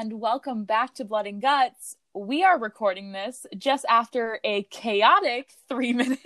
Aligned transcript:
and 0.00 0.20
welcome 0.20 0.62
back 0.64 0.94
to 0.94 1.04
Blood 1.04 1.26
and 1.26 1.42
Guts. 1.42 1.96
We 2.14 2.44
are 2.44 2.56
recording 2.56 3.10
this 3.10 3.46
just 3.56 3.84
after 3.88 4.38
a 4.44 4.62
chaotic 4.64 5.50
three 5.68 5.92
minutes 6.04 6.20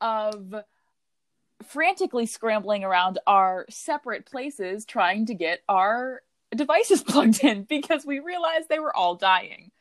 of 0.00 0.54
frantically 1.66 2.26
scrambling 2.26 2.84
around 2.84 3.18
our 3.26 3.66
separate 3.68 4.26
places 4.26 4.84
trying 4.84 5.26
to 5.26 5.34
get 5.34 5.62
our 5.68 6.22
devices 6.54 7.02
plugged 7.06 7.42
in 7.42 7.64
because 7.64 8.06
we 8.06 8.20
realized 8.20 8.68
they 8.68 8.78
were 8.78 8.94
all 8.94 9.16
dying. 9.16 9.72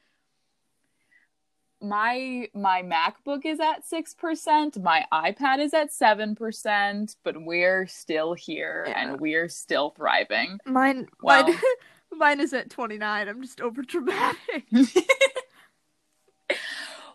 My 1.81 2.47
my 2.55 2.81
MacBook 2.81 3.45
is 3.45 3.59
at 3.59 3.83
6%, 3.85 4.81
my 4.81 5.05
iPad 5.13 5.59
is 5.59 5.73
at 5.75 5.91
7%, 5.91 7.15
but 7.23 7.43
we're 7.43 7.85
still 7.85 8.33
here 8.33 8.85
Yeah. 8.87 8.99
and 9.11 9.19
we're 9.21 9.49
still 9.49 9.91
thriving. 9.91 10.57
Mine, 10.65 11.09
Wow. 11.21 11.43
mine, 11.43 11.55
mine 12.17 12.39
is 12.39 12.53
at 12.53 12.69
29. 12.69 13.27
I'm 13.27 13.41
just 13.41 13.61
over 13.61 13.81
dramatic. 13.81 14.65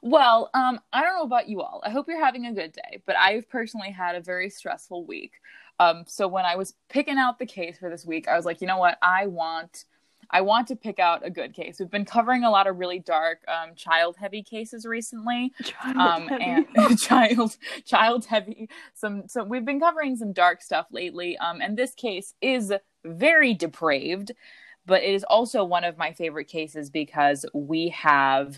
Well, 0.03 0.51
um, 0.55 0.81
I 0.93 1.03
don't 1.03 1.17
know 1.17 1.25
about 1.25 1.49
you 1.49 1.61
all. 1.61 1.83
I 1.85 1.91
hope 1.91 2.07
you're 2.09 2.25
having 2.25 2.47
a 2.47 2.53
good 2.53 2.73
day, 2.73 3.03
but 3.07 3.17
I've 3.17 3.49
personally 3.49 3.91
had 3.91 4.15
a 4.15 4.21
very 4.21 4.51
stressful 4.51 5.05
week. 5.05 5.33
Um, 5.81 6.05
so 6.07 6.29
when 6.29 6.45
I 6.45 6.57
was 6.57 6.75
picking 6.89 7.19
out 7.19 7.39
the 7.39 7.47
case 7.47 7.79
for 7.79 7.91
this 7.91 8.05
week, 8.05 8.29
I 8.29 8.37
was 8.37 8.45
like, 8.45 8.61
you 8.61 8.67
know 8.67 8.79
what? 8.79 8.99
I 9.03 9.27
want, 9.27 9.85
I 10.31 10.41
want 10.41 10.69
to 10.69 10.77
pick 10.77 10.99
out 10.99 11.25
a 11.27 11.31
good 11.31 11.55
case. 11.55 11.79
We've 11.79 11.91
been 11.91 12.05
covering 12.05 12.45
a 12.45 12.51
lot 12.51 12.67
of 12.67 12.79
really 12.79 12.99
dark, 12.99 13.39
um, 13.49 13.75
child-heavy 13.75 14.43
cases 14.43 14.85
recently. 14.85 15.53
Um, 15.85 16.29
and 16.31 16.99
child, 16.99 17.57
child-heavy. 17.85 18.69
Some, 18.95 19.29
so 19.29 19.45
we've 19.45 19.65
been 19.65 19.81
covering 19.81 20.17
some 20.17 20.33
dark 20.33 20.63
stuff 20.63 20.87
lately. 20.91 21.37
Um, 21.39 21.61
and 21.61 21.77
this 21.77 21.95
case 21.95 22.35
is 22.41 22.73
very 23.05 23.55
depraved, 23.55 24.33
but 24.89 25.03
it 25.03 25.15
is 25.15 25.23
also 25.25 25.63
one 25.63 25.85
of 25.85 25.99
my 25.99 26.13
favorite 26.13 26.49
cases 26.49 26.91
because 26.91 27.45
we 27.53 27.91
have 27.91 28.57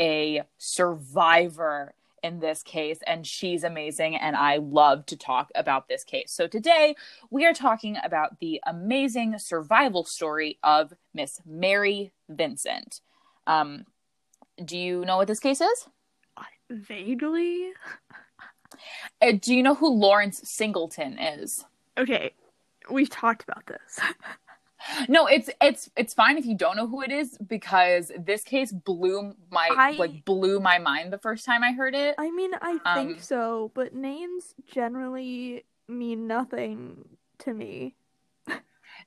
a 0.00 0.42
survivor 0.56 1.92
in 2.22 2.40
this 2.40 2.62
case, 2.62 3.00
and 3.06 3.26
she's 3.26 3.64
amazing, 3.64 4.16
and 4.16 4.34
I 4.34 4.56
love 4.56 5.04
to 5.06 5.16
talk 5.16 5.50
about 5.54 5.88
this 5.88 6.04
case. 6.04 6.32
So 6.32 6.46
today 6.46 6.96
we 7.28 7.44
are 7.44 7.52
talking 7.52 7.98
about 8.02 8.40
the 8.40 8.62
amazing 8.66 9.38
survival 9.38 10.04
story 10.04 10.58
of 10.62 10.94
Miss 11.12 11.40
Mary 11.44 12.12
Vincent. 12.30 13.02
Um, 13.46 13.84
do 14.64 14.78
you 14.78 15.04
know 15.04 15.18
what 15.18 15.28
this 15.28 15.40
case 15.40 15.60
is? 15.60 15.88
Vaguely. 16.70 17.72
Uh, 19.20 19.32
do 19.38 19.54
you 19.54 19.62
know 19.62 19.74
who 19.74 19.92
Lawrence 19.92 20.40
Singleton 20.44 21.18
is? 21.18 21.64
Okay, 21.98 22.32
we've 22.90 23.10
talked 23.10 23.42
about 23.42 23.66
this. 23.66 24.00
No, 25.08 25.26
it's 25.26 25.50
it's 25.60 25.90
it's 25.96 26.14
fine 26.14 26.36
if 26.38 26.44
you 26.46 26.56
don't 26.56 26.76
know 26.76 26.86
who 26.86 27.02
it 27.02 27.10
is 27.10 27.38
because 27.38 28.12
this 28.18 28.42
case 28.42 28.72
blew 28.72 29.34
my 29.50 29.68
I- 29.70 29.92
like 29.92 30.24
blew 30.24 30.60
my 30.60 30.78
mind 30.78 31.12
the 31.12 31.18
first 31.18 31.44
time 31.44 31.62
I 31.62 31.72
heard 31.72 31.94
it. 31.94 32.14
I 32.18 32.30
mean, 32.30 32.52
I 32.60 32.78
Um, 32.84 32.94
think 32.94 33.20
so, 33.20 33.70
but 33.74 33.94
names 33.94 34.54
generally 34.66 35.64
mean 35.88 36.26
nothing 36.26 37.08
to 37.38 37.52
me. 37.54 37.94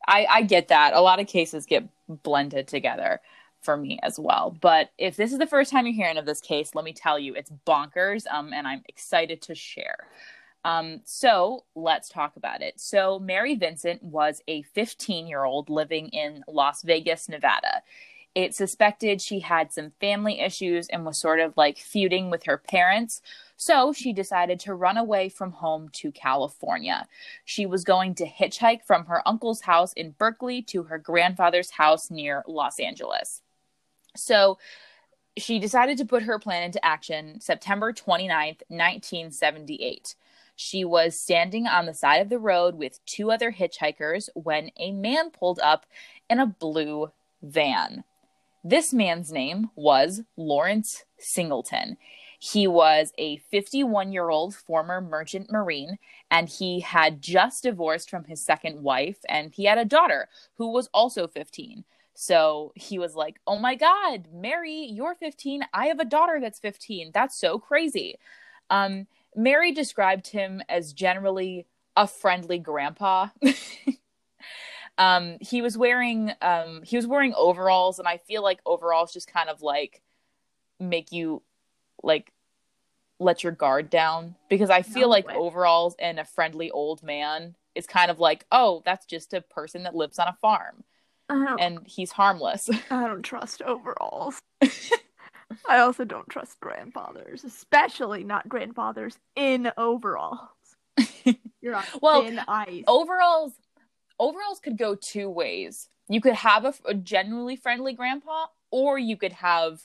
I, 0.08 0.26
I 0.30 0.42
get 0.44 0.68
that. 0.70 0.94
A 0.94 1.02
lot 1.02 1.20
of 1.20 1.28
cases 1.28 1.66
get 1.66 1.88
blended 2.08 2.68
together 2.68 3.20
for 3.62 3.76
me 3.76 4.00
as 4.04 4.20
well. 4.20 4.56
But 4.62 4.92
if 4.98 5.16
this 5.16 5.32
is 5.32 5.40
the 5.40 5.48
first 5.48 5.72
time 5.72 5.86
you're 5.86 5.96
hearing 5.96 6.18
of 6.18 6.26
this 6.26 6.40
case, 6.40 6.76
let 6.76 6.86
me 6.86 6.94
tell 6.94 7.18
you, 7.18 7.34
it's 7.34 7.52
bonkers. 7.66 8.26
Um, 8.32 8.54
and 8.54 8.68
I'm 8.68 8.84
excited 8.88 9.42
to 9.44 9.56
share. 9.56 10.08
Um, 10.64 11.02
so 11.06 11.66
let's 11.76 12.10
talk 12.10 12.36
about 12.36 12.62
it. 12.62 12.80
So 12.80 13.20
Mary 13.20 13.56
Vincent 13.56 14.04
was 14.04 14.42
a 14.48 14.64
15 14.64 15.28
year 15.28 15.44
old 15.44 15.70
living 15.70 16.10
in 16.10 16.44
Las 16.48 16.82
Vegas, 16.84 17.30
Nevada. 17.30 17.84
It 18.36 18.54
suspected 18.54 19.20
she 19.20 19.40
had 19.40 19.74
some 19.74 19.94
family 20.00 20.40
issues 20.40 20.88
and 20.90 21.06
was 21.06 21.18
sort 21.18 21.40
of 21.40 21.58
like 21.58 21.80
feuding 21.80 22.30
with 22.30 22.44
her 22.44 22.58
parents. 22.58 23.22
So 23.56 23.92
she 23.94 24.14
decided 24.14 24.60
to 24.60 24.76
run 24.76 24.98
away 24.98 25.30
from 25.30 25.54
home 25.54 25.90
to 25.94 26.12
California. 26.12 27.08
She 27.46 27.66
was 27.66 27.84
going 27.84 28.14
to 28.16 28.28
hitchhike 28.28 28.84
from 28.84 29.06
her 29.08 29.28
uncle's 29.28 29.62
house 29.62 29.92
in 29.94 30.12
Berkeley 30.12 30.62
to 30.64 30.84
her 30.84 31.00
grandfather's 31.00 31.72
house 31.72 32.12
near 32.12 32.44
Los 32.48 32.80
Angeles. 32.80 33.42
So 34.16 34.60
she 35.38 35.58
decided 35.58 35.98
to 35.98 36.06
put 36.06 36.24
her 36.24 36.38
plan 36.38 36.64
into 36.64 36.84
action 36.86 37.40
September 37.40 37.94
29th, 37.94 38.62
1978. 38.68 40.16
She 40.58 40.84
was 40.84 41.20
standing 41.20 41.68
on 41.68 41.86
the 41.86 41.94
side 41.94 42.20
of 42.20 42.30
the 42.30 42.40
road 42.40 42.76
with 42.76 43.06
two 43.06 43.32
other 43.32 43.52
hitchhikers 43.52 44.28
when 44.34 44.72
a 44.76 44.92
man 44.92 45.30
pulled 45.30 45.60
up 45.60 45.86
in 46.30 46.40
a 46.40 46.48
blue 46.48 47.12
van. 47.44 48.04
This 48.64 48.92
man's 48.92 49.32
name 49.32 49.70
was 49.76 50.24
Lawrence 50.36 51.06
Singleton. 51.20 51.98
He 52.40 52.66
was 52.68 53.14
a 53.20 53.38
51 53.38 54.12
year 54.12 54.30
old 54.30 54.56
former 54.56 55.00
merchant 55.00 55.52
marine, 55.52 56.00
and 56.32 56.50
he 56.50 56.80
had 56.80 57.22
just 57.22 57.64
divorced 57.64 58.10
from 58.10 58.24
his 58.24 58.44
second 58.44 58.82
wife, 58.82 59.20
and 59.30 59.54
he 59.54 59.66
had 59.66 59.78
a 59.78 59.86
daughter 59.86 60.28
who 60.56 60.72
was 60.72 60.90
also 60.92 61.28
15. 61.28 61.84
So 62.16 62.72
he 62.74 62.98
was 62.98 63.14
like, 63.14 63.40
Oh 63.46 63.60
my 63.60 63.76
God, 63.76 64.28
Mary, 64.34 64.88
you're 64.92 65.14
15. 65.14 65.62
I 65.72 65.86
have 65.86 66.00
a 66.00 66.06
daughter 66.06 66.40
that's 66.42 66.60
15. 66.60 67.12
That's 67.14 67.40
so 67.40 67.60
crazy. 67.60 68.18
Um, 68.72 69.06
Mary 69.38 69.72
described 69.72 70.28
him 70.28 70.62
as 70.68 70.92
generally 70.92 71.68
a 71.96 72.08
friendly 72.08 72.60
grandpa. 72.60 73.28
um, 74.98 75.38
he 75.40 75.62
was 75.62 75.78
wearing 75.78 76.32
um, 76.42 76.82
he 76.84 76.96
was 76.98 77.08
wearing 77.08 77.34
overalls, 77.36 78.00
and 78.00 78.08
I 78.08 78.18
feel 78.18 78.44
like 78.44 78.60
overalls 78.66 79.14
just 79.14 79.32
kind 79.32 79.50
of 79.50 79.62
like 79.62 80.02
make 80.80 81.12
you 81.12 81.44
like 82.04 82.34
let 83.20 83.44
your 83.44 83.52
guard 83.54 83.90
down 83.90 84.36
because 84.50 84.70
I 84.70 84.82
feel 84.82 85.04
No 85.04 85.10
like 85.10 85.28
way. 85.28 85.36
overalls 85.36 85.96
and 86.00 86.20
a 86.20 86.26
friendly 86.26 86.70
old 86.70 87.02
man 87.02 87.56
is 87.74 87.88
kind 87.88 88.12
of 88.12 88.20
like, 88.20 88.46
oh, 88.52 88.82
that's 88.86 89.06
just 89.06 89.34
a 89.34 89.42
person 89.42 89.84
that 89.84 89.96
lives 89.96 90.20
on 90.20 90.28
a 90.28 90.34
farm 90.34 90.84
and 91.60 91.80
he's 91.86 92.12
harmless. 92.12 92.70
I 92.92 93.08
don't 93.08 93.24
trust 93.24 93.62
overalls. 93.62 94.42
I 95.68 95.80
also 95.80 96.04
don't 96.06 96.30
trust 96.30 96.60
grandfathers, 96.60 97.44
especially 97.44 98.24
not 98.24 98.50
grandfathers 98.50 99.18
in 99.36 99.72
overalls. 99.78 100.40
You're 101.62 101.76
on 101.76 101.84
Well, 102.02 102.24
thin 102.24 102.40
ice. 102.48 102.84
overalls 102.88 103.54
overalls 104.20 104.60
could 104.60 104.78
go 104.78 104.96
two 104.96 105.30
ways. 105.30 105.90
You 106.10 106.22
could 106.22 106.34
have 106.36 106.66
a, 106.66 106.74
a 106.86 106.94
genuinely 106.94 107.56
friendly 107.56 107.94
grandpa 107.94 108.48
or 108.72 108.98
you 108.98 109.16
could 109.18 109.34
have 109.34 109.82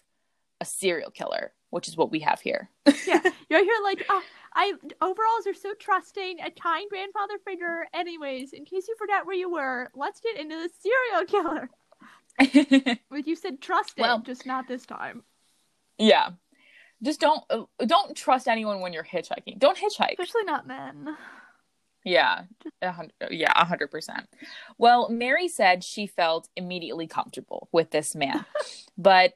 a 0.61 0.65
serial 0.65 1.11
killer, 1.11 1.53
which 1.71 1.88
is 1.88 1.97
what 1.97 2.11
we 2.11 2.21
have 2.21 2.41
here. 2.41 2.71
yeah, 3.06 3.21
you're 3.50 3.65
here 3.65 3.78
like, 3.82 4.05
oh, 4.09 4.22
I 4.55 4.72
overalls 5.00 5.47
are 5.47 5.55
so 5.55 5.75
trusting, 5.78 6.38
a 6.41 6.50
kind 6.50 6.88
grandfather 6.88 7.34
figure. 7.44 7.87
Anyways, 7.93 8.53
in 8.53 8.65
case 8.65 8.87
you 8.88 8.94
forgot 8.99 9.27
where 9.27 9.37
you 9.37 9.50
were, 9.50 9.91
let's 9.94 10.21
get 10.21 10.38
into 10.38 10.56
the 10.56 10.71
serial 10.81 11.27
killer. 11.27 11.71
But 13.11 13.27
you 13.27 13.37
said 13.37 13.61
trust 13.61 13.99
it, 13.99 14.03
Well- 14.03 14.21
just 14.21 14.47
not 14.47 14.66
this 14.69 14.87
time. 14.87 15.22
Yeah. 15.98 16.30
Just 17.03 17.20
don't 17.20 17.42
uh, 17.50 17.64
don't 17.84 18.16
trust 18.16 18.47
anyone 18.47 18.80
when 18.80 18.92
you're 18.92 19.04
hitchhiking. 19.04 19.58
Don't 19.58 19.76
hitchhike. 19.76 20.12
Especially 20.12 20.44
not 20.44 20.66
men. 20.66 21.16
Yeah, 22.05 22.43
a 22.81 22.93
hun- 22.93 23.12
yeah, 23.31 23.52
a 23.55 23.64
hundred 23.64 23.90
percent. 23.90 24.28
Well, 24.78 25.08
Mary 25.08 25.49
said 25.49 25.84
she 25.84 26.06
felt 26.06 26.49
immediately 26.56 27.06
comfortable 27.06 27.69
with 27.72 27.90
this 27.90 28.14
man, 28.14 28.44
but 28.99 29.34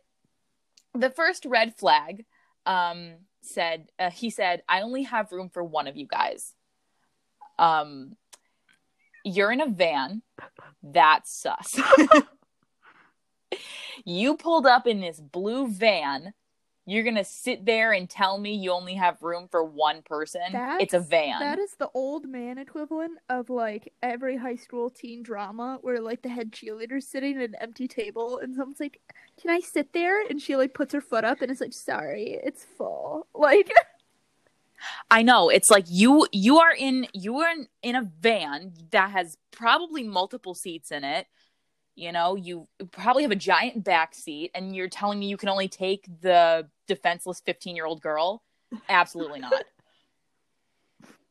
the 0.95 1.11
first 1.11 1.45
red 1.45 1.77
flag 1.77 2.25
um, 2.67 3.15
said 3.41 3.89
uh, 3.99 4.11
he 4.11 4.31
said, 4.31 4.63
"I 4.69 4.83
only 4.83 5.05
have 5.05 5.33
room 5.33 5.49
for 5.49 5.63
one 5.63 5.87
of 5.87 5.97
you 5.97 6.07
guys. 6.07 6.55
Um, 7.59 8.17
you're 9.25 9.53
in 9.53 9.61
a 9.61 9.69
van. 9.69 10.23
That's 10.83 11.33
sus. 11.33 11.81
you 14.05 14.37
pulled 14.37 14.67
up 14.67 14.87
in 14.87 15.01
this 15.01 15.21
blue 15.21 15.69
van." 15.69 16.33
You're 16.89 17.03
gonna 17.03 17.25
sit 17.25 17.67
there 17.67 17.93
and 17.93 18.09
tell 18.09 18.39
me 18.39 18.55
you 18.55 18.71
only 18.71 18.95
have 18.95 19.21
room 19.23 19.49
for 19.51 19.65
one 19.65 20.03
person? 20.03 20.41
it's 20.81 20.95
a 20.95 21.01
van. 21.01 21.41
That 21.41 21.59
is 21.59 21.75
the 21.75 21.91
old 21.95 22.29
man 22.29 22.59
equivalent 22.59 23.19
of 23.29 23.51
like 23.51 23.93
every 24.03 24.37
high 24.37 24.55
school 24.55 24.89
teen 24.91 25.25
drama 25.25 25.79
where 25.83 26.01
like 26.01 26.23
the 26.23 26.29
head 26.29 26.53
cheerleader's 26.53 27.09
sitting 27.09 27.37
at 27.37 27.49
an 27.49 27.57
empty 27.61 27.89
table 27.89 28.39
and 28.39 28.55
someone's 28.55 28.79
like, 28.79 29.01
Can 29.41 29.51
I 29.51 29.59
sit 29.59 29.93
there? 29.93 30.25
And 30.27 30.41
she 30.41 30.55
like 30.55 30.75
puts 30.75 30.95
her 30.95 31.01
foot 31.01 31.25
up 31.25 31.43
and 31.43 31.51
is 31.51 31.61
like, 31.61 31.73
Sorry, 31.73 32.39
it's 32.43 32.65
full. 32.65 33.27
Like 33.35 33.71
I 35.11 35.23
know. 35.23 35.49
It's 35.49 35.71
like 35.71 35.87
you 35.89 36.27
you 36.33 36.59
are 36.59 36.75
in 36.75 37.07
you 37.13 37.39
are 37.39 37.51
in, 37.51 37.69
in 37.83 37.97
a 37.97 38.11
van 38.21 38.73
that 38.91 39.11
has 39.11 39.37
probably 39.51 40.03
multiple 40.03 40.55
seats 40.55 40.91
in 40.91 41.05
it. 41.05 41.27
You 41.97 42.13
know, 42.13 42.37
you 42.37 42.69
probably 42.93 43.23
have 43.23 43.33
a 43.33 43.37
giant 43.37 43.83
back 43.83 44.15
seat 44.15 44.51
and 44.55 44.77
you're 44.77 44.89
telling 44.89 45.19
me 45.19 45.27
you 45.27 45.39
can 45.39 45.49
only 45.49 45.67
take 45.67 46.07
the 46.21 46.69
defenseless 46.87 47.43
15-year-old 47.47 48.03
girl? 48.03 48.43
Absolutely 48.89 49.41
not. 49.41 49.65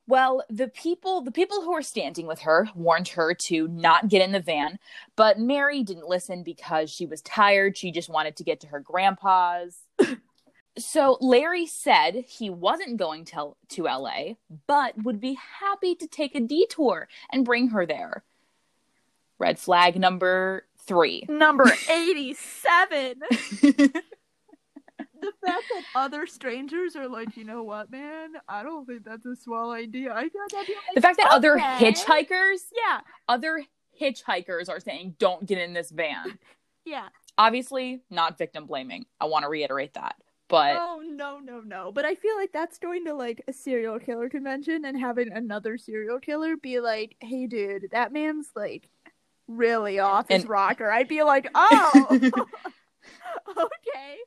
Well, 0.07 0.44
the 0.50 0.67
people 0.67 1.21
the 1.21 1.31
people 1.31 1.62
who 1.62 1.71
were 1.71 1.81
standing 1.81 2.27
with 2.27 2.41
her 2.41 2.69
warned 2.75 3.07
her 3.09 3.33
to 3.33 3.67
not 3.67 4.07
get 4.07 4.21
in 4.21 4.33
the 4.33 4.39
van, 4.39 4.77
but 5.15 5.39
Mary 5.39 5.81
didn't 5.81 6.07
listen 6.07 6.44
because 6.44 6.91
she 6.91 7.07
was 7.07 7.21
tired. 7.23 7.75
She 7.75 7.91
just 7.91 8.09
wanted 8.09 8.35
to 8.35 8.44
get 8.44 8.59
to 8.59 8.67
her 8.67 8.79
grandpa's. 8.79 9.79
so 10.77 11.17
Larry 11.21 11.65
said 11.65 12.25
he 12.27 12.51
wasn't 12.51 12.97
going 12.97 13.25
to, 13.25 13.56
to 13.69 13.83
LA, 13.83 14.33
but 14.67 15.03
would 15.03 15.19
be 15.19 15.39
happy 15.59 15.95
to 15.95 16.07
take 16.07 16.35
a 16.35 16.39
detour 16.39 17.07
and 17.31 17.44
bring 17.44 17.69
her 17.69 17.88
there. 17.88 18.23
Red 19.39 19.59
flag 19.59 19.99
number 19.99 20.65
3. 20.79 21.25
Number 21.29 21.65
87. 21.89 23.21
the 25.25 25.33
fact 25.45 25.63
that 25.73 25.83
other 25.95 26.25
strangers 26.27 26.95
are 26.95 27.07
like, 27.07 27.35
you 27.35 27.43
know 27.43 27.63
what, 27.63 27.91
man, 27.91 28.33
I 28.47 28.63
don't 28.63 28.85
think 28.85 29.03
that's 29.03 29.25
a 29.25 29.35
swell 29.35 29.71
idea. 29.71 30.13
I 30.13 30.23
got 30.23 30.51
that. 30.51 30.67
The 30.93 31.01
fact 31.01 31.17
that 31.17 31.31
other 31.31 31.57
hitchhikers, 31.57 32.59
Yeah, 32.75 33.01
other 33.27 33.63
hitchhikers 33.99 34.69
are 34.69 34.79
saying 34.79 35.15
don't 35.19 35.45
get 35.45 35.57
in 35.57 35.73
this 35.73 35.91
van. 35.91 36.38
yeah. 36.85 37.09
Obviously, 37.38 38.01
not 38.09 38.38
victim 38.38 38.65
blaming. 38.65 39.05
I 39.19 39.25
want 39.25 39.43
to 39.43 39.49
reiterate 39.49 39.93
that. 39.95 40.15
But 40.47 40.77
Oh 40.79 41.01
no, 41.03 41.39
no, 41.39 41.59
no! 41.59 41.91
But 41.91 42.05
I 42.05 42.13
feel 42.13 42.35
like 42.35 42.51
that's 42.53 42.77
going 42.77 43.05
to 43.05 43.15
like 43.15 43.43
a 43.47 43.51
serial 43.51 43.99
killer 43.99 44.29
convention 44.29 44.85
and 44.85 44.97
having 44.97 45.31
another 45.31 45.75
serial 45.75 46.19
killer 46.19 46.55
be 46.55 46.79
like, 46.79 47.15
"Hey, 47.19 47.47
dude, 47.47 47.88
that 47.91 48.13
man's 48.13 48.51
like 48.55 48.91
really 49.47 50.00
off 50.00 50.27
his 50.30 50.42
And- 50.44 50.50
rocker." 50.50 50.92
I'd 50.92 51.07
be 51.07 51.24
like, 51.24 51.50
"Oh, 51.56 52.07
okay." 53.50 54.18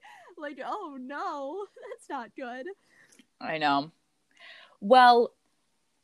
Like, 0.41 0.61
oh 0.65 0.97
no, 1.00 1.67
that's 1.91 2.09
not 2.09 2.31
good. 2.37 2.67
I 3.41 3.59
know. 3.59 3.91
Well, 4.81 5.32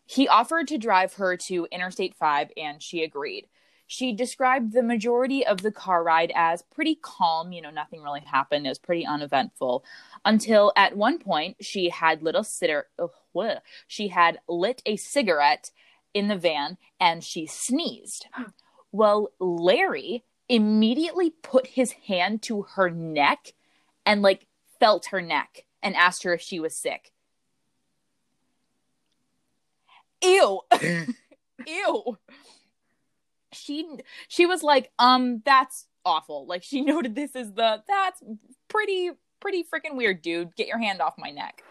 he 0.06 0.28
offered 0.28 0.68
to 0.68 0.78
drive 0.78 1.14
her 1.14 1.36
to 1.36 1.66
Interstate 1.70 2.14
5 2.16 2.50
and 2.56 2.82
she 2.82 3.02
agreed. 3.02 3.46
She 3.86 4.12
described 4.12 4.72
the 4.72 4.82
majority 4.82 5.46
of 5.46 5.62
the 5.62 5.70
car 5.70 6.02
ride 6.02 6.32
as 6.34 6.62
pretty 6.62 6.96
calm, 6.96 7.52
you 7.52 7.62
know, 7.62 7.70
nothing 7.70 8.02
really 8.02 8.20
happened. 8.20 8.66
It 8.66 8.70
was 8.70 8.78
pretty 8.78 9.06
uneventful 9.06 9.84
until 10.24 10.72
at 10.74 10.96
one 10.96 11.18
point 11.18 11.58
she 11.60 11.90
had 11.90 12.22
little 12.22 12.44
sitter 12.44 12.88
she 13.86 14.08
had 14.08 14.40
lit 14.48 14.82
a 14.86 14.96
cigarette 14.96 15.70
in 16.12 16.28
the 16.28 16.36
van 16.36 16.78
and 16.98 17.22
she 17.22 17.46
sneezed. 17.46 18.26
Well, 18.94 19.32
Larry 19.40 20.22
immediately 20.48 21.30
put 21.30 21.66
his 21.66 21.90
hand 22.06 22.42
to 22.42 22.62
her 22.76 22.90
neck 22.90 23.52
and 24.06 24.22
like 24.22 24.46
felt 24.78 25.06
her 25.06 25.20
neck 25.20 25.64
and 25.82 25.96
asked 25.96 26.22
her 26.22 26.32
if 26.32 26.40
she 26.40 26.60
was 26.60 26.76
sick. 26.76 27.10
Ew. 30.22 30.60
Ew. 31.66 32.18
She 33.52 33.98
she 34.28 34.46
was 34.46 34.62
like, 34.62 34.92
um, 35.00 35.42
that's 35.44 35.88
awful. 36.04 36.46
Like 36.46 36.62
she 36.62 36.80
noted 36.82 37.16
this 37.16 37.34
is 37.34 37.52
the 37.52 37.82
that's 37.88 38.22
pretty 38.68 39.10
pretty 39.40 39.64
freaking 39.64 39.96
weird, 39.96 40.22
dude. 40.22 40.54
Get 40.54 40.68
your 40.68 40.78
hand 40.78 41.00
off 41.00 41.14
my 41.18 41.30
neck. 41.30 41.64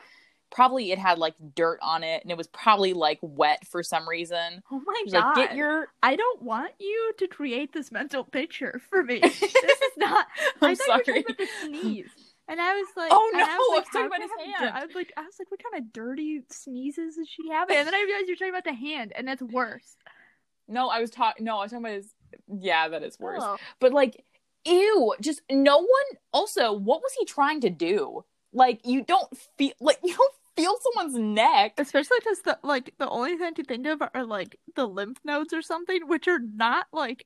Probably 0.53 0.91
it 0.91 0.99
had 0.99 1.17
like 1.17 1.35
dirt 1.55 1.79
on 1.81 2.03
it 2.03 2.21
and 2.21 2.31
it 2.31 2.37
was 2.37 2.47
probably 2.47 2.93
like 2.93 3.19
wet 3.21 3.65
for 3.67 3.83
some 3.83 4.07
reason. 4.07 4.61
Oh 4.71 4.81
my 4.85 5.03
god! 5.11 5.37
like, 5.37 5.49
get 5.49 5.57
your 5.57 5.87
I 6.01 6.15
don't 6.15 6.41
want 6.41 6.71
you 6.79 7.13
to 7.17 7.27
create 7.27 7.73
this 7.73 7.91
mental 7.91 8.23
picture 8.23 8.79
for 8.89 9.03
me. 9.03 9.19
this 9.21 9.41
is 9.41 9.97
not. 9.97 10.27
I 10.61 10.69
I'm 10.69 10.75
thought 10.75 11.07
you 11.07 11.13
sorry. 11.13 11.17
were 11.17 11.23
talking 11.23 11.25
about 11.25 11.37
the 11.37 11.47
sneeze, 11.67 12.11
and 12.47 12.61
I 12.61 12.73
was 12.75 12.87
like, 12.95 13.09
Oh, 13.11 13.31
and 13.33 13.41
I 13.41 13.47
no, 13.47 13.53
was 13.55 13.59
I 13.59 13.75
like, 13.75 13.85
was 13.85 13.91
talking 13.91 14.07
about 14.07 14.21
his 14.21 14.31
I 14.39 14.59
hand. 14.59 14.77
I 14.77 14.85
was 14.85 14.95
like, 14.95 15.13
I 15.17 15.21
was 15.21 15.35
like, 15.39 15.51
what 15.51 15.61
kind 15.63 15.83
of 15.83 15.91
dirty 15.93 16.41
sneezes 16.51 17.17
is 17.17 17.27
she 17.27 17.49
having? 17.51 17.75
And 17.75 17.87
then 17.87 17.95
I 17.95 18.03
realized 18.03 18.27
you're 18.27 18.37
talking 18.37 18.49
about 18.49 18.65
the 18.65 18.73
hand, 18.73 19.13
and 19.15 19.27
that's 19.27 19.41
worse. 19.41 19.95
No, 20.67 20.89
I 20.89 20.99
was 20.99 21.09
talking 21.09 21.45
no, 21.45 21.57
I 21.57 21.63
was 21.63 21.71
talking 21.71 21.85
about 21.85 21.95
his 21.95 22.13
yeah, 22.47 22.87
that 22.89 23.03
is 23.03 23.19
worse. 23.19 23.41
Oh. 23.43 23.57
But 23.79 23.93
like, 23.93 24.23
ew, 24.65 25.13
just 25.21 25.41
no 25.51 25.77
one. 25.77 25.87
Also, 26.31 26.73
what 26.73 27.01
was 27.01 27.13
he 27.17 27.25
trying 27.25 27.61
to 27.61 27.69
do? 27.69 28.23
Like, 28.53 28.81
you 28.85 29.03
don't 29.03 29.35
feel 29.57 29.73
like 29.79 29.97
you 30.03 30.13
don't 30.15 30.33
feel 30.55 30.75
someone's 30.81 31.17
neck. 31.17 31.73
Especially 31.77 32.17
because 32.19 32.41
the 32.41 32.59
like 32.63 32.93
the 32.97 33.09
only 33.09 33.37
thing 33.37 33.53
to 33.55 33.63
think 33.63 33.85
of 33.87 34.01
are 34.13 34.25
like 34.25 34.59
the 34.75 34.87
lymph 34.87 35.17
nodes 35.23 35.53
or 35.53 35.61
something, 35.61 36.07
which 36.07 36.27
are 36.27 36.39
not 36.39 36.87
like 36.91 37.25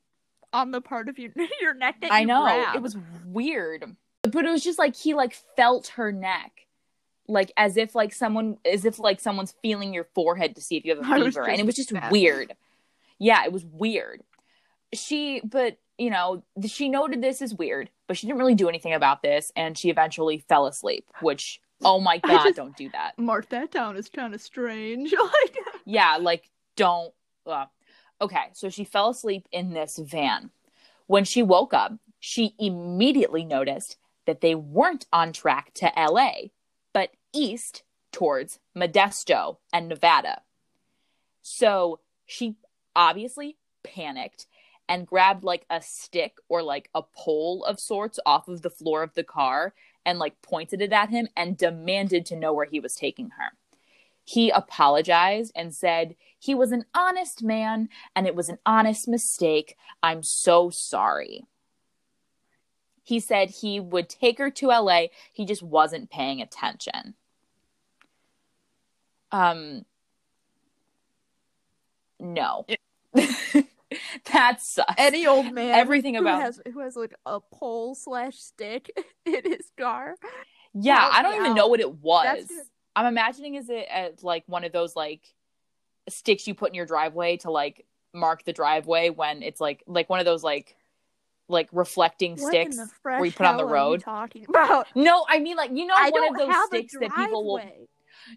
on 0.54 0.72
the 0.72 0.82
part 0.82 1.10
of 1.10 1.20
your 1.20 1.32
your 1.62 1.74
neck 1.74 2.02
that 2.02 2.12
I 2.12 2.24
know 2.24 2.44
grab. 2.44 2.76
it 2.76 2.82
was 2.82 2.98
weird, 3.26 3.96
but 4.24 4.46
it 4.46 4.50
was 4.50 4.64
just 4.64 4.80
like 4.80 4.96
he 4.96 5.14
like 5.14 5.34
felt 5.56 5.88
her 5.96 6.12
neck, 6.12 6.68
like 7.28 7.52
as 7.58 7.78
if 7.78 7.96
like 7.96 8.14
someone 8.14 8.58
as 8.66 8.86
if 8.86 9.00
like 9.00 9.20
someone's 9.20 9.54
feeling 9.62 9.94
your 9.94 10.06
forehead 10.16 10.56
to 10.56 10.62
see 10.62 10.78
if 10.78 10.86
you 10.86 10.96
have 10.96 11.04
a 11.04 11.26
fever, 11.26 11.48
and 11.48 11.60
it 11.60 11.66
was 11.66 11.76
just 11.76 11.94
weird. 12.12 12.54
Yeah, 13.20 13.44
it 13.46 13.52
was 13.52 13.66
weird. 13.66 14.22
She, 14.94 15.42
but 15.44 15.78
you 15.98 16.10
know, 16.10 16.44
she 16.66 16.90
noted 16.90 17.22
this 17.22 17.42
as 17.42 17.54
weird, 17.54 17.90
but 18.08 18.18
she 18.18 18.28
didn't 18.28 18.40
really 18.40 18.56
do 18.56 18.70
anything 18.70 18.94
about 18.94 19.22
this, 19.22 19.52
and 19.56 19.78
she 19.78 19.90
eventually 19.90 20.40
fell 20.48 20.68
asleep. 20.68 21.06
Which, 21.22 21.60
oh 21.84 22.00
my 22.00 22.18
god, 22.18 22.44
just- 22.44 22.56
don't 22.56 22.76
do 22.78 22.90
that. 22.90 23.18
mark 23.18 23.50
that 23.50 23.72
down 23.72 23.96
as 23.96 24.10
kind 24.10 24.34
of 24.34 24.42
strange. 24.42 25.14
like, 25.44 25.58
Yeah, 25.86 26.18
like 26.20 26.50
don't. 26.76 27.14
Uh. 27.46 27.66
Okay, 28.20 28.50
so 28.54 28.70
she 28.70 28.84
fell 28.84 29.10
asleep 29.10 29.48
in 29.52 29.74
this 29.74 29.98
van. 29.98 30.50
When 31.06 31.24
she 31.24 31.44
woke 31.44 31.74
up, 31.74 31.94
she 32.20 32.56
immediately 32.58 33.46
noticed 33.46 33.98
that 34.26 34.42
they 34.42 34.56
weren't 34.56 35.06
on 35.14 35.32
track 35.34 35.72
to 35.76 35.92
LA, 35.96 36.50
but 36.94 37.12
east 37.32 37.84
towards 38.12 38.60
Modesto 38.76 39.58
and 39.72 39.88
Nevada. 39.88 40.42
So 41.42 42.00
she 42.26 42.56
obviously 42.96 43.58
panicked 43.84 44.48
and 44.90 45.06
grabbed 45.06 45.44
like 45.44 45.66
a 45.70 45.82
stick 45.82 46.38
or 46.50 46.64
like 46.64 46.90
a 46.96 47.04
pole 47.04 47.64
of 47.66 47.80
sorts 47.80 48.20
off 48.26 48.48
of 48.48 48.62
the 48.62 48.70
floor 48.70 49.04
of 49.04 49.14
the 49.14 49.24
car 49.24 49.74
and 50.08 50.18
like 50.18 50.42
pointed 50.42 50.82
it 50.82 50.94
at 50.94 51.10
him 51.10 51.28
and 51.36 51.58
demanded 51.58 52.26
to 52.26 52.36
know 52.38 52.54
where 52.54 52.66
he 52.66 52.80
was 52.80 52.96
taking 52.96 53.32
her. 53.32 53.52
He 54.24 54.50
apologized 54.50 55.52
and 55.54 55.76
said 55.76 56.16
he 56.40 56.56
was 56.56 56.72
an 56.72 56.86
honest 56.96 57.44
man 57.44 57.90
and 58.16 58.26
it 58.26 58.34
was 58.34 58.48
an 58.48 58.58
honest 58.66 59.08
mistake. 59.08 59.76
I'm 60.02 60.24
so 60.24 60.70
sorry. 60.70 61.44
He 63.04 63.20
said 63.20 63.50
he 63.50 63.80
would 63.82 64.08
take 64.08 64.38
her 64.38 64.50
to 64.52 64.68
LA, 64.68 65.08
he 65.34 65.46
just 65.46 65.62
wasn't 65.62 66.10
paying 66.10 66.42
attention. 66.42 67.14
Um 69.32 69.86
no. 72.20 72.66
that 74.34 74.62
sucks. 74.62 74.94
any 74.98 75.26
old 75.28 75.54
man 75.54 75.74
Everything 75.76 76.16
who 76.16 76.22
about 76.22 76.42
has 76.42 76.60
who 76.74 76.80
has 76.82 76.96
like 76.96 77.14
a 77.26 77.40
pole 77.40 77.96
slash 77.96 78.36
stick 78.38 78.90
in 79.26 79.42
his 79.44 79.72
car. 79.80 80.16
Yeah, 80.74 81.10
I 81.12 81.22
don't 81.24 81.36
even 81.36 81.52
out. 81.52 81.56
know 81.56 81.68
what 81.68 81.80
it 81.80 81.94
was. 81.94 82.48
I'm 82.96 83.06
imagining 83.06 83.56
is 83.56 83.70
it 83.70 83.88
as 83.92 84.24
like 84.24 84.44
one 84.48 84.64
of 84.64 84.72
those 84.72 84.96
like 84.96 85.22
sticks 86.10 86.48
you 86.48 86.54
put 86.56 86.70
in 86.70 86.74
your 86.76 86.86
driveway 86.86 87.38
to 87.38 87.52
like 87.52 87.86
mark 88.14 88.44
the 88.44 88.54
driveway 88.54 89.10
when 89.10 89.44
it's 89.44 89.62
like 89.62 89.84
like 89.88 90.10
one 90.10 90.20
of 90.20 90.26
those 90.26 90.44
like 90.44 90.76
like 91.50 91.70
reflecting 91.72 92.32
What 92.36 92.48
sticks. 92.52 92.78
fresh 93.02 93.24
you 93.24 93.32
put 93.32 93.46
on 93.46 93.58
the 93.58 93.64
hell 93.64 93.68
are 93.74 93.78
you 93.78 93.92
road? 93.92 94.02
talking 94.02 94.46
about? 94.50 94.88
No, 94.96 95.26
I 95.30 95.40
mean 95.40 95.56
like 95.56 95.72
you 95.74 95.86
know 95.86 95.96
I 95.98 96.10
one 96.10 96.28
of 96.30 96.38
those 96.38 96.56
sticks 96.68 96.94
that 97.00 97.16
people 97.16 97.46
will. 97.46 97.62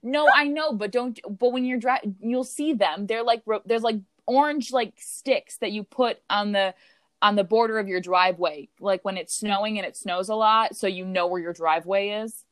No, 0.02 0.28
I 0.32 0.44
know, 0.44 0.72
but 0.72 0.92
don't 0.92 1.18
but 1.38 1.52
when 1.52 1.64
you're 1.64 1.78
driving 1.78 2.14
you'll 2.20 2.44
see 2.44 2.74
them. 2.74 3.06
They're 3.06 3.24
like 3.24 3.42
ro- 3.46 3.62
there's 3.66 3.82
like 3.82 3.96
orange 4.30 4.72
like 4.72 4.94
sticks 4.98 5.56
that 5.58 5.72
you 5.72 5.82
put 5.84 6.18
on 6.30 6.52
the 6.52 6.74
on 7.22 7.36
the 7.36 7.44
border 7.44 7.78
of 7.78 7.86
your 7.88 8.00
driveway 8.00 8.68
like 8.80 9.04
when 9.04 9.16
it's 9.18 9.34
snowing 9.34 9.76
and 9.78 9.86
it 9.86 9.96
snows 9.96 10.28
a 10.30 10.34
lot 10.34 10.74
so 10.76 10.86
you 10.86 11.04
know 11.04 11.26
where 11.26 11.40
your 11.40 11.52
driveway 11.52 12.08
is. 12.22 12.44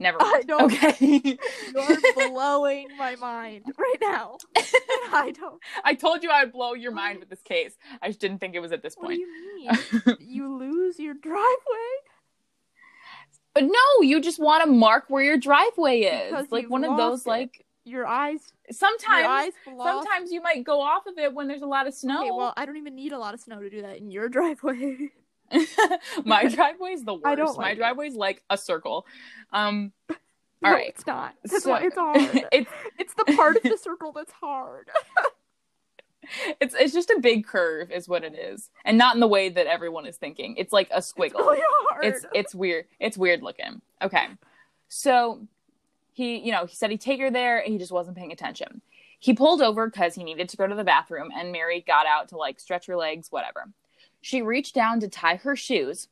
Never 0.00 0.18
I 0.20 0.24
mind. 0.32 0.46
don't- 0.48 0.72
Okay. 0.72 1.38
You're 1.72 2.28
blowing 2.30 2.88
my 2.98 3.14
mind 3.14 3.62
right 3.78 3.96
now. 4.00 4.38
I 5.12 5.32
don't. 5.38 5.62
I 5.84 5.94
told 5.94 6.24
you 6.24 6.30
I 6.30 6.42
would 6.42 6.52
blow 6.52 6.74
your 6.74 6.90
mind 6.90 7.20
with 7.20 7.28
this 7.30 7.42
case. 7.42 7.76
I 8.02 8.08
just 8.08 8.18
didn't 8.18 8.38
think 8.38 8.56
it 8.56 8.60
was 8.60 8.72
at 8.72 8.82
this 8.82 8.96
What 8.96 9.10
do 9.10 9.16
point. 9.16 9.20
you 9.20 10.02
mean? 10.06 10.16
you 10.18 10.56
lose 10.58 10.98
your 10.98 11.14
driveway? 11.14 11.92
But 13.54 13.64
no, 13.64 14.00
you 14.02 14.20
just 14.20 14.40
want 14.40 14.64
to 14.64 14.70
mark 14.70 15.04
where 15.08 15.22
your 15.22 15.36
driveway 15.38 16.00
is. 16.00 16.30
Because 16.32 16.50
like 16.50 16.68
one 16.68 16.82
of 16.82 16.96
those 16.96 17.24
it. 17.24 17.28
like 17.28 17.63
Your 17.84 18.06
eyes. 18.06 18.52
Your 18.68 18.74
sometimes 18.74 19.26
eyes 19.26 19.52
lost. 19.74 20.06
sometimes 20.06 20.32
you 20.32 20.40
might 20.40 20.64
go 20.64 20.80
off 20.80 21.06
of 21.06 21.18
it 21.18 21.34
when 21.34 21.48
there's 21.48 21.62
a 21.62 21.66
lot 21.66 21.86
of 21.86 21.94
snow. 21.94 22.20
Okay, 22.22 22.30
well, 22.30 22.54
I 22.56 22.64
don't 22.64 22.76
even 22.78 22.94
need 22.94 23.12
a 23.12 23.18
lot 23.18 23.34
of 23.34 23.40
snow 23.40 23.60
to 23.60 23.68
do 23.68 23.82
that 23.82 23.98
in 23.98 24.10
your 24.10 24.28
driveway. 24.30 25.10
My 26.24 26.46
driveway's 26.48 27.04
the 27.04 27.14
worst. 27.14 27.26
I 27.26 27.34
don't 27.34 27.56
My 27.58 27.64
like 27.64 27.72
it. 27.74 27.78
driveway's 27.78 28.14
like 28.14 28.42
a 28.50 28.56
circle. 28.56 29.06
Um 29.52 29.92
no, 30.62 30.70
All 30.70 30.74
right. 30.76 30.88
it's 30.88 31.06
not. 31.06 31.34
That's 31.44 31.64
so- 31.64 31.70
why 31.72 31.82
it's 31.82 31.94
hard. 31.94 32.16
it's 32.52 32.70
it's 32.98 33.14
the 33.14 33.24
part 33.36 33.56
of 33.56 33.62
the 33.62 33.76
circle 33.76 34.12
that's 34.12 34.32
hard. 34.32 34.88
it's 36.60 36.74
it's 36.74 36.94
just 36.94 37.10
a 37.10 37.20
big 37.20 37.46
curve 37.46 37.90
is 37.90 38.08
what 38.08 38.24
it 38.24 38.34
is. 38.34 38.70
And 38.86 38.96
not 38.96 39.14
in 39.14 39.20
the 39.20 39.28
way 39.28 39.50
that 39.50 39.66
everyone 39.66 40.06
is 40.06 40.16
thinking. 40.16 40.56
It's 40.56 40.72
like 40.72 40.88
a 40.90 40.98
It's 40.98 41.12
squiggle. 41.12 41.34
really 41.46 41.60
hard. 41.90 42.04
it's 42.06 42.24
it's 42.34 42.54
weird 42.54 42.86
it's 42.98 43.18
weird 43.18 43.42
looking 43.42 43.82
okay 44.02 44.26
so 44.88 45.46
he, 46.14 46.38
you 46.38 46.52
know, 46.52 46.64
he 46.64 46.74
said 46.74 46.90
he'd 46.90 47.00
take 47.00 47.20
her 47.20 47.30
there. 47.30 47.60
He 47.62 47.76
just 47.76 47.92
wasn't 47.92 48.16
paying 48.16 48.32
attention. 48.32 48.80
He 49.18 49.34
pulled 49.34 49.60
over 49.60 49.90
because 49.90 50.14
he 50.14 50.22
needed 50.22 50.48
to 50.48 50.56
go 50.56 50.66
to 50.66 50.74
the 50.74 50.84
bathroom, 50.84 51.30
and 51.36 51.50
Mary 51.50 51.84
got 51.86 52.06
out 52.06 52.28
to 52.28 52.36
like 52.36 52.60
stretch 52.60 52.86
her 52.86 52.96
legs, 52.96 53.30
whatever. 53.30 53.70
She 54.20 54.40
reached 54.40 54.74
down 54.74 55.00
to 55.00 55.08
tie 55.08 55.36
her 55.36 55.56
shoes 55.56 56.08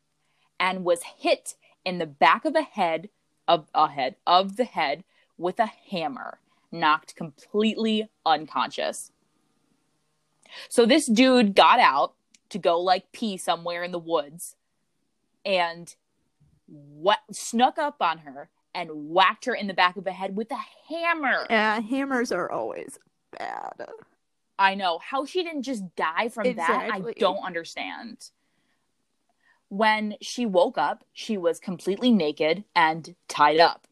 and 0.59 0.85
was 0.85 1.02
hit 1.18 1.54
in 1.85 1.99
the 1.99 2.06
back 2.06 2.44
of 2.44 2.52
the 2.52 2.62
head 2.62 3.09
of 3.47 3.68
a 3.75 3.88
head 3.88 4.16
of 4.26 4.56
the 4.56 4.64
head 4.64 5.04
with 5.38 5.59
a 5.61 5.71
hammer, 5.90 6.38
knocked 6.71 7.14
completely 7.14 8.09
unconscious. 8.26 9.12
So 10.68 10.85
this 10.85 11.06
dude 11.06 11.54
got 11.54 11.78
out 11.78 12.14
to 12.50 12.59
go 12.59 12.80
like 12.80 13.12
pee 13.12 13.37
somewhere 13.37 13.82
in 13.82 13.92
the 13.92 13.99
woods 13.99 14.56
and 15.44 15.94
what 16.66 17.21
snuck 17.30 17.78
up 17.78 17.97
on 18.00 18.18
her 18.18 18.49
and 18.75 18.91
whacked 18.93 19.45
her 19.47 19.55
in 19.55 19.67
the 19.67 19.75
back 19.75 19.97
of 19.97 20.05
the 20.05 20.12
head 20.12 20.37
with 20.37 20.50
a 20.50 20.61
hammer. 20.88 21.47
Yeah, 21.50 21.81
hammers 21.81 22.33
are 22.33 22.50
always 22.50 22.99
bad. 23.38 23.87
I 24.59 24.75
know. 24.75 24.99
How 24.99 25.25
she 25.25 25.43
didn't 25.43 25.62
just 25.62 25.95
die 25.97 26.29
from 26.29 26.55
that, 26.55 26.91
I 26.93 27.00
don't 27.19 27.45
understand. 27.45 28.31
When 29.69 30.17
she 30.21 30.47
woke 30.47 30.76
up, 30.76 31.05
she 31.12 31.38
was 31.38 31.59
completely 31.59 32.11
naked 32.11 32.64
and 32.76 33.14
tied 33.29 33.59
up. 33.59 33.87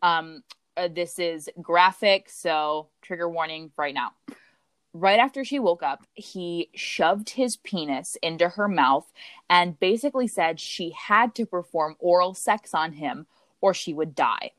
Um, 0.00 0.42
uh, 0.76 0.88
this 0.88 1.18
is 1.18 1.50
graphic, 1.60 2.28
so 2.30 2.88
trigger 3.02 3.28
warning 3.28 3.72
right 3.76 3.94
now. 3.94 4.12
Right 4.94 5.18
after 5.18 5.44
she 5.44 5.58
woke 5.58 5.82
up, 5.82 6.06
he 6.14 6.68
shoved 6.74 7.30
his 7.30 7.56
penis 7.56 8.16
into 8.22 8.50
her 8.50 8.68
mouth 8.68 9.10
and 9.48 9.78
basically 9.80 10.28
said 10.28 10.60
she 10.60 10.90
had 10.90 11.34
to 11.36 11.46
perform 11.46 11.96
oral 11.98 12.34
sex 12.34 12.74
on 12.74 12.92
him 12.92 13.26
or 13.62 13.72
she 13.72 13.94
would 13.94 14.14
die. 14.14 14.50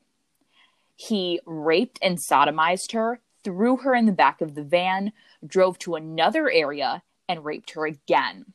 He 0.95 1.39
raped 1.45 2.00
and 2.01 2.17
sodomized 2.17 2.93
her, 2.93 3.19
threw 3.43 3.77
her 3.77 3.93
in 3.93 4.07
the 4.07 4.12
back 4.12 4.41
of 4.41 4.55
the 4.55 4.63
van, 4.63 5.12
drove 5.45 5.77
to 5.79 5.93
another 5.93 6.50
area, 6.50 7.03
and 7.29 7.45
raped 7.45 7.72
her 7.72 7.86
again. 7.86 8.53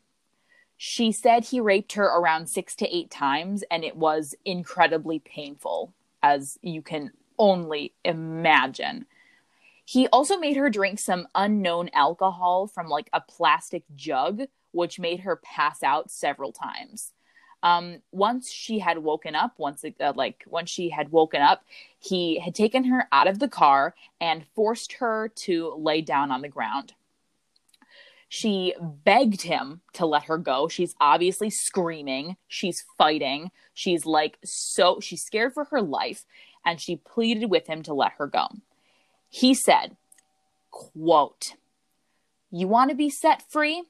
She 0.77 1.13
said 1.13 1.45
he 1.45 1.61
raped 1.61 1.93
her 1.95 2.05
around 2.05 2.49
six 2.49 2.75
to 2.77 2.97
eight 2.97 3.11
times, 3.11 3.65
and 3.71 3.85
it 3.85 3.97
was 3.97 4.35
incredibly 4.45 5.19
painful, 5.19 5.93
as 6.23 6.59
you 6.63 6.83
can 6.83 7.13
only 7.39 7.95
imagine. 8.05 9.07
He 9.85 10.07
also 10.09 10.39
made 10.39 10.57
her 10.57 10.71
drink 10.71 10.99
some 10.99 11.27
unknown 11.35 11.91
alcohol 11.93 12.67
from 12.67 12.89
like 12.89 13.11
a 13.13 13.21
plastic 13.21 13.85
jug, 13.97 14.43
which 14.71 15.01
made 15.01 15.21
her 15.21 15.37
pass 15.37 15.83
out 15.83 16.11
several 16.11 16.53
times. 16.53 17.13
Um, 17.63 18.03
once 18.13 18.51
she 18.51 18.79
had 18.79 18.99
woken 18.99 19.35
up, 19.35 19.55
once 19.59 19.85
uh, 19.85 20.13
like 20.15 20.45
once 20.47 20.71
she 20.71 20.91
had 20.91 21.11
woken 21.11 21.43
up, 21.43 21.65
he 21.99 22.39
had 22.39 22.55
taken 22.55 22.85
her 22.85 23.09
out 23.11 23.27
of 23.27 23.41
the 23.41 23.49
car 23.49 23.95
and 24.21 24.47
forced 24.55 24.93
her 24.95 25.33
to 25.45 25.75
lay 25.77 26.01
down 26.01 26.31
on 26.31 26.43
the 26.43 26.49
ground. 26.49 26.95
She 28.29 28.75
begged 28.81 29.43
him 29.43 29.81
to 29.95 30.05
let 30.05 30.25
her 30.25 30.37
go. 30.37 30.69
She's 30.69 30.95
obviously 31.01 31.49
screaming. 31.51 32.37
She's 32.47 32.85
fighting. 32.99 33.51
She's 33.73 34.05
like 34.05 34.39
so, 34.45 35.01
she's 35.01 35.23
scared 35.23 35.55
for 35.55 35.65
her 35.65 35.81
life. 35.81 36.25
And 36.65 36.81
she 36.81 36.97
pleaded 36.97 37.51
with 37.51 37.67
him 37.67 37.83
to 37.85 37.95
let 37.95 38.13
her 38.19 38.27
go. 38.27 38.49
He 39.31 39.55
said, 39.55 39.97
quote, 40.71 41.55
You 42.51 42.69
want 42.69 42.91
to 42.91 42.97
be 42.97 43.09
set 43.09 43.51
free? 43.51 43.85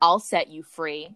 I'll 0.00 0.18
set 0.18 0.48
you 0.48 0.64
free. 0.64 1.10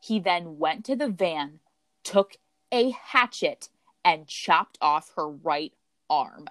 He 0.00 0.20
then 0.20 0.58
went 0.58 0.84
to 0.86 0.96
the 0.96 1.08
van, 1.08 1.60
took 2.04 2.36
a 2.72 2.90
hatchet, 2.90 3.68
and 4.04 4.26
chopped 4.26 4.78
off 4.80 5.12
her 5.16 5.28
right 5.28 5.72
arm. 6.08 6.46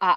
Uh, 0.00 0.16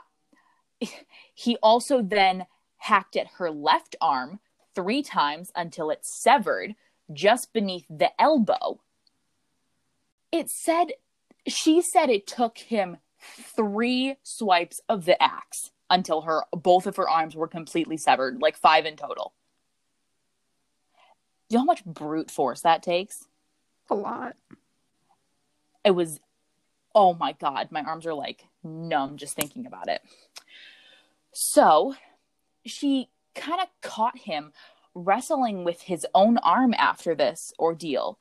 he 1.33 1.57
also 1.57 2.01
then 2.01 2.45
hacked 2.77 3.15
at 3.15 3.27
her 3.37 3.51
left 3.51 3.95
arm 3.99 4.39
three 4.73 5.01
times 5.01 5.51
until 5.55 5.89
it 5.89 6.05
severed 6.05 6.75
just 7.11 7.53
beneath 7.53 7.85
the 7.89 8.09
elbow. 8.19 8.79
It 10.31 10.49
said, 10.49 10.93
she 11.47 11.81
said 11.81 12.09
it 12.09 12.27
took 12.27 12.57
him 12.57 12.97
three 13.19 14.17
swipes 14.23 14.81
of 14.87 15.05
the 15.05 15.21
axe 15.21 15.71
until 15.89 16.21
her 16.21 16.43
both 16.51 16.87
of 16.87 16.95
her 16.95 17.09
arms 17.09 17.35
were 17.35 17.47
completely 17.47 17.97
severed, 17.97 18.41
like 18.41 18.57
five 18.57 18.85
in 18.85 18.95
total. 18.95 19.33
Do 21.47 21.53
you 21.53 21.57
know 21.57 21.61
how 21.61 21.65
much 21.65 21.85
brute 21.85 22.31
force 22.31 22.61
that 22.61 22.81
takes? 22.81 23.27
A 23.89 23.95
lot. 23.95 24.35
It 25.83 25.91
was, 25.91 26.19
oh 26.95 27.13
my 27.13 27.33
god, 27.33 27.71
my 27.71 27.81
arms 27.81 28.07
are 28.07 28.15
like 28.15 28.45
numb 28.63 29.17
just 29.17 29.35
thinking 29.35 29.67
about 29.67 29.87
it. 29.87 30.01
So 31.31 31.93
she 32.65 33.09
kind 33.35 33.61
of 33.61 33.67
caught 33.81 34.17
him 34.17 34.53
wrestling 34.95 35.63
with 35.63 35.81
his 35.81 36.07
own 36.15 36.37
arm 36.39 36.73
after 36.77 37.13
this 37.13 37.53
ordeal 37.59 38.17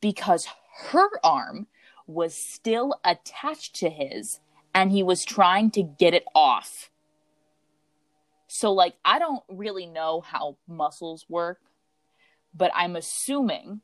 because 0.00 0.48
her 0.90 1.08
arm 1.22 1.66
was 2.06 2.34
still 2.34 2.94
attached 3.04 3.74
to 3.76 3.90
his 3.90 4.40
and 4.74 4.90
he 4.90 5.02
was 5.02 5.24
trying 5.24 5.70
to 5.72 5.82
get 5.82 6.14
it 6.14 6.24
off. 6.34 6.90
So, 8.54 8.72
like, 8.72 8.94
I 9.04 9.18
don't 9.18 9.42
really 9.48 9.84
know 9.84 10.20
how 10.20 10.58
muscles 10.68 11.26
work, 11.28 11.58
but 12.54 12.70
I'm 12.72 12.94
assuming 12.94 13.80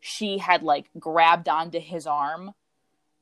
she 0.00 0.38
had 0.38 0.62
like 0.62 0.86
grabbed 0.98 1.50
onto 1.50 1.78
his 1.78 2.06
arm 2.06 2.54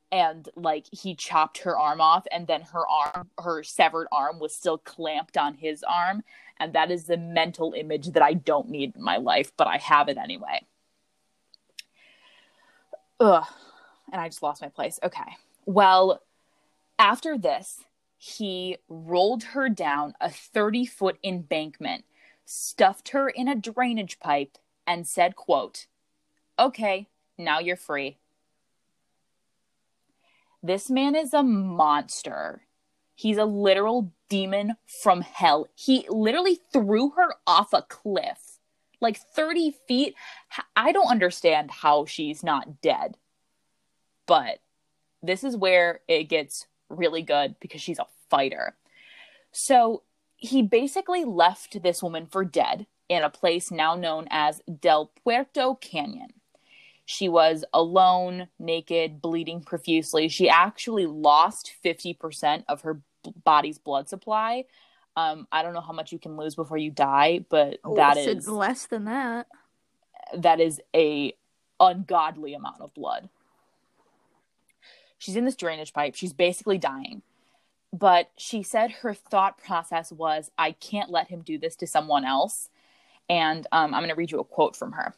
and 0.09 0.47
like 0.55 0.85
he 0.93 1.13
chopped 1.13 1.57
her 1.63 1.77
arm 1.77 1.99
off 1.99 2.25
and 2.31 2.47
then 2.47 2.61
her 2.61 2.87
arm 2.87 3.27
her 3.43 3.61
severed 3.61 4.07
arm 4.09 4.39
was 4.39 4.55
still 4.55 4.77
clamped 4.77 5.35
on 5.35 5.55
his 5.55 5.83
arm 5.83 6.23
and 6.61 6.71
that 6.71 6.89
is 6.91 7.03
the 7.03 7.17
mental 7.17 7.73
image 7.75 8.11
that 8.11 8.23
I 8.23 8.33
don't 8.33 8.69
need 8.69 8.95
in 8.95 9.03
my 9.03 9.17
life 9.17 9.51
but 9.57 9.67
I 9.67 9.75
have 9.77 10.07
it 10.07 10.17
anyway. 10.17 10.65
Ugh. 13.19 13.45
And 14.13 14.21
I 14.21 14.29
just 14.29 14.41
lost 14.41 14.61
my 14.61 14.69
place. 14.69 14.97
Okay. 15.03 15.35
Well, 15.65 16.21
after 16.97 17.37
this, 17.37 17.83
he 18.25 18.77
rolled 18.89 19.43
her 19.43 19.69
down 19.69 20.15
a 20.19 20.31
30 20.31 20.87
foot 20.87 21.19
embankment, 21.23 22.05
stuffed 22.43 23.09
her 23.09 23.29
in 23.29 23.47
a 23.47 23.55
drainage 23.55 24.19
pipe, 24.19 24.57
and 24.87 25.05
said, 25.05 25.35
quote, 25.35 25.85
Okay, 26.57 27.07
now 27.37 27.59
you're 27.59 27.75
free. 27.75 28.17
This 30.63 30.89
man 30.89 31.15
is 31.15 31.35
a 31.35 31.43
monster. 31.43 32.63
He's 33.13 33.37
a 33.37 33.45
literal 33.45 34.11
demon 34.27 34.73
from 34.87 35.21
hell. 35.21 35.67
He 35.75 36.07
literally 36.09 36.59
threw 36.73 37.11
her 37.11 37.35
off 37.45 37.73
a 37.73 37.83
cliff, 37.83 38.57
like 38.99 39.17
30 39.17 39.75
feet. 39.87 40.15
I 40.75 40.91
don't 40.91 41.11
understand 41.11 41.69
how 41.69 42.05
she's 42.05 42.43
not 42.43 42.81
dead. 42.81 43.17
But 44.25 44.61
this 45.21 45.43
is 45.43 45.55
where 45.55 45.99
it 46.07 46.23
gets 46.23 46.65
really 46.89 47.21
good 47.21 47.55
because 47.59 47.81
she's 47.81 47.99
a 47.99 48.07
fighter. 48.35 48.75
So 49.51 50.03
he 50.35 50.61
basically 50.61 51.23
left 51.23 51.81
this 51.81 52.03
woman 52.03 52.25
for 52.25 52.43
dead 52.43 52.87
in 53.07 53.23
a 53.23 53.29
place 53.29 53.71
now 53.71 53.95
known 53.95 54.27
as 54.29 54.61
Del 54.81 55.11
Puerto 55.23 55.75
Canyon. 55.75 56.33
She 57.05 57.29
was 57.29 57.63
alone, 57.73 58.47
naked, 58.59 59.21
bleeding 59.21 59.61
profusely. 59.61 60.27
She 60.27 60.49
actually 60.49 61.05
lost 61.05 61.75
50% 61.83 62.63
of 62.67 62.81
her 62.81 63.01
body's 63.43 63.77
blood 63.77 64.09
supply. 64.09 64.65
Um, 65.15 65.47
I 65.51 65.61
don't 65.61 65.73
know 65.73 65.81
how 65.81 65.93
much 65.93 66.11
you 66.11 66.19
can 66.19 66.35
lose 66.35 66.55
before 66.55 66.77
you 66.77 66.91
die, 66.91 67.45
but 67.47 67.79
that 67.95 68.17
Less- 68.17 68.27
is 68.27 68.47
less 68.49 68.87
than 68.87 69.05
that. 69.05 69.47
that 70.35 70.59
is 70.59 70.81
a 70.95 71.33
ungodly 71.79 72.53
amount 72.53 72.81
of 72.81 72.93
blood. 72.93 73.29
She's 75.17 75.35
in 75.35 75.45
this 75.45 75.55
drainage 75.55 75.93
pipe. 75.93 76.15
She's 76.15 76.33
basically 76.33 76.77
dying. 76.77 77.21
But 77.95 78.29
she 78.35 78.61
said 78.61 78.91
her 78.91 79.13
thought 79.13 79.57
process 79.57 80.11
was, 80.11 80.51
I 80.57 80.73
can't 80.73 81.09
let 81.09 81.29
him 81.29 81.41
do 81.41 81.57
this 81.57 81.77
to 81.77 81.87
someone 81.87 82.25
else. 82.25 82.69
And 83.29 83.65
um, 83.71 83.93
I'm 83.93 84.01
going 84.01 84.09
to 84.09 84.15
read 84.15 84.31
you 84.31 84.41
a 84.41 84.43
quote 84.43 84.75
from 84.75 84.91
her. 84.91 85.15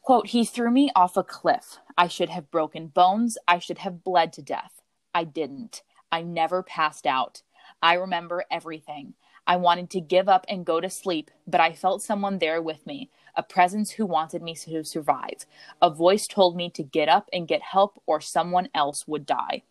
Quote, 0.00 0.28
he 0.28 0.46
threw 0.46 0.70
me 0.70 0.90
off 0.96 1.18
a 1.18 1.22
cliff. 1.22 1.76
I 1.98 2.08
should 2.08 2.30
have 2.30 2.50
broken 2.50 2.86
bones. 2.86 3.36
I 3.46 3.58
should 3.58 3.78
have 3.78 4.02
bled 4.02 4.32
to 4.34 4.42
death. 4.42 4.80
I 5.14 5.24
didn't. 5.24 5.82
I 6.10 6.22
never 6.22 6.62
passed 6.62 7.04
out. 7.04 7.42
I 7.82 7.94
remember 7.94 8.46
everything. 8.50 9.12
I 9.46 9.56
wanted 9.56 9.90
to 9.90 10.00
give 10.00 10.26
up 10.26 10.46
and 10.48 10.64
go 10.64 10.80
to 10.80 10.88
sleep, 10.88 11.30
but 11.46 11.60
I 11.60 11.74
felt 11.74 12.02
someone 12.02 12.38
there 12.38 12.62
with 12.62 12.86
me, 12.86 13.10
a 13.36 13.42
presence 13.42 13.90
who 13.90 14.06
wanted 14.06 14.42
me 14.42 14.54
to 14.54 14.84
survive. 14.84 15.44
A 15.82 15.90
voice 15.90 16.26
told 16.26 16.56
me 16.56 16.70
to 16.70 16.82
get 16.82 17.10
up 17.10 17.28
and 17.30 17.46
get 17.46 17.60
help, 17.60 18.00
or 18.06 18.22
someone 18.22 18.70
else 18.74 19.06
would 19.06 19.26
die. 19.26 19.64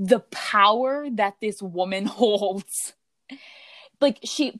The 0.00 0.20
power 0.30 1.06
that 1.12 1.34
this 1.40 1.62
woman 1.62 2.06
holds. 2.06 2.94
Like, 4.00 4.18
she, 4.24 4.58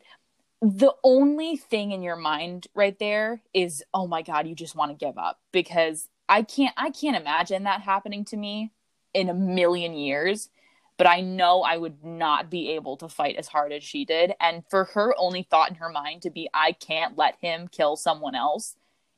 the 0.62 0.92
only 1.02 1.56
thing 1.56 1.90
in 1.90 2.02
your 2.02 2.16
mind 2.16 2.66
right 2.74 2.98
there 2.98 3.40
is 3.54 3.82
oh 3.94 4.06
my 4.06 4.20
god 4.20 4.46
you 4.46 4.54
just 4.54 4.76
want 4.76 4.90
to 4.90 5.04
give 5.06 5.18
up. 5.18 5.40
Because 5.52 6.08
i 6.28 6.42
can't 6.42 6.74
i 6.76 6.90
can't 6.90 7.16
imagine 7.16 7.64
that 7.64 7.80
happening 7.80 8.24
to 8.24 8.36
me 8.36 8.70
in 9.14 9.28
a 9.28 9.34
million 9.34 9.94
years 9.94 10.48
but 10.96 11.08
i 11.08 11.20
know 11.20 11.62
i 11.62 11.76
would 11.76 12.04
not 12.04 12.48
be 12.48 12.70
able 12.70 12.96
to 12.96 13.08
fight 13.08 13.34
as 13.36 13.48
hard 13.48 13.72
as 13.72 13.82
she 13.82 14.04
did. 14.04 14.34
And 14.40 14.62
for 14.68 14.84
her 14.84 15.14
only 15.18 15.42
thought 15.42 15.70
in 15.70 15.76
her 15.76 15.88
mind 15.88 16.22
to 16.22 16.30
be 16.30 16.48
i 16.52 16.72
can't 16.72 17.16
let 17.16 17.36
him 17.40 17.66
kill 17.66 17.96
someone 17.96 18.34
else 18.34 18.76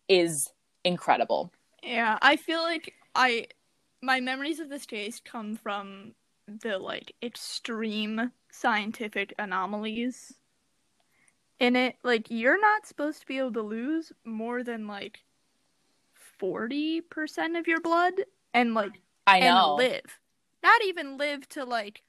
is 0.08 0.52
incredible. 0.84 1.52
Yeah, 1.82 2.18
I 2.22 2.36
feel 2.36 2.62
like 2.62 2.94
I 3.14 3.46
my 4.02 4.20
memories 4.20 4.60
of 4.60 4.68
this 4.68 4.84
case 4.86 5.20
come 5.20 5.54
from 5.56 6.14
the 6.46 6.78
like 6.78 7.14
extreme 7.22 8.32
scientific 8.50 9.32
anomalies 9.38 10.38
in 11.58 11.76
it. 11.76 11.96
Like 12.02 12.30
you're 12.30 12.60
not 12.60 12.86
supposed 12.86 13.20
to 13.20 13.26
be 13.26 13.38
able 13.38 13.52
to 13.54 13.62
lose 13.62 14.12
more 14.24 14.62
than 14.62 14.86
like 14.86 15.20
40% 16.40 17.56
of 17.56 17.66
your 17.66 17.80
blood 17.80 18.14
and 18.52 18.74
like 18.74 19.00
i 19.26 19.40
and 19.40 19.54
know 19.54 19.74
live. 19.76 20.18
Not 20.62 20.82
even 20.84 21.16
live 21.16 21.48
to 21.50 21.64
like 21.64 22.02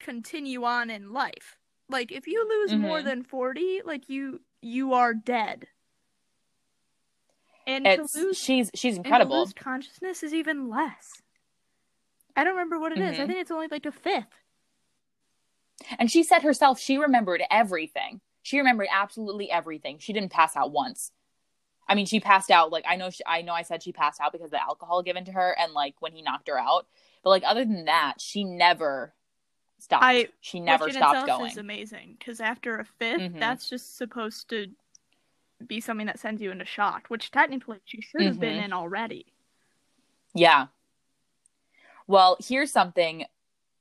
continue 0.00 0.64
on 0.64 0.90
in 0.90 1.12
life. 1.12 1.58
Like 1.88 2.12
if 2.12 2.26
you 2.26 2.46
lose 2.48 2.74
more 2.76 3.00
Mhm. 3.00 3.04
than 3.04 3.22
40, 3.24 3.82
like 3.84 4.08
you 4.08 4.42
you 4.62 4.92
are 4.94 5.14
dead. 5.14 5.68
And 7.66 7.86
it's 7.86 8.12
to 8.12 8.18
lose 8.20 8.38
she's 8.38 8.70
she's 8.74 8.96
incredible 8.96 9.40
lose 9.40 9.52
consciousness 9.52 10.22
is 10.22 10.34
even 10.34 10.68
less. 10.68 11.22
I 12.36 12.44
don't 12.44 12.54
remember 12.54 12.78
what 12.78 12.92
it 12.92 12.98
is. 12.98 13.18
I 13.18 13.22
Mhm. 13.22 13.26
think 13.26 13.38
it's 13.40 13.50
only 13.50 13.68
like 13.68 13.86
a 13.86 13.92
fifth. 13.92 14.26
And 15.98 16.10
she 16.10 16.22
said 16.22 16.42
herself 16.42 16.78
she 16.80 16.96
remembered 16.98 17.42
everything. 17.50 18.20
She 18.42 18.58
remembered 18.58 18.88
absolutely 18.90 19.50
everything. 19.50 19.98
She 19.98 20.12
didn't 20.12 20.30
pass 20.32 20.56
out 20.56 20.72
once. 20.72 21.12
I 21.88 21.94
mean, 21.94 22.06
she 22.06 22.20
passed 22.20 22.50
out 22.50 22.70
like 22.70 22.84
I 22.88 22.96
know 22.96 23.10
she, 23.10 23.22
I 23.26 23.42
know 23.42 23.52
I 23.52 23.62
said 23.62 23.82
she 23.82 23.92
passed 23.92 24.20
out 24.20 24.32
because 24.32 24.46
of 24.46 24.50
the 24.52 24.62
alcohol 24.62 25.02
given 25.02 25.24
to 25.26 25.32
her 25.32 25.56
and 25.58 25.72
like 25.72 25.94
when 26.00 26.12
he 26.12 26.22
knocked 26.22 26.48
her 26.48 26.58
out. 26.58 26.86
But 27.22 27.30
like 27.30 27.42
other 27.46 27.64
than 27.64 27.84
that, 27.86 28.20
she 28.20 28.44
never 28.44 29.14
stopped. 29.78 30.04
I- 30.04 30.28
she 30.40 30.60
never 30.60 30.90
stopped 30.90 31.26
going. 31.26 31.50
is 31.50 31.56
amazing 31.58 32.16
because 32.18 32.40
after 32.40 32.78
a 32.78 32.84
5th 32.84 33.20
Mhm. 33.20 33.38
that's 33.40 33.68
just 33.68 33.96
supposed 33.96 34.48
to 34.50 34.68
be 35.68 35.80
something 35.80 36.06
that 36.06 36.18
sends 36.18 36.40
you 36.42 36.50
into 36.50 36.64
shock, 36.64 37.06
which 37.08 37.30
technically 37.30 37.78
she 37.84 38.00
should 38.00 38.22
have 38.22 38.40
been 38.40 38.58
Mhm. 38.58 38.64
in 38.66 38.72
already. 38.72 39.26
Yeah. 40.34 40.66
Well, 42.06 42.36
here's 42.46 42.72
something. 42.72 43.26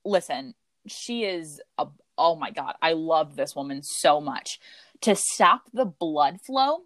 Listen, 0.03 0.55
she 0.88 1.25
is 1.25 1.61
a 1.77 1.88
oh 2.17 2.35
my 2.35 2.51
god, 2.51 2.75
I 2.81 2.93
love 2.93 3.35
this 3.35 3.55
woman 3.55 3.81
so 3.83 4.21
much. 4.21 4.59
To 5.01 5.15
stop 5.15 5.63
the 5.73 5.85
blood 5.85 6.39
flow, 6.41 6.83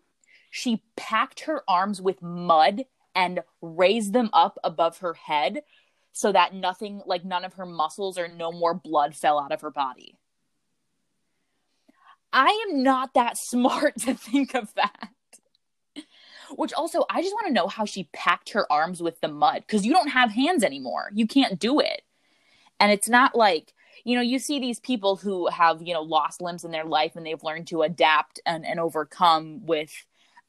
she 0.49 0.81
packed 0.95 1.41
her 1.41 1.63
arms 1.67 2.01
with 2.01 2.21
mud 2.21 2.85
and 3.13 3.43
raised 3.61 4.13
them 4.13 4.29
up 4.31 4.57
above 4.63 4.99
her 4.99 5.13
head 5.13 5.63
so 6.13 6.31
that 6.31 6.53
nothing 6.53 7.01
like 7.05 7.25
none 7.25 7.43
of 7.43 7.55
her 7.55 7.65
muscles 7.65 8.17
or 8.17 8.27
no 8.29 8.51
more 8.51 8.73
blood 8.73 9.15
fell 9.15 9.39
out 9.39 9.51
of 9.51 9.59
her 9.61 9.71
body. 9.71 10.15
I 12.35 12.67
am 12.69 12.83
not 12.83 13.13
that 13.15 13.37
smart 13.49 13.95
to 14.01 14.13
think 14.13 14.53
of 14.53 14.71
that. 14.75 15.09
Which 16.51 16.73
also, 16.73 17.05
I 17.09 17.23
just 17.23 17.33
want 17.33 17.47
to 17.47 17.53
know 17.53 17.67
how 17.67 17.85
she 17.85 18.07
packed 18.13 18.51
her 18.51 18.71
arms 18.71 19.01
with 19.01 19.19
the 19.19 19.27
mud 19.27 19.63
because 19.65 19.83
you 19.83 19.91
don't 19.91 20.09
have 20.09 20.31
hands 20.31 20.63
anymore. 20.63 21.09
You 21.13 21.25
can't 21.25 21.59
do 21.59 21.79
it. 21.79 22.03
And 22.79 22.91
it's 22.91 23.09
not 23.09 23.35
like, 23.35 23.74
you 24.03 24.15
know, 24.15 24.21
you 24.21 24.37
see 24.37 24.59
these 24.59 24.79
people 24.79 25.15
who 25.15 25.48
have, 25.48 25.81
you 25.81 25.93
know, 25.93 26.03
lost 26.03 26.41
limbs 26.41 26.63
in 26.63 26.69
their 26.69 26.85
life 26.85 27.15
and 27.15 27.25
they've 27.25 27.43
learned 27.43 27.67
to 27.67 27.81
adapt 27.81 28.39
and, 28.45 28.63
and 28.63 28.79
overcome 28.79 29.65
with, 29.65 29.91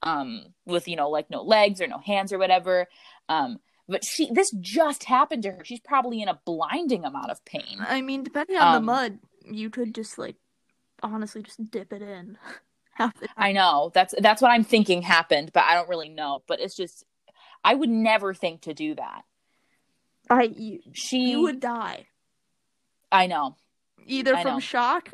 um, 0.03 0.45
with, 0.67 0.87
you 0.87 0.97
know, 0.97 1.09
like 1.09 1.31
no 1.31 1.43
legs 1.43 1.81
or 1.81 1.87
no 1.87 1.99
hands 1.99 2.31
or 2.31 2.39
whatever. 2.39 2.87
Um, 3.31 3.59
but 3.89 4.05
she, 4.05 4.31
this 4.31 4.51
just 4.61 5.05
happened 5.05 5.45
to 5.45 5.53
her. 5.53 5.65
She's 5.65 5.81
probably 5.81 6.21
in 6.21 6.29
a 6.29 6.39
blinding 6.45 7.05
amount 7.05 7.31
of 7.31 7.43
pain. 7.47 7.79
I 7.81 8.03
mean, 8.03 8.23
depending 8.23 8.59
on 8.59 8.73
the 8.73 8.79
Um, 8.79 8.85
mud, 8.85 9.19
you 9.51 9.71
could 9.71 9.95
just 9.95 10.19
like 10.19 10.37
honestly 11.03 11.43
just 11.43 11.71
dip 11.71 11.93
it 11.93 12.03
in. 12.03 12.39
Half 12.93 13.19
the 13.21 13.27
time. 13.27 13.35
I 13.37 13.53
know 13.53 13.91
that's 13.93 14.15
that's 14.19 14.41
what 14.41 14.51
I'm 14.51 14.65
thinking 14.65 15.03
happened, 15.03 15.51
but 15.53 15.65
I 15.65 15.75
don't 15.75 15.89
really 15.89 16.09
know. 16.09 16.43
But 16.47 16.61
it's 16.61 16.75
just, 16.75 17.05
I 17.63 17.75
would 17.75 17.91
never 17.91 18.33
think 18.33 18.63
to 18.63 18.73
do 18.75 18.95
that. 18.95 19.25
I 20.31 20.45
you, 20.45 20.81
She, 20.93 21.31
you 21.31 21.43
would 21.43 21.61
die 21.61 22.07
I 23.13 23.27
know. 23.27 23.57
either 24.07 24.35
I 24.35 24.43
from 24.43 24.55
know. 24.55 24.61
shock 24.61 25.13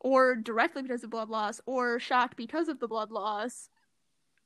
or 0.00 0.34
directly 0.34 0.82
because 0.82 1.04
of 1.04 1.10
blood 1.10 1.28
loss 1.28 1.60
or 1.66 2.00
shock 2.00 2.36
because 2.36 2.68
of 2.68 2.80
the 2.80 2.88
blood 2.88 3.10
loss 3.10 3.68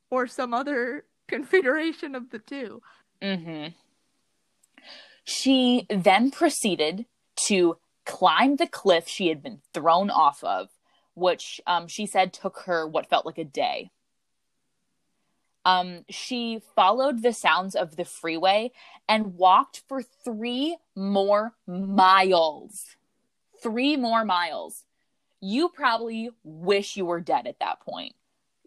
or 0.09 0.27
some 0.27 0.53
other 0.53 1.05
configuration 1.27 2.13
of 2.13 2.29
the 2.29 2.39
two. 2.39 2.81
mm-hmm. 3.21 3.69
She 5.23 5.87
then 5.89 6.29
proceeded 6.29 7.05
to 7.47 7.77
climb 8.05 8.55
the 8.55 8.67
cliff 8.67 9.07
she 9.07 9.27
had 9.27 9.41
been 9.41 9.61
thrown 9.73 10.09
off 10.09 10.43
of, 10.43 10.69
which 11.13 11.61
um, 11.65 11.87
she 11.87 12.05
said 12.05 12.33
took 12.33 12.59
her 12.65 12.87
what 12.87 13.09
felt 13.09 13.25
like 13.25 13.37
a 13.37 13.43
day. 13.43 13.91
Um, 15.65 16.05
she 16.09 16.61
followed 16.75 17.23
the 17.23 17.33
sounds 17.33 17.75
of 17.75 17.95
the 17.95 18.05
freeway 18.05 18.71
and 19.09 19.35
walked 19.35 19.81
for 19.87 20.03
three 20.03 20.77
more 20.95 21.53
miles. 21.67 22.95
Three 23.63 23.97
more 23.97 24.23
miles. 24.23 24.83
You 25.41 25.69
probably 25.69 26.29
wish 26.43 26.95
you 26.95 27.05
were 27.05 27.19
dead 27.19 27.47
at 27.47 27.59
that 27.59 27.79
point. 27.81 28.13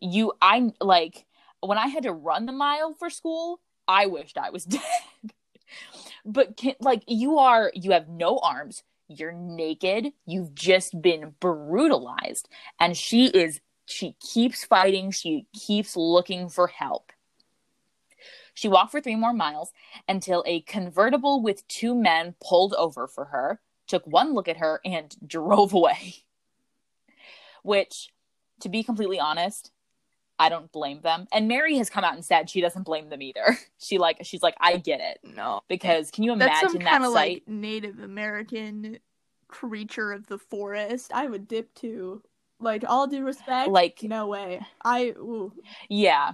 You, 0.00 0.32
I'm 0.42 0.72
like, 0.80 1.24
when 1.60 1.78
I 1.78 1.86
had 1.86 2.02
to 2.02 2.12
run 2.12 2.46
the 2.46 2.52
mile 2.52 2.94
for 2.94 3.10
school, 3.10 3.60
I 3.86 4.06
wished 4.06 4.36
I 4.36 4.50
was 4.50 4.64
dead. 4.64 4.80
but 6.24 6.56
can, 6.56 6.74
like 6.80 7.02
you 7.06 7.38
are 7.38 7.70
you 7.74 7.92
have 7.92 8.08
no 8.08 8.38
arms, 8.38 8.82
you're 9.08 9.32
naked, 9.32 10.12
you've 10.26 10.54
just 10.54 11.00
been 11.00 11.34
brutalized 11.40 12.48
and 12.78 12.96
she 12.96 13.26
is 13.26 13.60
she 13.86 14.16
keeps 14.20 14.64
fighting, 14.64 15.10
she 15.10 15.46
keeps 15.54 15.96
looking 15.96 16.48
for 16.50 16.66
help. 16.66 17.10
She 18.52 18.68
walked 18.68 18.90
for 18.90 19.00
3 19.00 19.16
more 19.16 19.32
miles 19.32 19.72
until 20.08 20.44
a 20.46 20.60
convertible 20.62 21.42
with 21.42 21.66
two 21.68 21.94
men 21.94 22.34
pulled 22.44 22.74
over 22.74 23.06
for 23.06 23.26
her, 23.26 23.60
took 23.86 24.06
one 24.06 24.34
look 24.34 24.48
at 24.48 24.58
her 24.58 24.80
and 24.84 25.16
drove 25.26 25.72
away. 25.72 26.16
Which 27.62 28.10
to 28.60 28.68
be 28.68 28.82
completely 28.82 29.20
honest, 29.20 29.70
I 30.38 30.48
don't 30.48 30.70
blame 30.72 31.00
them. 31.00 31.26
And 31.32 31.48
Mary 31.48 31.76
has 31.78 31.90
come 31.90 32.04
out 32.04 32.14
and 32.14 32.24
said 32.24 32.48
she 32.48 32.60
doesn't 32.60 32.84
blame 32.84 33.08
them 33.08 33.22
either. 33.22 33.58
She 33.80 33.98
like 33.98 34.18
she's 34.22 34.42
like 34.42 34.56
I 34.60 34.76
get 34.76 35.00
it 35.00 35.18
No. 35.22 35.60
because 35.68 36.10
can 36.10 36.24
you 36.24 36.36
That's 36.36 36.60
some 36.60 36.70
imagine 36.70 36.84
that 36.84 36.90
kind 36.90 37.04
of 37.04 37.12
sight? 37.12 37.42
like 37.46 37.48
Native 37.48 37.98
American 38.00 38.98
creature 39.48 40.12
of 40.12 40.26
the 40.26 40.38
forest. 40.38 41.10
I 41.14 41.26
would 41.26 41.48
dip 41.48 41.74
to. 41.76 42.22
Like 42.60 42.82
all 42.88 43.06
due 43.06 43.24
respect, 43.24 43.68
Like 43.70 44.00
no 44.02 44.26
way. 44.26 44.60
I 44.84 45.10
ooh. 45.16 45.52
yeah, 45.88 46.32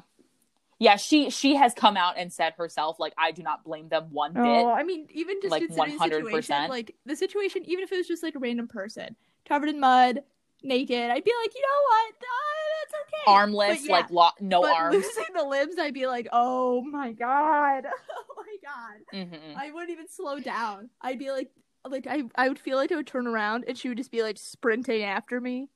yeah. 0.78 0.96
She 0.96 1.28
she 1.28 1.54
has 1.56 1.74
come 1.74 1.98
out 1.98 2.14
and 2.16 2.32
said 2.32 2.54
herself 2.56 2.98
like 2.98 3.12
I 3.18 3.30
do 3.30 3.42
not 3.42 3.62
blame 3.62 3.90
them 3.90 4.06
one 4.10 4.32
bit. 4.32 4.42
Oh, 4.42 4.70
I 4.72 4.84
mean, 4.84 5.06
even 5.12 5.36
just 5.42 5.50
Like, 5.50 5.66
considering 5.66 5.96
100%. 5.98 6.00
situation, 6.24 6.68
like 6.70 6.94
the 7.04 7.14
situation, 7.14 7.62
even 7.66 7.84
if 7.84 7.92
it 7.92 7.98
was 7.98 8.08
just 8.08 8.22
like 8.22 8.36
a 8.36 8.38
random 8.38 8.68
person 8.68 9.16
covered 9.46 9.68
in 9.68 9.78
mud, 9.78 10.22
naked, 10.62 11.10
I'd 11.10 11.24
be 11.24 11.32
like, 11.42 11.54
you 11.54 11.60
know 11.60 11.82
what, 11.90 12.14
uh, 12.14 12.22
that's 12.22 12.53
okay. 13.02 13.22
Armless, 13.26 13.86
yeah, 13.86 13.92
like 13.92 14.10
lo- 14.10 14.30
no 14.40 14.62
but 14.62 14.74
arms. 14.74 14.94
losing 14.96 15.34
the 15.34 15.44
limbs, 15.44 15.76
I'd 15.78 15.94
be 15.94 16.06
like, 16.06 16.28
oh 16.32 16.82
my 16.82 17.12
god, 17.12 17.84
oh 18.10 18.34
my 18.36 18.56
god. 18.62 19.28
hmm 19.28 19.58
I 19.58 19.70
wouldn't 19.70 19.90
even 19.90 20.08
slow 20.08 20.38
down. 20.40 20.90
I'd 21.00 21.18
be 21.18 21.30
like, 21.30 21.50
like 21.88 22.06
I, 22.08 22.22
I 22.34 22.48
would 22.48 22.58
feel 22.58 22.76
like 22.76 22.92
I 22.92 22.96
would 22.96 23.06
turn 23.06 23.26
around 23.26 23.64
and 23.68 23.76
she 23.76 23.88
would 23.88 23.98
just 23.98 24.10
be 24.10 24.22
like 24.22 24.38
sprinting 24.38 25.02
after 25.02 25.40
me. 25.40 25.68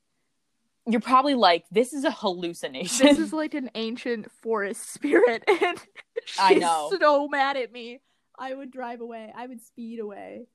You're 0.87 1.03
probably 1.03 1.35
like 1.35 1.65
this 1.71 1.93
is 1.93 2.05
a 2.05 2.11
hallucination. 2.11 3.07
This 3.07 3.19
is 3.19 3.33
like 3.33 3.53
an 3.55 3.71
ancient 3.75 4.31
forest 4.43 4.91
spirit, 4.93 5.45
and 5.49 5.79
she's 6.25 6.39
I 6.41 6.55
know. 6.55 6.91
so 6.99 7.29
mad 7.29 7.57
at 7.59 7.71
me. 7.73 8.01
I 8.39 8.55
would 8.55 8.71
drive 8.71 9.01
away. 9.01 9.33
I 9.37 9.47
would 9.47 9.61
speed 9.61 10.01
away. 10.01 10.47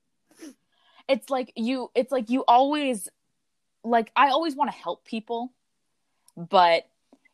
it's 1.08 1.30
like 1.30 1.52
you. 1.54 1.90
It's 1.94 2.10
like 2.10 2.30
you 2.30 2.42
always 2.48 3.08
like 3.84 4.10
I 4.16 4.30
always 4.30 4.56
want 4.56 4.72
to 4.72 4.76
help 4.76 5.04
people, 5.04 5.52
but 6.36 6.88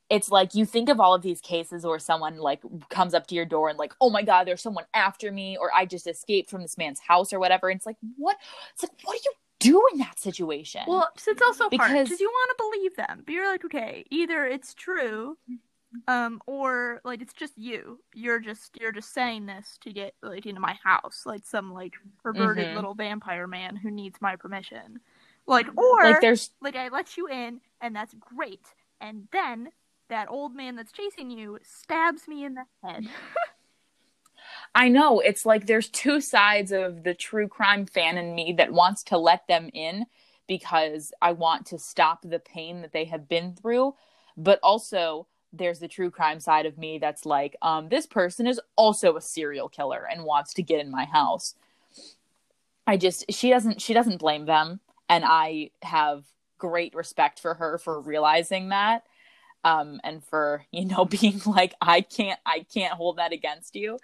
it's 0.08 0.28
like 0.30 0.54
you 0.54 0.66
think 0.66 0.88
of 0.88 0.98
all 0.98 1.14
of 1.14 1.22
these 1.22 1.40
cases 1.40 1.84
where 1.86 1.98
someone 1.98 2.36
like 2.38 2.60
comes 2.88 3.14
up 3.14 3.26
to 3.28 3.34
your 3.34 3.44
door 3.44 3.68
and 3.68 3.78
like 3.78 3.92
oh 4.00 4.10
my 4.10 4.22
god 4.22 4.46
there's 4.46 4.60
someone 4.60 4.84
after 4.92 5.30
me 5.30 5.56
or 5.56 5.70
i 5.74 5.84
just 5.86 6.06
escaped 6.08 6.50
from 6.50 6.62
this 6.62 6.76
man's 6.76 6.98
house 7.00 7.32
or 7.32 7.38
whatever 7.38 7.68
and 7.68 7.78
it's 7.78 7.86
like 7.86 7.96
what 8.16 8.36
it's 8.74 8.82
like 8.82 8.92
what 9.04 9.12
do 9.14 9.20
you 9.24 9.32
do 9.60 9.82
in 9.92 9.98
that 10.00 10.18
situation 10.18 10.80
Well, 10.88 11.08
it's 11.14 11.42
also 11.42 11.64
hard 11.64 11.70
Because- 11.70 12.04
because 12.08 12.20
you 12.20 12.28
want 12.28 12.50
to 12.58 12.64
believe 12.64 12.96
them, 12.96 13.22
but 13.26 13.32
you're 13.34 13.46
like, 13.46 13.62
okay, 13.66 14.04
either 14.10 14.46
it's 14.46 14.72
true, 14.72 15.36
um, 16.08 16.40
or 16.46 17.02
like 17.04 17.20
it's 17.20 17.34
just 17.34 17.58
you. 17.58 18.00
You're 18.14 18.40
just 18.40 18.78
you're 18.80 18.90
just 18.92 19.12
saying 19.12 19.44
this 19.46 19.76
to 19.82 19.92
get 19.92 20.14
like 20.22 20.46
into 20.46 20.60
my 20.62 20.78
house, 20.82 21.24
like 21.26 21.42
some 21.44 21.74
like 21.74 21.92
perverted 22.22 22.68
Mhm. 22.68 22.74
little 22.76 22.94
vampire 22.94 23.46
man 23.46 23.76
who 23.76 23.90
needs 23.90 24.18
my 24.22 24.34
permission. 24.36 25.00
Like, 25.46 25.66
or 25.76 26.04
like 26.04 26.20
there's 26.22 26.50
like 26.62 26.74
I 26.76 26.88
let 26.88 27.18
you 27.18 27.26
in, 27.28 27.60
and 27.82 27.94
that's 27.94 28.14
great, 28.14 28.62
and 29.00 29.28
then 29.32 29.70
that 30.08 30.30
old 30.30 30.54
man 30.54 30.76
that's 30.76 30.92
chasing 30.92 31.30
you 31.30 31.58
stabs 31.62 32.28
me 32.28 32.44
in 32.44 32.54
the 32.54 32.64
head. 32.82 33.06
I 34.74 34.88
know 34.88 35.20
it's 35.20 35.46
like 35.46 35.66
there's 35.66 35.88
two 35.88 36.20
sides 36.20 36.72
of 36.72 37.04
the 37.04 37.14
true 37.14 37.48
crime 37.48 37.86
fan 37.86 38.18
in 38.18 38.34
me 38.34 38.52
that 38.58 38.72
wants 38.72 39.02
to 39.04 39.18
let 39.18 39.46
them 39.46 39.70
in 39.72 40.06
because 40.46 41.12
I 41.22 41.32
want 41.32 41.66
to 41.66 41.78
stop 41.78 42.22
the 42.22 42.38
pain 42.38 42.82
that 42.82 42.92
they 42.92 43.04
have 43.04 43.28
been 43.28 43.54
through, 43.54 43.94
but 44.36 44.58
also 44.62 45.26
there's 45.52 45.78
the 45.78 45.88
true 45.88 46.10
crime 46.10 46.40
side 46.40 46.66
of 46.66 46.78
me 46.78 46.98
that's 46.98 47.26
like, 47.26 47.56
um, 47.62 47.88
this 47.88 48.06
person 48.06 48.46
is 48.46 48.60
also 48.76 49.16
a 49.16 49.20
serial 49.20 49.68
killer 49.68 50.06
and 50.10 50.24
wants 50.24 50.54
to 50.54 50.62
get 50.62 50.80
in 50.80 50.90
my 50.90 51.04
house. 51.04 51.54
I 52.86 52.96
just 52.96 53.24
she 53.30 53.50
doesn't 53.50 53.80
she 53.80 53.94
doesn't 53.94 54.18
blame 54.18 54.46
them, 54.46 54.80
and 55.08 55.24
I 55.24 55.70
have 55.82 56.24
great 56.60 56.94
respect 56.94 57.40
for 57.40 57.54
her 57.54 57.78
for 57.78 58.00
realizing 58.00 58.68
that, 58.68 59.04
um, 59.64 60.00
and 60.04 60.22
for 60.22 60.64
you 60.70 60.84
know 60.84 61.04
being 61.20 61.40
like, 61.46 61.74
I 61.80 62.02
can't 62.02 62.38
I 62.46 62.60
can't 62.72 62.94
hold 62.94 63.16
that 63.18 63.32
against 63.32 63.74
you. 63.74 63.98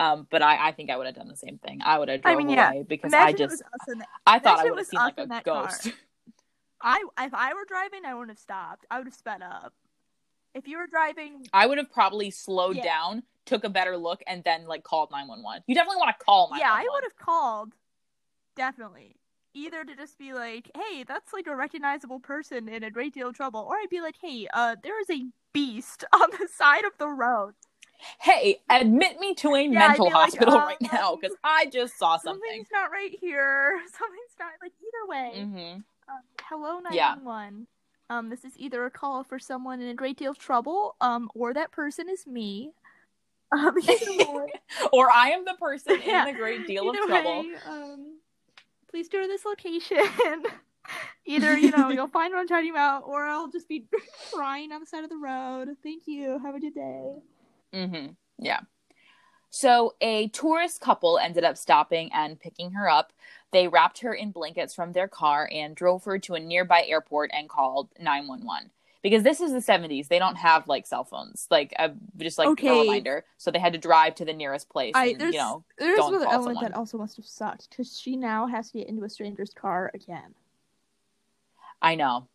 Um, 0.00 0.28
but 0.30 0.42
I, 0.42 0.68
I 0.68 0.72
think 0.72 0.90
I 0.90 0.96
would 0.96 1.06
have 1.06 1.16
done 1.16 1.28
the 1.28 1.36
same 1.36 1.58
thing. 1.58 1.80
I 1.84 1.98
would 1.98 2.08
have 2.08 2.22
drove 2.22 2.34
I 2.36 2.38
mean, 2.38 2.50
yeah. 2.50 2.70
away 2.70 2.84
because 2.88 3.12
Imagine 3.12 3.42
I 3.46 3.48
just 3.48 3.62
I 4.26 4.38
thought 4.38 4.58
imagine 4.58 4.66
I 4.66 4.66
it 4.66 4.70
would 4.70 4.78
have 4.78 4.78
was 4.78 4.88
seen 4.88 5.00
like 5.00 5.18
a 5.18 5.26
ghost. 5.44 5.82
car. 5.84 5.92
I 6.80 7.04
if 7.20 7.34
I 7.34 7.54
were 7.54 7.64
driving, 7.66 8.04
I 8.04 8.14
wouldn't 8.14 8.30
have 8.30 8.38
stopped. 8.38 8.86
I 8.90 8.98
would 8.98 9.06
have 9.08 9.14
sped 9.14 9.42
up. 9.42 9.74
If 10.54 10.68
you 10.68 10.78
were 10.78 10.86
driving, 10.86 11.46
I 11.52 11.66
would 11.66 11.78
have 11.78 11.90
probably 11.92 12.30
slowed 12.30 12.76
Yeah. 12.76 12.84
down, 12.84 13.22
took 13.44 13.64
a 13.64 13.68
better 13.68 13.96
look, 13.96 14.22
and 14.26 14.44
then 14.44 14.66
like 14.66 14.84
called 14.84 15.10
nine 15.10 15.26
one 15.28 15.42
one. 15.42 15.62
You 15.66 15.74
definitely 15.74 15.98
want 15.98 16.16
to 16.18 16.24
call 16.24 16.50
nine 16.50 16.60
yeah, 16.60 16.70
I 16.72 16.86
would 16.88 17.02
have 17.04 17.16
called. 17.16 17.74
Definitely. 18.56 19.16
Either 19.58 19.84
to 19.84 19.96
just 19.96 20.18
be 20.18 20.32
like, 20.32 20.70
"Hey, 20.76 21.04
that's 21.04 21.32
like 21.32 21.46
a 21.46 21.56
recognizable 21.56 22.20
person 22.20 22.68
in 22.68 22.82
a 22.84 22.90
great 22.90 23.12
deal 23.14 23.28
of 23.28 23.34
trouble," 23.34 23.66
or 23.68 23.76
I'd 23.76 23.90
be 23.90 24.00
like, 24.00 24.16
"Hey, 24.20 24.46
uh, 24.54 24.76
there 24.82 25.00
is 25.00 25.10
a 25.10 25.26
beast 25.52 26.04
on 26.12 26.30
the 26.38 26.48
side 26.48 26.84
of 26.84 26.92
the 26.98 27.08
road. 27.08 27.54
Hey, 28.20 28.60
admit 28.70 29.18
me 29.18 29.34
to 29.34 29.54
a 29.56 29.66
I'd 29.66 29.70
mental 29.70 30.06
like, 30.06 30.14
hospital 30.14 30.54
um, 30.54 30.66
right 30.66 30.92
now 30.92 31.16
because 31.16 31.36
I 31.42 31.66
just 31.66 31.98
saw 31.98 32.16
something. 32.16 32.40
Something's 32.42 32.68
not 32.72 32.90
right 32.90 33.10
here. 33.20 33.80
Something's 33.98 34.36
not 34.38 34.52
like 34.62 34.72
either 34.80 35.04
way." 35.08 35.42
hmm 35.44 35.80
Um, 36.08 36.22
hello, 36.48 36.78
Yeah. 36.90 37.14
911. 37.16 37.66
Um, 38.10 38.30
this 38.30 38.44
is 38.44 38.52
either 38.56 38.86
a 38.86 38.90
call 38.90 39.22
for 39.24 39.38
someone 39.38 39.80
in 39.82 39.88
a 39.88 39.94
great 39.94 40.16
deal 40.16 40.30
of 40.30 40.38
trouble, 40.38 40.96
um, 41.00 41.28
or 41.34 41.52
that 41.52 41.72
person 41.72 42.08
is 42.08 42.26
me. 42.26 42.70
Um, 43.52 43.74
Or 44.92 45.10
I 45.10 45.30
am 45.30 45.44
the 45.44 45.54
person 45.54 46.00
Yeah. 46.06 46.22
in 46.22 46.34
a 46.34 46.38
great 46.38 46.66
deal 46.66 46.88
of 46.88 46.96
either 46.96 47.06
trouble. 47.06 47.42
way, 47.42 47.54
um, 47.66 48.18
please 48.90 49.08
go 49.08 49.20
to 49.20 49.28
this 49.28 49.44
location. 49.44 49.98
either, 51.26 51.56
you 51.56 51.70
know, 51.70 51.90
you'll 51.90 52.08
find 52.08 52.32
what 52.32 52.40
I'm 52.40 52.48
talking 52.48 52.70
about, 52.70 53.04
or 53.06 53.24
I'll 53.24 53.50
just 53.50 53.68
be 53.68 53.86
crying 54.32 54.72
on 54.72 54.80
the 54.80 54.86
side 54.86 55.04
of 55.04 55.10
the 55.10 55.16
road. 55.16 55.68
Thank 55.82 56.04
you. 56.06 56.38
Have 56.38 56.54
a 56.54 56.60
good 56.60 56.74
day. 56.74 57.12
Mm-hmm. 57.74 58.06
Yeah. 58.38 58.60
So 59.50 59.94
a 60.00 60.28
tourist 60.28 60.80
couple 60.80 61.18
ended 61.18 61.44
up 61.44 61.56
stopping 61.56 62.10
and 62.12 62.38
picking 62.38 62.72
her 62.72 62.88
up. 62.88 63.12
They 63.50 63.66
wrapped 63.66 64.00
her 64.00 64.12
in 64.12 64.30
blankets 64.30 64.74
from 64.74 64.92
their 64.92 65.08
car 65.08 65.48
and 65.52 65.74
drove 65.74 66.04
her 66.04 66.18
to 66.20 66.34
a 66.34 66.40
nearby 66.40 66.84
airport 66.86 67.30
and 67.32 67.48
called 67.48 67.88
911. 67.98 68.70
Because 69.02 69.22
this 69.22 69.40
is 69.40 69.52
the 69.52 69.60
70s. 69.60 70.08
They 70.08 70.18
don't 70.18 70.36
have 70.36 70.66
like 70.66 70.86
cell 70.86 71.04
phones. 71.04 71.46
Like 71.50 71.72
uh, 71.78 71.90
just 72.16 72.36
like 72.38 72.48
Okay. 72.48 72.68
a 72.68 72.80
reminder. 72.80 73.24
So 73.36 73.50
they 73.50 73.58
had 73.60 73.72
to 73.74 73.78
drive 73.78 74.16
to 74.16 74.24
the 74.24 74.32
nearest 74.32 74.68
place 74.68 74.94
I 74.96 75.06
and, 75.08 75.20
there's 75.20 75.34
you 75.34 75.38
know, 75.38 75.64
there's 75.78 75.98
another 76.06 76.24
element 76.24 76.44
someone. 76.44 76.64
that 76.72 76.74
also 76.76 76.98
must 76.98 77.16
have 77.16 77.26
sucked 77.26 77.70
because 77.70 77.98
she 77.98 78.16
now 78.16 78.46
has 78.46 78.70
to 78.72 78.78
get 78.78 78.88
into 78.88 79.04
a 79.04 79.08
stranger's 79.08 79.54
car 79.54 79.90
again. 79.94 80.34
I 81.80 81.94
know. 81.94 82.28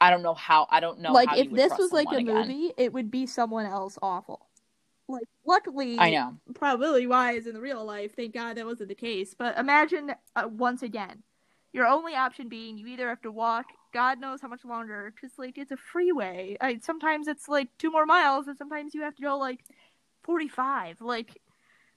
I 0.00 0.10
don't 0.10 0.22
know 0.22 0.34
how 0.34 0.66
I 0.70 0.80
don't 0.80 0.98
know 1.00 1.12
like 1.12 1.28
if 1.38 1.50
this 1.50 1.78
was 1.78 1.92
like 1.92 2.12
a 2.12 2.16
again. 2.16 2.24
movie, 2.48 2.72
it 2.76 2.92
would 2.92 3.10
be 3.10 3.24
someone 3.26 3.66
else 3.66 3.98
awful. 4.02 4.48
Like 5.08 5.24
luckily, 5.46 5.98
I 5.98 6.10
know. 6.10 6.38
probability 6.54 7.06
wise 7.06 7.46
in 7.46 7.54
the 7.54 7.60
real 7.60 7.84
life, 7.84 8.14
thank 8.16 8.34
God 8.34 8.56
that 8.56 8.66
wasn't 8.66 8.88
the 8.88 8.94
case. 8.94 9.34
But 9.34 9.56
imagine 9.58 10.12
uh, 10.36 10.48
once 10.50 10.82
again, 10.82 11.22
your 11.72 11.86
only 11.86 12.14
option 12.14 12.48
being 12.48 12.76
you 12.78 12.86
either 12.88 13.08
have 13.08 13.22
to 13.22 13.30
walk, 13.32 13.66
God 13.92 14.18
knows 14.20 14.40
how 14.40 14.48
much 14.48 14.64
longer, 14.64 15.12
because 15.14 15.36
like 15.38 15.58
it's 15.58 15.70
a 15.70 15.76
freeway. 15.76 16.56
I, 16.60 16.78
sometimes 16.82 17.28
it's 17.28 17.48
like 17.48 17.68
two 17.78 17.90
more 17.90 18.06
miles, 18.06 18.48
and 18.48 18.56
sometimes 18.56 18.94
you 18.94 19.02
have 19.02 19.14
to 19.16 19.22
go 19.22 19.36
like 19.38 19.64
forty-five. 20.22 21.00
Like 21.00 21.40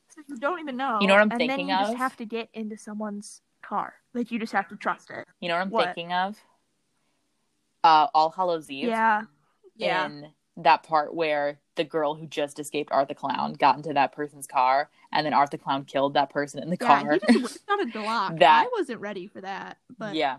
so 0.10 0.22
you 0.28 0.38
don't 0.38 0.60
even 0.60 0.78
know. 0.78 1.00
You 1.02 1.08
know 1.08 1.14
what 1.16 1.22
I'm 1.24 1.32
and 1.32 1.40
thinking 1.40 1.68
then 1.68 1.78
you 1.78 1.84
of? 1.84 1.88
just 1.88 1.98
have 1.98 2.16
to 2.18 2.26
get 2.26 2.50
into 2.54 2.78
someone's 2.78 3.42
car. 3.62 3.94
Like 4.14 4.32
you 4.32 4.40
just 4.40 4.54
have 4.54 4.68
to 4.70 4.76
trust 4.76 5.10
it. 5.10 5.26
You 5.40 5.48
know 5.50 5.56
what 5.56 5.62
I'm 5.62 5.70
What? 5.70 5.86
thinking 5.96 6.14
of? 6.14 6.38
Uh 7.84 8.08
All 8.14 8.30
Hallows 8.30 8.70
Eve. 8.70 8.90
Yeah. 8.90 9.24
Yeah. 9.78 10.06
in 10.06 10.32
that 10.58 10.84
part 10.84 11.14
where 11.14 11.60
the 11.76 11.84
girl 11.84 12.16
who 12.16 12.26
just 12.28 12.60
escaped 12.60 12.90
Art 12.94 13.10
the 13.10 13.16
Clown 13.16 13.54
got 13.54 13.76
into 13.76 13.92
that 13.94 14.14
person's 14.14 14.48
car, 14.48 14.90
and 15.12 15.26
then 15.26 15.34
Art 15.34 15.52
the 15.52 15.58
Clown 15.58 15.84
killed 15.84 16.14
that 16.14 16.30
person 16.30 16.64
in 16.64 16.70
the 16.70 16.78
Yeah, 16.80 17.02
car. 17.02 17.14
he 17.14 17.20
just 17.20 17.44
whipped 17.44 17.70
out 17.70 17.82
a 17.82 17.86
Glock. 17.98 18.40
That- 18.40 18.66
I 18.66 18.70
wasn't 18.78 19.02
ready 19.02 19.28
for 19.28 19.42
that, 19.42 19.78
but 19.98 20.16
yeah, 20.16 20.38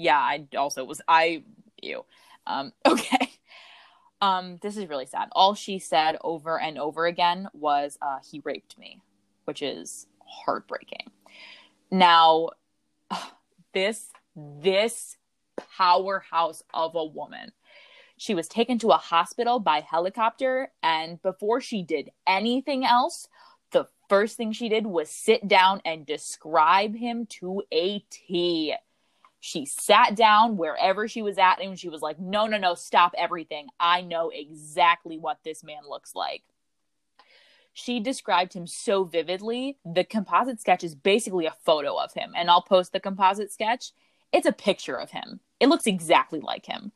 yeah. 0.00 0.18
I 0.18 0.46
also 0.56 0.84
was. 0.84 1.00
I 1.06 1.42
you. 1.82 2.04
Um. 2.46 2.72
Okay. 2.86 3.30
Um. 4.20 4.58
This 4.62 4.76
is 4.76 4.88
really 4.88 5.06
sad. 5.06 5.28
All 5.32 5.54
she 5.54 5.78
said 5.78 6.16
over 6.22 6.58
and 6.60 6.78
over 6.78 7.06
again 7.06 7.48
was, 7.52 7.98
uh, 8.02 8.18
"He 8.28 8.40
raped 8.44 8.78
me," 8.78 9.00
which 9.44 9.62
is 9.62 10.06
heartbreaking. 10.26 11.10
Now, 11.90 12.50
this 13.74 14.10
this 14.36 15.16
powerhouse 15.76 16.62
of 16.72 16.94
a 16.94 17.04
woman. 17.04 17.52
She 18.16 18.34
was 18.34 18.48
taken 18.48 18.78
to 18.80 18.88
a 18.88 18.98
hospital 18.98 19.60
by 19.60 19.80
helicopter, 19.80 20.72
and 20.82 21.22
before 21.22 21.60
she 21.62 21.82
did 21.82 22.10
anything 22.26 22.84
else, 22.84 23.28
the 23.70 23.86
first 24.10 24.36
thing 24.36 24.52
she 24.52 24.68
did 24.68 24.86
was 24.86 25.08
sit 25.08 25.48
down 25.48 25.80
and 25.84 26.04
describe 26.04 26.94
him 26.94 27.26
to 27.26 27.62
a 27.72 28.00
T. 28.10 28.74
She 29.40 29.64
sat 29.64 30.14
down 30.14 30.58
wherever 30.58 31.08
she 31.08 31.22
was 31.22 31.38
at 31.38 31.62
and 31.62 31.78
she 31.78 31.88
was 31.88 32.02
like, 32.02 32.20
No, 32.20 32.46
no, 32.46 32.58
no, 32.58 32.74
stop 32.74 33.14
everything. 33.16 33.68
I 33.80 34.02
know 34.02 34.30
exactly 34.32 35.18
what 35.18 35.38
this 35.44 35.64
man 35.64 35.82
looks 35.88 36.14
like. 36.14 36.42
She 37.72 38.00
described 38.00 38.52
him 38.52 38.66
so 38.66 39.04
vividly. 39.04 39.78
The 39.84 40.04
composite 40.04 40.60
sketch 40.60 40.84
is 40.84 40.94
basically 40.94 41.46
a 41.46 41.56
photo 41.64 41.96
of 41.96 42.12
him, 42.12 42.32
and 42.36 42.50
I'll 42.50 42.62
post 42.62 42.92
the 42.92 43.00
composite 43.00 43.52
sketch. 43.52 43.92
It's 44.32 44.46
a 44.46 44.52
picture 44.52 44.96
of 44.96 45.10
him. 45.10 45.40
It 45.58 45.68
looks 45.68 45.86
exactly 45.86 46.40
like 46.40 46.66
him. 46.66 46.92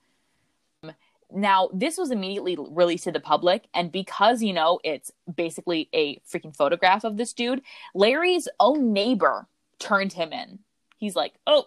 Now, 1.33 1.71
this 1.73 1.97
was 1.97 2.11
immediately 2.11 2.57
released 2.59 3.05
to 3.05 3.13
the 3.13 3.21
public, 3.21 3.67
and 3.73 3.91
because, 3.91 4.43
you 4.43 4.53
know, 4.53 4.79
it's 4.85 5.11
basically 5.35 5.89
a 5.95 6.19
freaking 6.21 6.55
photograph 6.55 7.05
of 7.05 7.17
this 7.17 7.33
dude, 7.33 7.63
Larry's 7.95 8.47
own 8.61 8.93
neighbor 8.93 9.49
turned 9.79 10.13
him 10.13 10.33
in. 10.33 10.61
He's 10.99 11.17
like, 11.17 11.35
"Oh, 11.47 11.67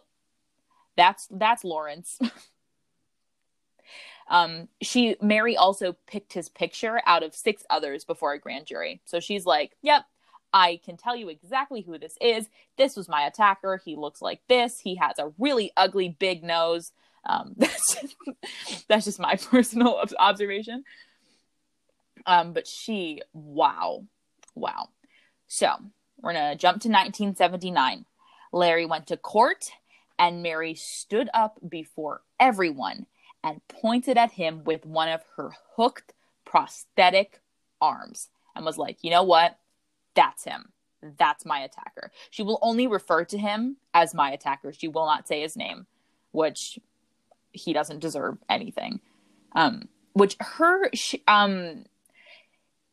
that's 0.97 1.27
that's 1.31 1.63
Lawrence." 1.63 2.19
um, 4.27 4.67
she 4.81 5.15
Mary 5.21 5.55
also 5.55 5.95
picked 6.07 6.33
his 6.33 6.49
picture 6.49 7.01
out 7.05 7.23
of 7.23 7.33
six 7.33 7.63
others 7.69 8.03
before 8.03 8.33
a 8.33 8.39
grand 8.39 8.65
jury. 8.65 9.01
So 9.05 9.19
she's 9.19 9.45
like, 9.45 9.77
"Yep, 9.81 10.03
I 10.51 10.81
can 10.83 10.97
tell 10.97 11.15
you 11.15 11.29
exactly 11.29 11.81
who 11.81 11.97
this 11.97 12.17
is. 12.19 12.49
This 12.77 12.97
was 12.97 13.07
my 13.07 13.25
attacker. 13.25 13.79
He 13.83 13.95
looks 13.95 14.21
like 14.21 14.41
this. 14.49 14.79
He 14.79 14.95
has 14.95 15.19
a 15.19 15.31
really 15.37 15.71
ugly 15.77 16.09
big 16.09 16.43
nose." 16.43 16.91
Um, 17.25 17.53
that's 17.57 17.97
that's 18.87 19.05
just 19.05 19.19
my 19.19 19.35
personal 19.51 20.01
observation. 20.19 20.83
Um, 22.25 22.53
but 22.53 22.67
she, 22.67 23.21
wow, 23.33 24.03
wow. 24.55 24.89
So 25.47 25.71
we're 26.21 26.33
gonna 26.33 26.55
jump 26.55 26.81
to 26.81 26.89
1979. 26.89 28.05
Larry 28.51 28.85
went 28.85 29.07
to 29.07 29.17
court, 29.17 29.69
and 30.19 30.43
Mary 30.43 30.75
stood 30.75 31.29
up 31.33 31.59
before 31.67 32.21
everyone 32.39 33.05
and 33.43 33.61
pointed 33.67 34.17
at 34.17 34.31
him 34.31 34.63
with 34.63 34.85
one 34.85 35.09
of 35.09 35.23
her 35.35 35.51
hooked 35.75 36.13
prosthetic 36.45 37.41
arms 37.79 38.29
and 38.55 38.65
was 38.65 38.77
like, 38.77 39.03
"You 39.03 39.11
know 39.11 39.23
what? 39.23 39.57
That's 40.15 40.43
him. 40.43 40.73
That's 41.01 41.45
my 41.45 41.59
attacker." 41.59 42.11
She 42.29 42.43
will 42.43 42.59
only 42.61 42.87
refer 42.87 43.25
to 43.25 43.37
him 43.37 43.77
as 43.93 44.13
my 44.13 44.31
attacker. 44.31 44.73
She 44.73 44.87
will 44.87 45.05
not 45.05 45.27
say 45.27 45.41
his 45.41 45.55
name, 45.55 45.87
which 46.31 46.79
he 47.51 47.73
doesn't 47.73 47.99
deserve 47.99 48.37
anything. 48.49 48.99
Um, 49.53 49.89
which 50.13 50.35
her 50.39 50.89
she, 50.93 51.23
um 51.27 51.85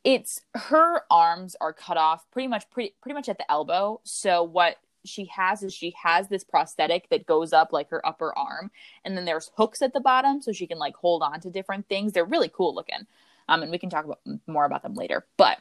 it's 0.04 0.42
her 0.54 1.00
arms 1.10 1.56
are 1.60 1.72
cut 1.72 1.96
off 1.96 2.30
pretty 2.30 2.46
much 2.46 2.68
pretty 2.70 2.94
pretty 3.00 3.14
much 3.14 3.28
at 3.28 3.38
the 3.38 3.50
elbow. 3.50 4.00
So 4.04 4.42
what 4.42 4.76
she 5.04 5.26
has 5.26 5.62
is 5.62 5.74
she 5.74 5.94
has 6.02 6.28
this 6.28 6.44
prosthetic 6.44 7.08
that 7.10 7.26
goes 7.26 7.52
up 7.52 7.72
like 7.72 7.90
her 7.90 8.06
upper 8.06 8.36
arm, 8.36 8.70
and 9.04 9.16
then 9.16 9.24
there's 9.24 9.50
hooks 9.56 9.82
at 9.82 9.92
the 9.92 10.00
bottom 10.00 10.40
so 10.40 10.52
she 10.52 10.66
can 10.66 10.78
like 10.78 10.96
hold 10.96 11.22
on 11.22 11.40
to 11.40 11.50
different 11.50 11.88
things. 11.88 12.12
They're 12.12 12.24
really 12.24 12.50
cool 12.52 12.74
looking, 12.74 13.06
um, 13.48 13.62
and 13.62 13.70
we 13.70 13.78
can 13.78 13.90
talk 13.90 14.04
about 14.04 14.20
more 14.46 14.64
about 14.64 14.82
them 14.82 14.94
later. 14.94 15.26
But 15.36 15.58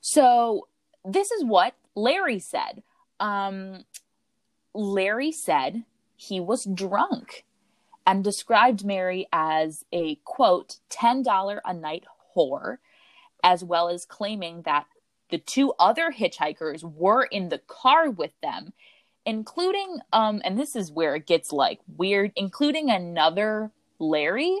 so 0.00 0.68
this 1.04 1.30
is 1.30 1.44
what 1.44 1.74
Larry 1.94 2.38
said. 2.38 2.82
Um, 3.18 3.84
Larry 4.74 5.32
said 5.32 5.84
he 6.16 6.40
was 6.40 6.64
drunk 6.64 7.44
and 8.06 8.24
described 8.24 8.84
Mary 8.84 9.26
as 9.32 9.84
a 9.92 10.16
quote, 10.24 10.76
$10 10.90 11.60
a 11.64 11.74
night 11.74 12.04
whore, 12.36 12.78
as 13.42 13.64
well 13.64 13.88
as 13.88 14.04
claiming 14.04 14.62
that 14.62 14.86
the 15.30 15.38
two 15.38 15.72
other 15.78 16.12
hitchhikers 16.12 16.82
were 16.82 17.24
in 17.24 17.48
the 17.48 17.58
car 17.58 18.10
with 18.10 18.32
them, 18.42 18.72
including, 19.24 19.98
um, 20.12 20.40
and 20.44 20.58
this 20.58 20.74
is 20.76 20.92
where 20.92 21.14
it 21.14 21.26
gets 21.26 21.52
like 21.52 21.80
weird, 21.96 22.32
including 22.36 22.90
another 22.90 23.70
Larry. 23.98 24.60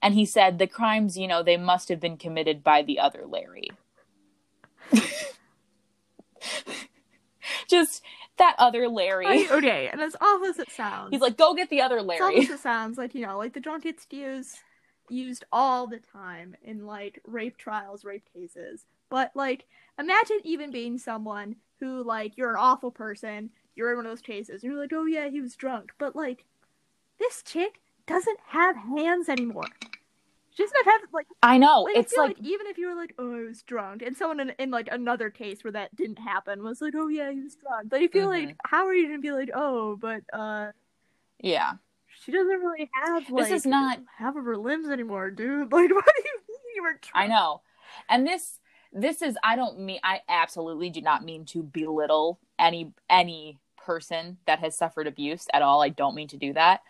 And 0.00 0.14
he 0.14 0.26
said 0.26 0.58
the 0.58 0.66
crimes, 0.66 1.16
you 1.16 1.28
know, 1.28 1.42
they 1.42 1.56
must 1.56 1.88
have 1.88 2.00
been 2.00 2.16
committed 2.16 2.64
by 2.64 2.82
the 2.82 2.98
other 2.98 3.24
Larry. 3.26 3.70
Just 7.68 8.02
that 8.38 8.56
other 8.58 8.88
Larry. 8.88 9.48
Okay, 9.48 9.88
and 9.90 10.00
as 10.00 10.16
awful 10.20 10.46
as 10.46 10.58
it 10.58 10.70
sounds, 10.70 11.10
He's 11.10 11.20
like, 11.20 11.36
go 11.36 11.54
get 11.54 11.70
the 11.70 11.80
other 11.80 11.98
as 11.98 12.02
awful 12.04 12.26
Larry. 12.26 12.38
as 12.40 12.50
it 12.50 12.58
sounds, 12.60 12.98
like 12.98 13.14
you 13.14 13.24
know, 13.24 13.38
like 13.38 13.52
the 13.52 13.60
drunk 13.60 13.86
excuse 13.86 14.56
used 15.12 15.44
all 15.52 15.86
the 15.86 16.00
time 16.00 16.56
in 16.62 16.86
like 16.86 17.20
rape 17.26 17.56
trials, 17.56 18.04
rape 18.04 18.24
cases. 18.34 18.86
But 19.10 19.30
like, 19.34 19.66
imagine 19.98 20.40
even 20.44 20.70
being 20.70 20.98
someone 20.98 21.56
who 21.80 22.02
like 22.02 22.36
you're 22.36 22.50
an 22.50 22.56
awful 22.58 22.90
person, 22.90 23.50
you're 23.76 23.90
in 23.90 23.96
one 23.98 24.06
of 24.06 24.10
those 24.12 24.20
cases, 24.22 24.62
and 24.62 24.72
you're 24.72 24.80
like, 24.80 24.92
oh 24.92 25.06
yeah, 25.06 25.28
he 25.28 25.40
was 25.40 25.56
drunk, 25.56 25.92
but 25.98 26.16
like, 26.16 26.44
this 27.18 27.42
chick 27.42 27.80
doesn't 28.06 28.38
have 28.48 28.76
hands 28.76 29.28
anymore. 29.28 29.66
She 30.54 30.62
doesn't 30.64 30.84
have 30.84 31.00
like 31.12 31.26
I 31.42 31.56
know. 31.58 31.82
Like, 31.82 31.96
I 31.96 32.00
it's 32.00 32.12
feel 32.12 32.24
like, 32.24 32.36
like, 32.38 32.46
even 32.46 32.66
if 32.66 32.76
you 32.78 32.88
were 32.88 32.94
like, 32.94 33.14
oh, 33.18 33.34
I 33.36 33.44
was 33.44 33.62
drunk, 33.62 34.02
and 34.02 34.16
someone 34.16 34.40
in, 34.40 34.50
in 34.58 34.70
like 34.70 34.88
another 34.92 35.30
case 35.30 35.64
where 35.64 35.72
that 35.72 35.94
didn't 35.96 36.18
happen 36.18 36.62
was 36.62 36.80
like, 36.82 36.94
oh 36.96 37.08
yeah, 37.08 37.30
he 37.32 37.40
was 37.40 37.54
drunk. 37.56 37.88
But 37.88 38.00
you 38.02 38.08
feel 38.08 38.28
Mhm. 38.28 38.46
like, 38.46 38.56
how 38.66 38.86
are 38.86 38.94
you 38.94 39.06
gonna 39.08 39.20
be 39.20 39.32
like, 39.32 39.50
oh, 39.54 39.96
but 39.96 40.22
uh, 40.32 40.72
yeah. 41.40 41.74
She 42.24 42.32
doesn't 42.32 42.48
really 42.60 42.90
have 42.94 43.28
like 43.30 43.48
This 43.48 43.52
is 43.60 43.66
not- 43.66 44.00
half 44.16 44.36
of 44.36 44.44
her 44.44 44.56
limbs 44.56 44.88
anymore, 44.88 45.30
dude. 45.30 45.72
Like, 45.72 45.90
what 45.90 46.04
do 46.04 46.22
you 46.24 46.38
mean 46.48 46.58
you 46.76 46.82
were 46.82 46.98
drunk? 47.00 47.10
I 47.14 47.26
know. 47.26 47.62
And 48.08 48.26
this 48.26 48.58
this 48.92 49.22
is 49.22 49.36
I 49.42 49.56
don't 49.56 49.80
mean 49.80 50.00
I 50.04 50.20
absolutely 50.28 50.90
do 50.90 51.00
not 51.00 51.24
mean 51.24 51.44
to 51.46 51.62
belittle 51.62 52.38
any 52.58 52.92
any 53.08 53.58
person 53.76 54.38
that 54.46 54.60
has 54.60 54.76
suffered 54.76 55.06
abuse 55.06 55.46
at 55.52 55.62
all. 55.62 55.82
I 55.82 55.88
don't 55.88 56.14
mean 56.14 56.28
to 56.28 56.36
do 56.36 56.52
that. 56.52 56.80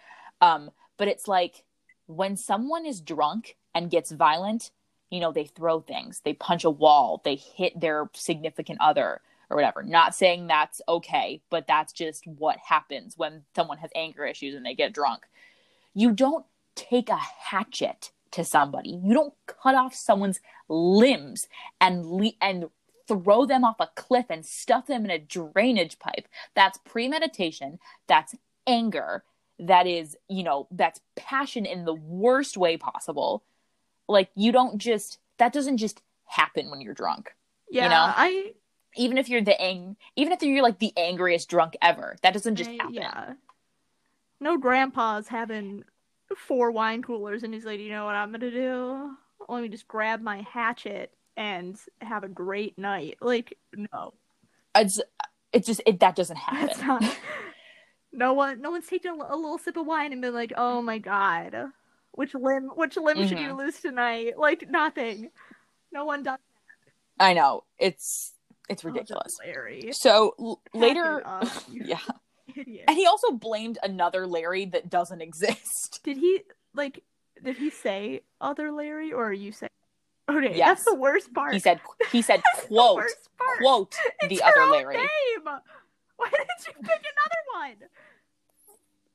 Um 0.41 0.71
but 0.99 1.09
it's 1.09 1.27
like 1.29 1.65
when 2.07 2.37
someone 2.37 2.85
is 2.85 3.01
drunk 3.01 3.57
and 3.75 3.91
gets 3.91 4.11
violent, 4.11 4.71
you 5.11 5.21
know, 5.21 5.33
they 5.33 5.45
throw 5.45 5.81
things, 5.81 6.21
they 6.25 6.35
punch 6.35 6.65
a 6.65 6.71
wall, 6.71 7.23
they 7.25 7.37
hit 7.37 7.81
their 7.81 8.11
significant 8.15 8.79
other 8.81 9.21
or 9.53 9.57
whatever. 9.57 9.83
Not 9.83 10.15
saying 10.15 10.47
that's 10.47 10.81
okay, 10.89 11.43
but 11.51 11.67
that's 11.67 11.93
just 11.93 12.27
what 12.27 12.57
happens 12.59 13.17
when 13.17 13.43
someone 13.55 13.79
has 13.79 13.91
anger 13.95 14.25
issues 14.25 14.55
and 14.55 14.65
they 14.65 14.75
get 14.75 14.95
drunk. 14.95 15.25
You 15.95 16.13
don't 16.13 16.47
take 16.75 17.11
a 17.11 17.17
hatchet 17.17 18.11
to 18.33 18.45
somebody. 18.45 18.99
You 19.05 19.13
don't 19.13 19.35
cut 19.47 19.75
off 19.75 19.95
someone's 19.95 20.41
limbs 20.69 21.49
and 21.81 22.07
le- 22.07 22.33
and 22.41 22.71
throw 23.07 23.45
them 23.45 23.63
off 23.63 23.77
a 23.79 23.91
cliff 23.95 24.27
and 24.31 24.47
stuff 24.47 24.87
them 24.87 25.05
in 25.05 25.11
a 25.11 25.19
drainage 25.19 25.99
pipe. 25.99 26.27
That's 26.55 26.79
premeditation. 26.79 27.79
That's 28.07 28.35
anger. 28.67 29.23
That 29.59 29.87
is, 29.87 30.17
you 30.29 30.45
know, 30.45 30.67
that's 30.71 31.01
passion 31.15 31.67
in 31.67 31.85
the 31.85 31.95
worst 31.95 32.57
way 32.57 32.79
possible. 32.79 33.45
Like 34.09 34.31
you 34.35 34.51
don't 34.51 34.79
just 34.79 35.19
that 35.37 35.53
doesn't 35.53 35.77
just 35.77 36.01
happen 36.25 36.71
when 36.71 36.81
you're 36.81 36.95
drunk. 36.95 37.35
yeah, 37.83 37.89
know? 37.89 38.13
I, 38.17 38.53
Even 38.97 39.17
if 39.19 39.29
you're 39.29 39.41
the 39.43 39.59
ang- 39.61 39.97
even 40.17 40.33
if 40.33 40.43
you're 40.43 40.63
like 40.63 40.79
the 40.79 40.93
angriest 40.97 41.49
drunk 41.49 41.77
ever, 41.81 42.17
that 42.23 42.33
doesn't 42.33 42.57
just 42.57 42.71
happen. 42.71 42.95
yeah. 42.95 43.35
No 44.41 44.59
grandpa's 44.59 45.29
having 45.29 45.85
four 46.37 46.71
wine 46.71 47.03
coolers, 47.03 47.43
and 47.43 47.55
he's 47.55 47.65
like, 47.65 47.79
you 47.81 47.91
know 47.91 48.05
what 48.05 48.15
I'm 48.15 48.33
gonna 48.33 48.51
do? 48.51 49.13
Let 49.49 49.63
me 49.63 49.69
just 49.69 49.89
grab 49.89 50.21
my 50.21 50.43
hatchet 50.43 51.13
and 51.37 51.79
have 52.01 52.25
a 52.25 52.29
great 52.29 52.77
night. 52.79 53.19
Like, 53.21 53.57
no. 53.75 54.15
It's 54.75 55.01
it's 55.53 55.67
just 55.67 55.81
it 55.87 56.01
that 56.01 56.17
doesn't 56.17 56.37
happen. 56.37 56.87
Not. 56.87 57.19
No 58.15 58.35
one, 58.35 58.61
no 58.61 58.71
one's 58.71 58.87
taken 58.87 59.13
a, 59.13 59.15
a 59.15 59.37
little 59.37 59.57
sip 59.59 59.77
of 59.79 59.87
wine 59.87 60.13
and 60.13 60.21
been 60.21 60.35
like, 60.35 60.53
"Oh 60.57 60.83
my 60.83 60.99
god, 60.99 61.55
which 62.13 62.35
limb, 62.35 62.65
which 62.75 62.97
limb 62.99 63.27
should 63.27 63.39
you 63.39 63.49
Mhm. 63.55 63.59
lose 63.59 63.81
tonight?" 63.81 64.39
Like 64.39 64.69
nothing. 64.69 65.31
No 65.93 66.05
one 66.05 66.23
does. 66.23 66.39
that. 67.19 67.25
I 67.25 67.33
know. 67.35 67.65
It's 67.79 68.33
it's 68.73 68.85
Oh, 68.85 68.89
ridiculous. 68.89 69.33
Larry. 69.45 69.91
So 69.93 70.35
l- 70.39 70.61
later 70.75 71.23
up, 71.27 71.45
um, 71.45 71.51
yeah. 71.73 71.99
idiot. 72.57 72.85
And 72.89 72.97
he 72.97 73.07
also 73.07 73.31
blamed 73.33 73.79
another 73.83 74.27
Larry 74.27 74.65
that 74.67 74.91
doesn't 74.91 75.21
exist. 75.29 76.01
Did 76.05 76.17
he 76.19 76.41
like? 76.75 77.03
Did 77.43 77.57
he 77.57 77.71
say 77.71 78.21
other 78.41 78.71
Larry, 78.73 79.13
or 79.13 79.27
are 79.29 79.33
you 79.33 79.53
saying? 79.53 79.71
Okay, 80.31 80.57
Yes. 80.57 80.79
that's 80.79 80.85
the 80.85 80.95
worst 80.95 81.33
part. 81.35 81.53
He 81.53 81.59
said 81.59 81.81
he 82.13 82.23
said 82.23 82.43
That's 82.55 82.67
the 82.69 82.75
quote 82.75 83.05
quote 83.59 83.95
It's 84.21 84.29
the 84.29 84.43
other 84.43 84.67
Larry. 84.71 84.97
Name. 84.97 85.09
Why 86.17 86.31
did 86.31 86.67
you 86.67 86.73
pick 86.83 87.03
another 87.03 87.43
one? 87.55 87.77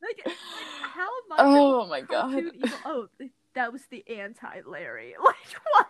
Like, 0.03 0.25
like 0.25 0.35
how 0.81 1.07
much? 1.29 1.39
Oh 1.39 1.85
my 1.87 2.01
god. 2.01 2.33
evil- 2.53 2.69
Oh, 2.85 3.07
that 3.55 3.71
was 3.71 3.81
the 3.89 4.03
anti 4.19 4.61
Larry. 4.65 5.15
Like 5.23 5.35
what? 5.73 5.87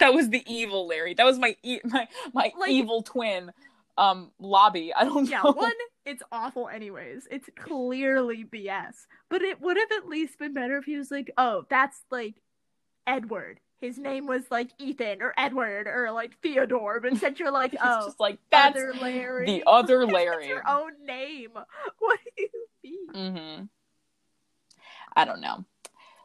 That 0.00 0.12
was 0.14 0.28
the 0.30 0.42
evil 0.52 0.86
Larry. 0.88 1.14
That 1.14 1.24
was 1.24 1.38
my 1.38 1.56
e- 1.62 1.80
my 1.84 2.08
my 2.34 2.52
Like- 2.58 2.70
evil 2.70 3.02
twin 3.02 3.52
um 3.96 4.30
lobby. 4.38 4.92
I 4.94 5.04
don't 5.04 5.24
know. 5.24 5.30
Yeah, 5.30 5.42
know. 5.42 5.52
one, 5.52 5.72
it's 6.06 6.22
awful 6.32 6.68
anyways. 6.68 7.28
It's 7.30 7.48
clearly 7.56 8.44
BS. 8.44 9.06
But 9.28 9.42
it 9.42 9.60
would 9.60 9.76
have 9.76 9.92
at 10.02 10.08
least 10.08 10.38
been 10.38 10.52
better 10.54 10.76
if 10.78 10.84
he 10.84 10.96
was 10.96 11.10
like, 11.10 11.30
oh, 11.38 11.64
that's 11.68 12.00
like 12.10 12.34
Edward. 13.06 13.60
His 13.80 13.96
name 13.98 14.26
was 14.26 14.42
like 14.50 14.70
Ethan 14.78 15.22
or 15.22 15.32
Edward 15.38 15.86
or 15.86 16.10
like 16.12 16.38
Theodore. 16.42 17.00
But 17.00 17.16
since 17.16 17.38
you're 17.38 17.50
like, 17.50 17.74
oh, 17.82 18.06
just 18.06 18.20
like 18.20 18.38
that's 18.50 18.76
other 18.76 18.92
Larry. 19.00 19.46
the 19.46 19.64
other 19.66 20.06
Larry. 20.18 20.48
your 20.48 20.62
own 20.68 20.92
name. 21.06 21.50
What 21.98 22.18
do 22.36 22.42
you 22.42 22.50
mean? 22.84 23.08
Mm-hmm. 23.34 23.64
I 25.16 25.24
don't 25.24 25.40
know. 25.40 25.64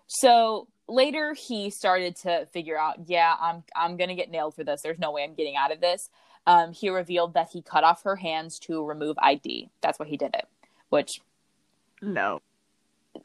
So 0.07 0.67
later 0.87 1.33
he 1.33 1.69
started 1.69 2.15
to 2.17 2.45
figure 2.47 2.77
out, 2.77 2.95
yeah, 3.07 3.35
I'm 3.39 3.63
I'm 3.75 3.97
gonna 3.97 4.15
get 4.15 4.29
nailed 4.31 4.55
for 4.55 4.63
this. 4.63 4.81
There's 4.81 4.99
no 4.99 5.11
way 5.11 5.23
I'm 5.23 5.33
getting 5.33 5.55
out 5.55 5.71
of 5.71 5.81
this. 5.81 6.09
Um, 6.47 6.73
he 6.73 6.89
revealed 6.89 7.33
that 7.33 7.49
he 7.51 7.61
cut 7.61 7.83
off 7.83 8.03
her 8.03 8.15
hands 8.15 8.59
to 8.59 8.83
remove 8.85 9.17
ID. 9.19 9.69
That's 9.81 9.97
why 9.97 10.05
he 10.05 10.15
did 10.17 10.35
it. 10.35 10.47
Which 10.89 11.21
No. 12.01 12.41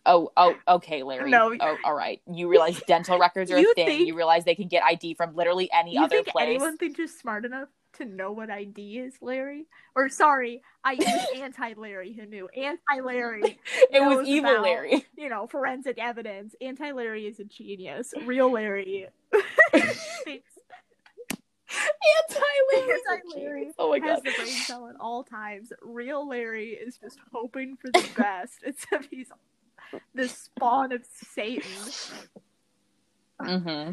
oh 0.07 0.33
oh 0.37 0.57
okay, 0.69 1.03
Larry. 1.03 1.31
No. 1.31 1.55
Oh, 1.61 1.77
all 1.85 1.95
right. 1.95 2.21
You 2.33 2.49
realize 2.49 2.81
dental 2.87 3.19
records 3.19 3.51
are 3.51 3.57
a 3.57 3.61
You 3.61 3.75
thing. 3.75 3.87
think- 3.87 4.07
you 4.09 4.17
realize 4.17 4.45
they 4.45 4.55
can 4.55 4.69
get 4.69 4.83
ID 4.85 5.15
from 5.15 5.35
literally 5.37 5.69
any 5.73 5.99
other 5.99 6.17
think 6.17 6.29
place. 6.29 6.47
anyone 6.47 6.77
thinks 6.79 6.99
you're 6.99 7.09
smart 7.09 7.45
enough 7.45 7.69
to 8.01 8.07
know 8.07 8.33
what 8.33 8.51
ID 8.51 8.99
is, 8.99 9.15
Larry? 9.21 9.67
Or 9.95 10.09
sorry, 10.09 10.63
I 10.85 10.95
was 10.95 11.07
anti-Larry 11.37 12.13
who 12.13 12.27
knew. 12.27 12.49
Anti-Larry, 12.49 13.59
it 13.93 14.01
was 14.01 14.27
evil 14.27 14.51
about- 14.53 14.63
Larry. 14.65 15.07
you 15.17 15.29
know, 15.29 15.47
forensic 15.47 15.99
evidence. 15.99 16.55
Anti-Larry 16.61 17.27
is 17.27 17.39
a 17.41 17.45
genius. 17.45 18.13
Real 18.25 18.51
Larry. 18.53 19.09
Anti-Larry. 19.73 20.43
Anti-Larry 22.29 23.71
Oh 23.79 23.91
my 23.91 23.99
god. 24.01 24.09
has 24.09 24.23
the 24.23 24.33
brain 24.37 24.47
cell 24.65 24.89
at 24.89 24.97
all 24.99 25.23
times. 25.23 25.73
Real 25.83 26.27
Larry 26.29 26.71
is 26.71 26.97
just 26.99 27.19
hoping 27.33 27.77
for 27.77 27.89
the 27.93 28.09
best. 28.17 28.59
Except 28.65 29.07
he's 29.11 29.29
the 30.15 30.29
spawn 30.29 30.93
of 30.93 31.05
Satan. 31.33 31.71
Mm-hmm. 33.41 33.93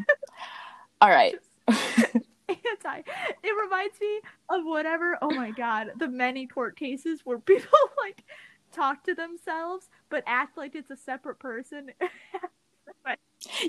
All 1.00 1.08
right. 1.10 1.36
Anti. 2.86 2.98
It 3.42 3.52
reminds 3.62 4.00
me 4.00 4.20
of 4.50 4.64
whatever. 4.64 5.18
Oh 5.22 5.30
my 5.30 5.50
god, 5.50 5.88
the 5.98 6.08
many 6.08 6.46
court 6.46 6.76
cases 6.76 7.20
where 7.24 7.38
people 7.52 7.78
like 8.02 8.24
talk 8.72 9.04
to 9.04 9.14
themselves 9.14 9.88
but 10.10 10.22
act 10.26 10.56
like 10.56 10.74
it's 10.74 10.90
a 10.90 10.96
separate 10.96 11.38
person. 11.38 11.90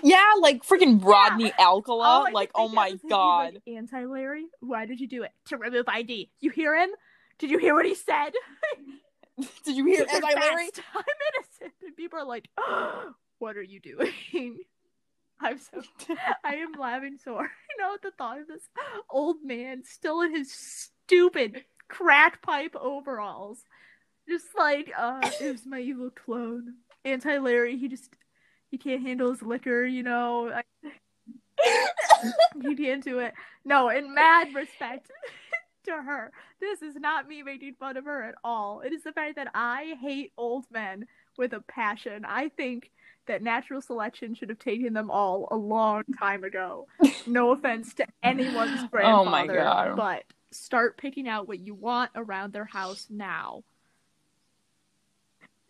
Yeah, 0.04 0.34
like 0.42 0.66
freaking 0.66 1.04
Rodney 1.04 1.54
Alcala. 1.58 2.04
Oh, 2.04 2.10
All 2.26 2.34
like, 2.34 2.52
oh 2.56 2.68
my 2.68 2.88
of 2.88 2.94
is 2.96 3.02
he'd 3.02 3.08
be 3.08 3.10
god. 3.10 3.54
like, 3.54 3.64
Anti 3.68 4.06
Larry, 4.06 4.48
why 4.60 4.86
did 4.86 5.00
you 5.00 5.08
do 5.08 5.24
it? 5.24 5.32
To 5.46 5.58
remove 5.58 5.86
ID. 5.88 6.30
You 6.40 6.50
hear 6.50 6.76
him? 6.76 6.90
Did 7.38 7.52
you 7.52 7.60
hear 7.60 7.76
what 7.76 7.86
he 7.86 7.96
said? 7.96 8.32
Did 9.64 9.78
you 9.78 9.86
hear 9.86 10.06
Anti 10.12 10.34
Larry? 10.34 10.70
I'm 10.96 11.04
innocent. 11.36 11.74
And 11.86 11.96
people 11.96 12.20
are 12.20 12.26
like, 12.26 12.50
what 13.38 13.56
are 13.58 13.64
you 13.64 13.80
doing? 13.80 14.60
I'm 15.42 15.58
so 15.58 15.82
I 16.44 16.56
am 16.56 16.74
laughing 16.74 17.18
so 17.24 17.36
hard. 17.36 17.50
You 17.78 17.86
know, 17.86 17.94
at 17.94 18.02
the 18.02 18.12
thought 18.12 18.42
of 18.42 18.48
this 18.48 18.64
old 19.10 19.38
man 19.44 19.84
still 19.86 20.22
in 20.22 20.36
his 20.36 20.52
stupid 20.52 21.64
crack 21.88 22.42
pipe 22.42 22.76
overalls. 22.76 23.60
Just 24.28 24.48
like, 24.58 24.92
uh, 24.98 25.22
it 25.42 25.52
was 25.52 25.66
my 25.66 25.80
evil 25.80 26.10
clone. 26.10 26.74
Anti 27.06 27.38
Larry, 27.38 27.78
he 27.78 27.88
just 27.88 28.10
he 28.70 28.78
can't 28.78 29.02
handle 29.02 29.30
his 29.30 29.42
liquor, 29.42 29.86
you 29.86 30.04
know. 30.04 30.52
I, 30.52 30.64
he 32.62 32.76
can't 32.76 33.04
do 33.04 33.20
it. 33.20 33.34
No, 33.66 33.90
in 33.90 34.14
mad 34.14 34.54
respect 34.54 35.10
to 35.86 35.94
her. 35.94 36.32
This 36.60 36.82
is 36.82 36.96
not 36.96 37.28
me 37.28 37.44
making 37.44 37.76
fun 37.76 37.98
of 37.98 38.06
her 38.06 38.24
at 38.24 38.36
all. 38.44 38.82
It 38.82 38.94
is 38.94 39.04
the 39.04 39.12
fact 39.12 39.36
that 39.36 39.52
I 39.54 39.96
hate 40.02 40.34
old 40.38 40.66
men 40.72 41.06
with 41.38 41.54
a 41.54 41.62
passion. 41.62 42.26
I 42.26 42.50
think 42.50 42.92
that 43.30 43.42
natural 43.42 43.82
selection 43.82 44.36
should 44.36 44.50
have 44.50 44.60
taken 44.60 44.94
them 44.94 45.10
all 45.10 45.48
a 45.52 45.56
long 45.56 46.04
time 46.20 46.44
ago. 46.44 46.88
No 47.28 47.52
offense 47.52 47.94
to 47.96 48.08
anyone's 48.24 48.88
grandfather, 48.90 49.02
Oh 49.06 49.26
my 49.26 49.46
God. 49.48 49.96
but 49.96 50.24
start 50.52 50.98
picking 50.98 51.28
out 51.28 51.48
what 51.48 51.60
you 51.60 51.76
want 51.76 52.10
around 52.16 52.54
their 52.54 52.66
house 52.66 53.06
now. 53.10 53.64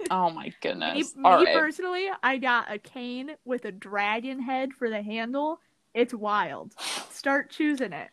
Oh 0.09 0.29
my 0.29 0.53
goodness. 0.61 1.15
me 1.15 1.21
All 1.25 1.43
right. 1.43 1.55
personally, 1.57 2.07
I 2.23 2.37
got 2.37 2.71
a 2.71 2.77
cane 2.77 3.31
with 3.45 3.65
a 3.65 3.71
dragon 3.71 4.39
head 4.41 4.71
for 4.73 4.89
the 4.89 5.01
handle. 5.01 5.59
It's 5.93 6.13
wild. 6.13 6.73
Start 7.09 7.49
choosing 7.49 7.91
it. 7.93 8.07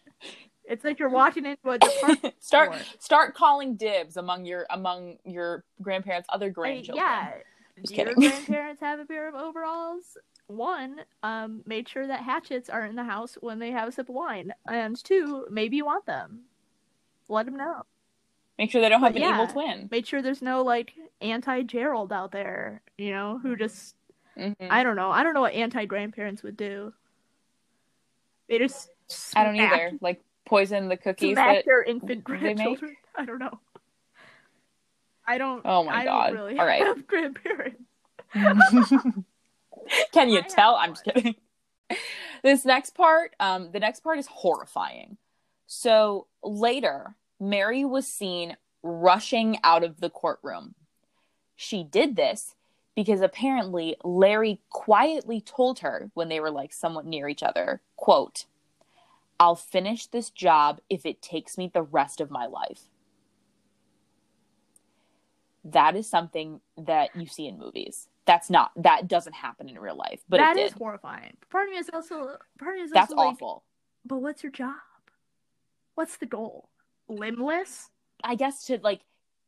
It's 0.65 0.85
like 0.85 0.99
you're 0.99 1.09
walking 1.11 1.47
into 1.47 1.71
a 1.71 1.79
department 1.79 2.35
start 2.41 2.75
store. 2.75 2.85
start 2.99 3.35
calling 3.35 3.77
dibs 3.77 4.17
among 4.17 4.45
your 4.47 4.67
among 4.71 5.19
your 5.25 5.63
grandparents' 5.81 6.27
other 6.33 6.47
I- 6.47 6.51
grandchildren. 6.51 7.07
yeah. 7.07 7.33
Just 7.81 7.95
Do 7.95 8.03
your 8.03 8.15
grandparents 8.15 8.81
have 8.81 8.99
a 9.01 9.05
pair 9.05 9.29
of 9.29 9.35
overalls? 9.35 10.17
One, 10.49 11.01
um, 11.23 11.63
made 11.67 11.89
sure 11.89 12.07
that 12.07 12.23
hatchets 12.23 12.69
are 12.71 12.85
in 12.87 12.95
the 12.97 13.05
house 13.05 13.37
when 13.41 13.59
they 13.59 13.73
have 13.73 13.89
a 13.89 13.93
sip 13.93 14.09
of 14.09 14.15
wine, 14.15 14.53
and 14.67 15.03
two, 15.03 15.47
maybe 15.51 15.77
you 15.77 15.85
want 15.85 16.07
them. 16.07 16.43
Let 17.29 17.47
them 17.47 17.57
know. 17.57 17.83
Make 18.59 18.71
sure 18.71 18.81
they 18.81 18.89
don't 18.89 19.01
have 19.03 19.13
But 19.13 19.23
an 19.23 19.29
evil 19.29 19.45
yeah. 19.45 19.53
twin. 19.53 19.89
Make 19.91 20.07
sure 20.07 20.23
there's 20.23 20.43
no 20.43 20.63
like 20.63 20.95
anti 21.21 21.63
Gerald 21.63 22.13
out 22.13 22.31
there, 22.31 22.81
you 22.97 23.11
know, 23.11 23.39
who 23.43 23.57
just 23.57 23.97
Mhm. 24.37 24.55
I 24.71 24.83
don't 24.83 24.97
know. 24.97 25.11
I 25.11 25.23
don't 25.23 25.35
know 25.35 25.41
what 25.41 25.55
anti 25.55 25.85
grandparents 25.87 26.43
would 26.43 26.57
do. 26.57 26.93
They 28.49 28.59
just 28.59 28.91
I 29.35 29.45
don't 29.45 29.57
either. 29.59 29.93
Like 30.01 30.23
poison 30.45 30.89
the 30.89 30.97
cookies 30.97 31.35
Smack 31.35 31.57
that 31.57 31.65
their 31.65 31.83
infant 31.83 32.23
grandchildren. 32.23 32.97
I 33.17 33.25
don't 33.25 33.39
know. 33.39 33.59
I 35.27 35.39
don't. 35.39 35.63
Oh 35.65 35.85
my 35.85 35.93
I 35.93 36.05
God. 36.05 36.33
Really 36.33 36.59
All 36.59 36.67
right. 36.67 36.83
have 36.83 37.07
grandparents. 37.09 37.83
Can 40.13 40.29
you 40.29 40.39
I 40.39 40.43
tell? 40.43 40.77
I'm 40.77 40.93
just 40.93 41.05
kidding. 41.05 41.35
This 42.43 42.65
next 42.65 42.95
part, 42.95 43.35
um, 43.41 43.71
the 43.73 43.81
next 43.81 44.01
part 44.01 44.19
is 44.19 44.27
horrifying. 44.27 45.17
So 45.67 46.27
later, 46.43 47.17
Mary 47.41 47.85
was 47.85 48.07
seen 48.07 48.57
rushing 48.83 49.59
out 49.65 49.83
of 49.83 50.01
the 50.01 50.11
courtroom. 50.11 50.75
She 51.57 51.83
did 51.83 52.17
this 52.17 52.55
because 52.95 53.21
apparently 53.21 53.97
Larry 54.05 54.61
quietly 54.71 55.41
told 55.41 55.81
her 55.81 56.11
when 56.15 56.29
they 56.29 56.41
were 56.41 56.51
like 56.51 56.73
somewhat 56.73 57.07
near 57.07 57.29
each 57.29 57.43
other, 57.43 57.81
quote, 57.97 58.47
I'll 59.39 59.57
finish 59.57 60.07
this 60.07 60.31
job 60.31 60.81
if 60.89 61.05
it 61.05 61.21
takes 61.21 61.59
me 61.59 61.71
the 61.73 61.83
rest 61.83 62.21
of 62.21 62.31
my 62.31 62.47
life. 62.47 62.89
That 65.73 65.97
is 65.97 66.09
something 66.09 66.61
that 66.79 67.15
you 67.17 67.27
see 67.27 67.47
in 67.47 67.59
movies. 67.59 68.09
That's 68.25 68.51
not 68.51 68.71
that 68.77 69.09
doesn't 69.09 69.35
happen 69.35 69.69
in 69.69 69.79
real 69.79 69.97
life, 69.97 70.23
but 70.29 70.39
That 70.39 70.57
it 70.57 70.67
is 70.67 70.73
horrifying. 70.73 71.37
Part 71.51 71.69
of 71.69 71.73
me 71.73 71.79
is 71.79 71.91
also. 71.93 72.39
Part 72.59 72.75
of 72.75 72.77
me 72.77 72.83
is 72.83 72.91
That's 72.91 73.13
also 73.13 73.17
like, 73.17 73.35
awful. 73.35 73.65
But 74.05 74.19
what's 74.19 74.43
your 74.43 74.53
job? 74.53 74.75
What's 75.95 76.17
the 76.19 76.27
goal? 76.27 76.69
Limbless? 77.09 77.91
I 78.23 78.35
guess 78.35 78.65
to 78.67 78.79
like 78.83 79.01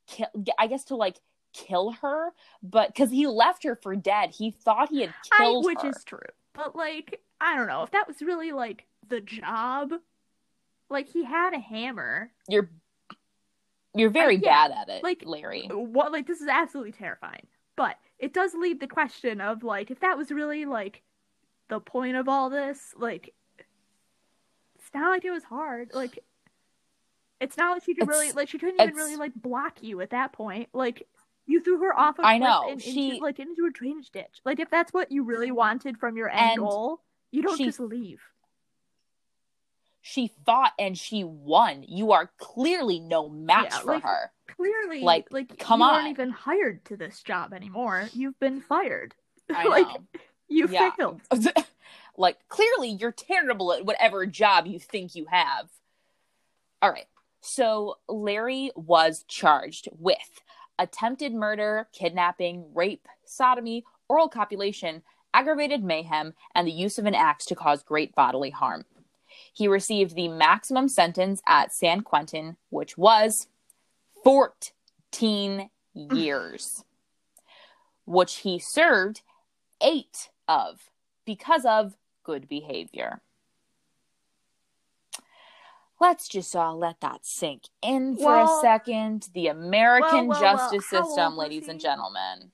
kill. 0.07 0.27
I 0.59 0.67
guess 0.67 0.85
to 0.85 0.97
like 0.97 1.21
kill 1.53 1.93
her, 2.03 2.31
but 2.63 2.89
because 2.89 3.11
he 3.11 3.27
left 3.27 3.65
her 3.65 3.77
for 3.77 3.97
dead, 3.97 4.31
he 4.31 4.51
thought 4.51 4.91
he 4.91 5.03
had 5.03 5.15
I, 5.33 5.45
killed 5.45 5.65
which 5.65 5.83
her. 5.83 5.91
is 5.91 6.05
true. 6.05 6.21
But 6.53 6.77
like, 6.77 7.21
I 7.41 7.57
don't 7.57 7.69
know 7.69 7.83
if 7.83 7.91
that 7.93 8.09
was 8.09 8.21
really 8.23 8.53
like 8.53 8.87
the 9.09 9.21
job. 9.21 9.93
Like 10.91 11.09
he 11.09 11.25
had 11.25 11.55
a 11.55 11.59
hammer. 11.59 12.31
You're 12.49 12.71
you're 13.95 14.11
very 14.11 14.37
Uh, 14.37 14.41
yeah, 14.43 14.69
bad 14.69 14.79
at 14.83 14.89
it, 14.97 15.03
like- 15.03 15.23
Larry. 15.25 15.67
What? 15.71 16.13
Like 16.13 16.27
this 16.27 16.41
is 16.41 16.49
absolutely 16.49 16.93
terrifying. 16.93 17.47
But 17.77 17.97
it 18.19 18.33
does 18.35 18.55
lead 18.55 18.81
the 18.81 18.87
question 18.89 19.41
of 19.41 19.63
like, 19.63 19.91
if 19.91 20.01
that 20.01 20.17
was 20.19 20.31
really 20.33 20.65
like 20.65 21.03
the 21.69 21.81
point 21.81 22.17
of 22.17 22.29
all 22.29 22.51
this, 22.51 22.93
like, 22.97 23.35
it's 24.77 24.91
not 24.95 25.11
like 25.11 25.25
it 25.25 25.31
was 25.31 25.45
hard. 25.45 25.91
Like, 25.95 26.19
it's 27.41 27.57
not 27.57 27.73
like 27.75 27.85
she 27.85 27.95
could 27.95 28.09
really 28.09 28.33
like 28.33 28.49
she 28.49 28.59
couldn't 28.59 28.81
even 28.81 28.95
really 28.97 29.17
like 29.17 29.33
block 29.35 29.83
you 29.83 30.01
at 30.01 30.11
that 30.11 30.33
point. 30.33 30.69
Like. 30.73 31.07
You 31.51 31.63
threw 31.63 31.79
her 31.81 31.99
off 31.99 32.19
a 32.19 32.23
I 32.27 32.37
know, 32.37 32.69
and 32.69 32.83
she- 32.83 33.09
into 33.13 33.23
like 33.25 33.39
into 33.39 33.65
a 33.65 33.71
drainage 33.71 34.11
ditch. 34.11 34.43
Like 34.45 34.61
if 34.61 34.69
that's 34.69 34.93
what 34.93 35.11
you 35.11 35.23
really 35.25 35.51
wanted 35.51 35.97
from 35.97 36.15
your 36.19 36.29
end 36.29 36.59
goal, 36.59 37.01
you 37.31 37.41
don't 37.41 37.57
she- 37.57 37.65
just 37.65 37.81
leave. 37.81 38.21
She 40.01 40.33
fought 40.47 40.73
and 40.79 40.97
she 40.97 41.25
won. 41.25 41.85
You 41.87 42.13
are 42.13 42.31
clearly 42.39 43.01
no 43.01 43.29
match 43.29 43.69
Yeah, 43.73 43.79
for 43.81 43.93
like- 43.95 44.03
her. 44.05 44.33
Clearly, 44.57 45.03
Like, 45.03 45.31
like 45.31 45.59
come 45.59 45.81
you 45.81 45.87
on. 45.87 45.95
aren't 45.95 46.09
even 46.09 46.31
hired 46.31 46.85
to 46.87 46.97
this 46.97 47.23
job 47.23 47.53
anymore. 47.53 48.09
You've 48.13 48.39
been 48.41 48.61
fired. 48.61 49.15
I 49.55 49.65
like 49.69 49.87
know. 49.87 50.05
you 50.49 50.67
Yeah. 50.69 50.91
failed. 50.97 51.21
like 52.17 52.39
clearly 52.49 52.89
you're 52.89 53.13
terrible 53.13 53.73
at 53.73 53.85
whatever 53.85 54.27
job 54.27 54.67
you 54.67 54.79
think 54.81 55.15
you 55.15 55.27
have. 55.31 55.69
All 56.83 56.91
right. 56.91 57.07
So 57.41 57.97
Larry 58.09 58.73
was 58.75 59.25
charged 59.29 59.89
with 59.97 60.17
attempted 60.79 61.33
murder, 61.35 61.89
kidnapping, 61.93 62.73
rape, 62.75 63.07
sodomy, 63.25 63.85
oral 64.09 64.29
copulation, 64.29 65.03
aggravated 65.35 65.85
mayhem, 65.85 66.35
and 66.55 66.67
the 66.67 66.73
use 66.73 66.99
of 66.99 67.07
an 67.07 67.15
axe 67.15 67.45
to 67.47 67.55
cause 67.55 67.83
great 67.83 68.15
bodily 68.15 68.51
harm. 68.51 68.85
He 69.53 69.69
received 69.69 70.15
the 70.15 70.29
maximum 70.29 70.89
sentence 70.89 71.41
at 71.47 71.73
San 71.73 72.03
Quentin, 72.03 72.57
which 72.71 72.97
was 72.97 73.49
14 74.25 75.71
years, 75.95 76.85
which 78.05 78.37
he 78.37 78.59
served 78.59 79.23
eight 79.81 80.31
of 80.47 80.91
because 81.25 81.65
of 81.65 81.97
good 82.23 82.49
behavior. 82.49 83.21
Let's 86.01 86.29
just 86.29 86.55
all 86.55 86.79
let 86.79 87.01
that 87.01 87.27
sink 87.27 87.65
in 87.83 88.17
for 88.17 88.27
Well- 88.27 88.59
a 88.59 88.61
second. 88.61 89.29
The 89.35 89.49
American 89.49 90.29
well, 90.29 90.41
well, 90.41 90.41
justice 90.41 90.89
system, 90.89 91.37
ladies 91.37 91.69
and 91.69 91.81
gentlemen. 91.81 92.53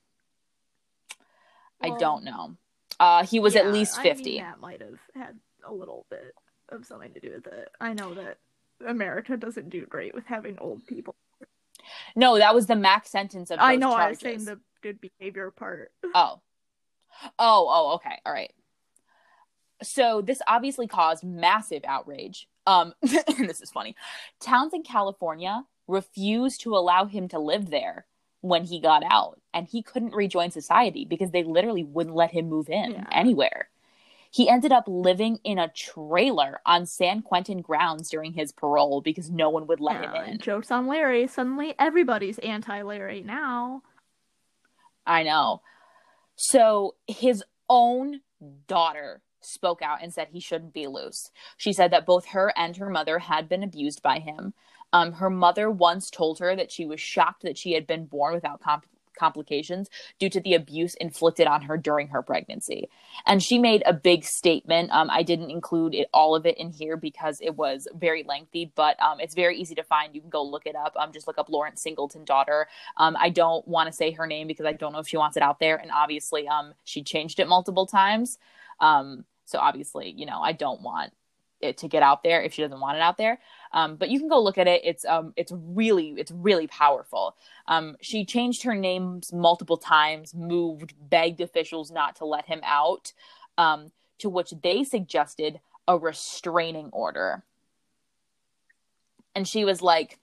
I 1.81 1.89
don't 1.91 2.23
know. 2.23 2.55
Uh, 2.99 3.25
he 3.25 3.39
was 3.39 3.55
at 3.55 3.65
yeah, 3.65 3.71
least 3.71 3.99
I 3.99 4.03
mean, 4.03 4.15
50. 4.15 4.39
that 4.39 4.59
might 4.59 4.81
have 4.81 4.99
had 5.13 5.39
a 5.63 5.73
little 5.73 6.05
bit 6.09 6.33
of 6.69 6.85
something 6.85 7.13
to 7.13 7.19
do 7.19 7.31
with 7.35 7.47
it. 7.47 7.69
I 7.79 7.93
know 7.93 8.13
that 8.13 8.37
America 8.85 9.37
doesn't 9.37 9.69
do 9.69 9.85
great 9.85 10.13
with 10.13 10.25
having 10.25 10.57
old 10.59 10.85
people. 10.85 11.15
No, 12.15 12.37
that 12.37 12.55
was 12.55 12.65
the 12.65 12.75
max 12.75 13.09
sentence 13.09 13.51
of 13.51 13.59
I 13.61 13.75
know 13.75 13.93
I 13.93 14.09
was 14.09 14.19
saying 14.19 14.45
the 14.45 14.59
good 14.81 14.99
behavior 15.01 15.51
part. 15.51 15.91
Oh. 16.13 16.41
Oh, 17.39 17.67
oh, 17.69 17.93
okay. 17.95 18.19
All 18.25 18.33
right. 18.33 18.51
So 19.83 20.21
this 20.21 20.41
obviously 20.47 20.87
caused 20.87 21.23
massive 21.23 21.83
outrage. 21.85 22.47
Um 22.67 22.93
this 23.01 23.61
is 23.61 23.71
funny. 23.71 23.95
Towns 24.39 24.73
in 24.73 24.83
California 24.83 25.63
refused 25.87 26.61
to 26.61 26.75
allow 26.75 27.05
him 27.05 27.27
to 27.29 27.39
live 27.39 27.69
there 27.69 28.05
when 28.41 28.65
he 28.65 28.79
got 28.79 29.03
out 29.03 29.39
and 29.53 29.67
he 29.67 29.81
couldn't 29.81 30.13
rejoin 30.13 30.51
society 30.51 31.05
because 31.05 31.31
they 31.31 31.43
literally 31.43 31.83
wouldn't 31.83 32.15
let 32.15 32.31
him 32.31 32.49
move 32.49 32.69
in 32.69 32.91
Yeah. 32.91 33.05
anywhere. 33.11 33.69
He 34.35 34.49
ended 34.49 34.73
up 34.73 34.83
living 34.85 35.39
in 35.45 35.57
a 35.57 35.69
trailer 35.69 36.59
on 36.65 36.85
San 36.85 37.21
Quentin 37.21 37.61
grounds 37.61 38.09
during 38.09 38.33
his 38.33 38.51
parole 38.51 38.99
because 38.99 39.31
no 39.31 39.49
one 39.49 39.65
would 39.67 39.79
let 39.79 40.01
Yeah, 40.01 40.23
him 40.25 40.29
in. 40.33 40.39
jokes 40.39 40.71
on 40.71 40.87
Larry. 40.87 41.25
Suddenly 41.25 41.73
everybody's 41.79 42.37
anti 42.39 42.81
Larry 42.81 43.21
now. 43.21 43.81
I 45.07 45.23
know. 45.23 45.61
So 46.35 46.95
his 47.07 47.45
own 47.69 48.19
daughter 48.67 49.21
spoke 49.39 49.81
out 49.81 49.99
and 50.01 50.11
said 50.13 50.27
he 50.31 50.41
shouldn't 50.41 50.73
be 50.73 50.87
loose. 50.87 51.31
She 51.55 51.71
said 51.71 51.91
that 51.91 52.05
both 52.05 52.25
her 52.27 52.51
and 52.57 52.75
her 52.75 52.89
mother 52.89 53.19
had 53.19 53.47
been 53.47 53.63
abused 53.63 54.01
by 54.01 54.19
him. 54.19 54.53
Um, 54.91 55.13
her 55.13 55.29
mother 55.29 55.71
once 55.71 56.09
told 56.09 56.39
her 56.39 56.57
that 56.57 56.73
she 56.73 56.85
was 56.85 56.99
shocked 56.99 57.43
that 57.43 57.57
she 57.57 57.71
had 57.71 57.87
been 57.87 58.05
born 58.05 58.33
without 58.33 58.59
comp- 58.61 58.85
complications 59.15 59.89
due 60.19 60.29
to 60.29 60.39
the 60.39 60.53
abuse 60.53 60.95
inflicted 60.95 61.47
on 61.47 61.63
her 61.63 61.77
during 61.77 62.09
her 62.09 62.21
pregnancy. 62.21 62.89
And 63.25 63.41
she 63.41 63.57
made 63.57 63.83
a 63.85 63.93
big 63.93 64.23
statement. 64.23 64.91
Um, 64.91 65.09
I 65.09 65.23
didn't 65.23 65.51
include 65.51 65.95
it, 65.95 66.07
all 66.13 66.35
of 66.35 66.45
it 66.45 66.57
in 66.57 66.71
here 66.71 66.97
because 66.97 67.39
it 67.41 67.55
was 67.55 67.87
very 67.95 68.23
lengthy, 68.23 68.71
but 68.75 69.01
um, 69.01 69.19
it's 69.19 69.35
very 69.35 69.57
easy 69.57 69.75
to 69.75 69.83
find. 69.83 70.13
You 70.13 70.21
can 70.21 70.29
go 70.29 70.43
look 70.43 70.65
it 70.65 70.75
up. 70.75 70.95
Um, 70.97 71.11
just 71.11 71.27
look 71.27 71.37
up 71.37 71.49
Lawrence 71.49 71.81
Singleton 71.81 72.25
daughter. 72.25 72.67
Um, 72.97 73.15
I 73.19 73.29
don't 73.29 73.67
want 73.67 73.87
to 73.87 73.93
say 73.93 74.11
her 74.11 74.27
name 74.27 74.47
because 74.47 74.65
I 74.65 74.73
don't 74.73 74.93
know 74.93 74.99
if 74.99 75.07
she 75.07 75.17
wants 75.17 75.37
it 75.37 75.43
out 75.43 75.59
there. 75.59 75.77
And 75.77 75.91
obviously, 75.91 76.47
um, 76.47 76.73
she 76.83 77.03
changed 77.03 77.39
it 77.39 77.47
multiple 77.47 77.85
times. 77.85 78.37
Um, 78.79 79.25
so 79.45 79.59
obviously, 79.59 80.11
you 80.11 80.25
know, 80.25 80.41
I 80.41 80.51
don't 80.51 80.81
want 80.81 81.13
it 81.61 81.77
to 81.79 81.87
get 81.87 82.03
out 82.03 82.23
there 82.23 82.41
if 82.41 82.53
she 82.53 82.61
doesn't 82.61 82.79
want 82.79 82.97
it 82.97 83.01
out 83.01 83.17
there. 83.17 83.39
Um, 83.75 83.97
but 83.97 84.09
you 84.09 84.19
can 84.19 84.29
go 84.29 84.41
look 84.41 84.57
at 84.57 84.67
it. 84.67 84.81
It's 84.85 85.03
um, 85.03 85.33
it's 85.35 85.51
really, 85.53 86.15
it's 86.17 86.31
really 86.31 86.65
powerful. 86.65 87.35
Um, 87.67 87.97
she 87.99 88.23
changed 88.23 88.63
her 88.63 88.73
names 88.73 89.33
multiple 89.33 89.75
times, 89.77 90.33
moved, 90.33 90.93
begged 91.09 91.41
officials 91.41 91.91
not 91.91 92.15
to 92.15 92.25
let 92.25 92.45
him 92.45 92.61
out, 92.63 93.11
um, 93.57 93.91
to 94.19 94.29
which 94.29 94.53
they 94.63 94.85
suggested 94.85 95.59
a 95.89 95.97
restraining 95.97 96.89
order. 96.93 97.43
And 99.35 99.45
she 99.45 99.65
was 99.65 99.81
like, 99.81 100.19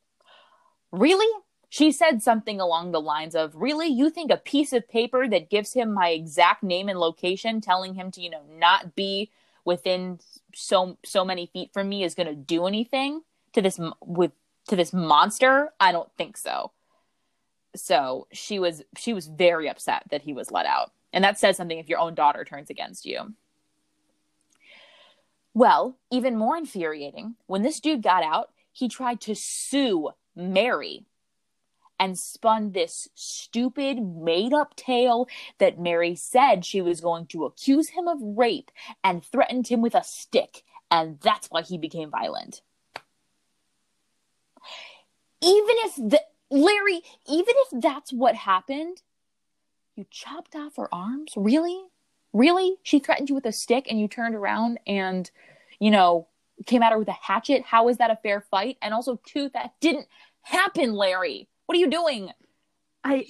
Really? 0.91 1.29
She 1.69 1.93
said 1.93 2.23
something 2.23 2.59
along 2.59 2.93
the 2.93 3.01
lines 3.03 3.35
of, 3.35 3.55
Really? 3.55 3.89
You 3.89 4.09
think 4.09 4.31
a 4.31 4.39
piece 4.39 4.73
of 4.73 4.89
paper 4.89 5.29
that 5.29 5.51
gives 5.51 5.75
him 5.75 5.93
my 5.93 6.09
exact 6.09 6.63
name 6.63 6.89
and 6.89 6.99
location, 6.99 7.61
telling 7.61 7.95
him 7.95 8.11
to, 8.13 8.23
you 8.23 8.31
know, 8.31 8.45
not 8.51 8.95
be 8.97 9.31
within 9.67 10.21
so 10.55 10.97
so 11.05 11.23
many 11.23 11.45
feet 11.45 11.71
from 11.71 11.91
me 11.91 12.03
is 12.03 12.15
going 12.15 12.27
to 12.27 12.35
do 12.35 12.67
anything 12.67 13.21
to 13.53 13.63
this 13.63 13.79
with 14.05 14.33
to 14.69 14.77
this 14.77 14.93
monster? 14.93 15.71
I 15.81 15.93
don't 15.93 16.11
think 16.17 16.37
so. 16.37 16.73
So 17.75 18.27
she 18.33 18.59
was 18.59 18.83
she 18.97 19.13
was 19.13 19.27
very 19.27 19.69
upset 19.69 20.05
that 20.11 20.23
he 20.23 20.33
was 20.33 20.51
let 20.51 20.67
out. 20.67 20.93
And 21.13 21.25
that 21.25 21.39
says 21.39 21.57
something 21.57 21.79
if 21.79 21.89
your 21.89 21.99
own 21.99 22.15
daughter 22.15 22.45
turns 22.45 22.71
against 22.71 23.05
you. 23.05 23.35
Well, 25.55 25.99
even 26.11 26.39
more 26.39 26.57
infuriating, 26.57 27.35
when 27.47 27.63
this 27.63 27.81
dude 27.81 28.03
got 28.03 28.25
out, 28.25 28.51
he 28.73 28.89
tried 28.89 29.21
to 29.23 29.35
sue 29.35 30.11
Mary 30.35 31.05
and 32.01 32.19
spun 32.19 32.73
this 32.73 33.09
stupid, 33.15 34.03
made 34.03 34.53
up 34.53 34.75
tale 34.75 35.29
that 35.59 35.79
Mary 35.79 36.17
said 36.17 36.65
she 36.65 36.81
was 36.81 37.01
going 37.01 37.27
to 37.27 37.45
accuse 37.45 37.91
him 37.91 38.09
of 38.09 38.19
rape 38.21 38.71
and 39.05 39.25
threatened 39.25 39.69
him 39.69 39.83
with 39.83 39.95
a 39.95 40.03
stick, 40.03 40.65
and 40.91 41.21
that's 41.21 41.49
why 41.49 41.63
he 41.63 41.79
became 41.79 42.11
violent. 42.11 42.63
Even 45.43 45.77
if 45.81 45.97
the 45.97 46.21
Larry, 46.51 47.03
even 47.29 47.55
if 47.57 47.83
that's 47.83 48.13
what 48.13 48.35
happened, 48.35 49.03
you 49.97 50.07
chopped 50.11 50.55
off 50.55 50.77
her 50.77 50.93
arms? 50.95 51.33
Really? 51.37 51.83
Really? 52.33 52.77
She 52.83 52.99
threatened 52.99 53.29
you 53.29 53.35
with 53.35 53.47
a 53.47 53.53
stick 53.53 53.87
and 53.91 54.01
you 54.01 54.09
turned 54.09 54.35
around 54.35 54.79
and, 54.87 55.31
you 55.79 55.91
know, 55.91 56.29
came 56.67 56.83
at 56.83 56.93
her 56.93 56.99
with 56.99 57.09
a 57.09 57.13
hatchet? 57.13 57.63
How 57.65 57.89
is 57.89 57.99
that 57.99 58.11
a 58.11 58.17
fair 58.23 58.41
fight? 58.41 58.79
And 58.81 58.95
also, 58.95 59.21
two, 59.27 59.51
that 59.55 59.75
didn't 59.81 60.07
happen, 60.43 60.95
Larry. 60.95 61.49
What 61.67 61.77
are 61.77 61.81
you 61.81 61.91
doing? 61.91 62.31
I. 63.05 63.27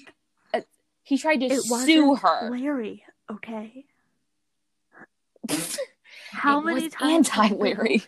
Uh, 0.52 0.60
he 1.02 1.18
tried 1.18 1.40
to 1.40 1.56
sue 1.60 2.14
her. 2.16 2.50
Larry, 2.50 3.04
okay. 3.30 3.84
How 6.30 6.60
It 6.60 6.64
many 6.64 6.88
times? 6.88 7.28
anti 7.30 7.48
Larry. 7.54 8.02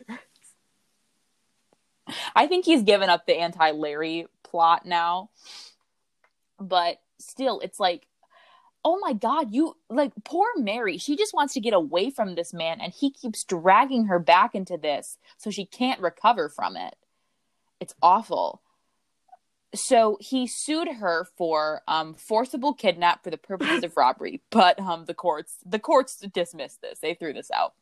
I 2.34 2.46
think 2.46 2.64
he's 2.64 2.82
given 2.82 3.10
up 3.10 3.26
the 3.26 3.38
anti 3.38 3.70
Larry 3.70 4.26
plot 4.42 4.86
now. 4.86 5.30
But 6.60 7.00
still, 7.18 7.60
it's 7.60 7.80
like, 7.80 8.06
oh 8.84 8.98
my 8.98 9.12
God, 9.12 9.52
you 9.52 9.76
like 9.88 10.12
poor 10.24 10.46
Mary. 10.56 10.98
She 10.98 11.16
just 11.16 11.34
wants 11.34 11.54
to 11.54 11.60
get 11.60 11.74
away 11.74 12.10
from 12.10 12.34
this 12.34 12.52
man, 12.52 12.80
and 12.80 12.92
he 12.92 13.10
keeps 13.10 13.44
dragging 13.44 14.06
her 14.06 14.18
back 14.18 14.54
into 14.54 14.76
this 14.76 15.18
so 15.36 15.50
she 15.50 15.64
can't 15.64 16.00
recover 16.00 16.48
from 16.48 16.76
it. 16.76 16.96
It's 17.80 17.94
awful. 18.02 18.62
So 19.74 20.16
he 20.20 20.46
sued 20.46 20.86
her 20.86 21.26
for 21.36 21.82
um, 21.88 22.14
forcible 22.14 22.74
kidnap 22.74 23.24
for 23.24 23.30
the 23.30 23.36
purposes 23.36 23.82
of 23.82 23.96
robbery, 23.96 24.40
but 24.50 24.78
um, 24.78 25.06
the 25.06 25.14
courts 25.14 25.56
the 25.64 25.80
courts 25.80 26.16
dismissed 26.32 26.80
this. 26.80 27.00
They 27.00 27.14
threw 27.14 27.32
this 27.32 27.50
out. 27.50 27.74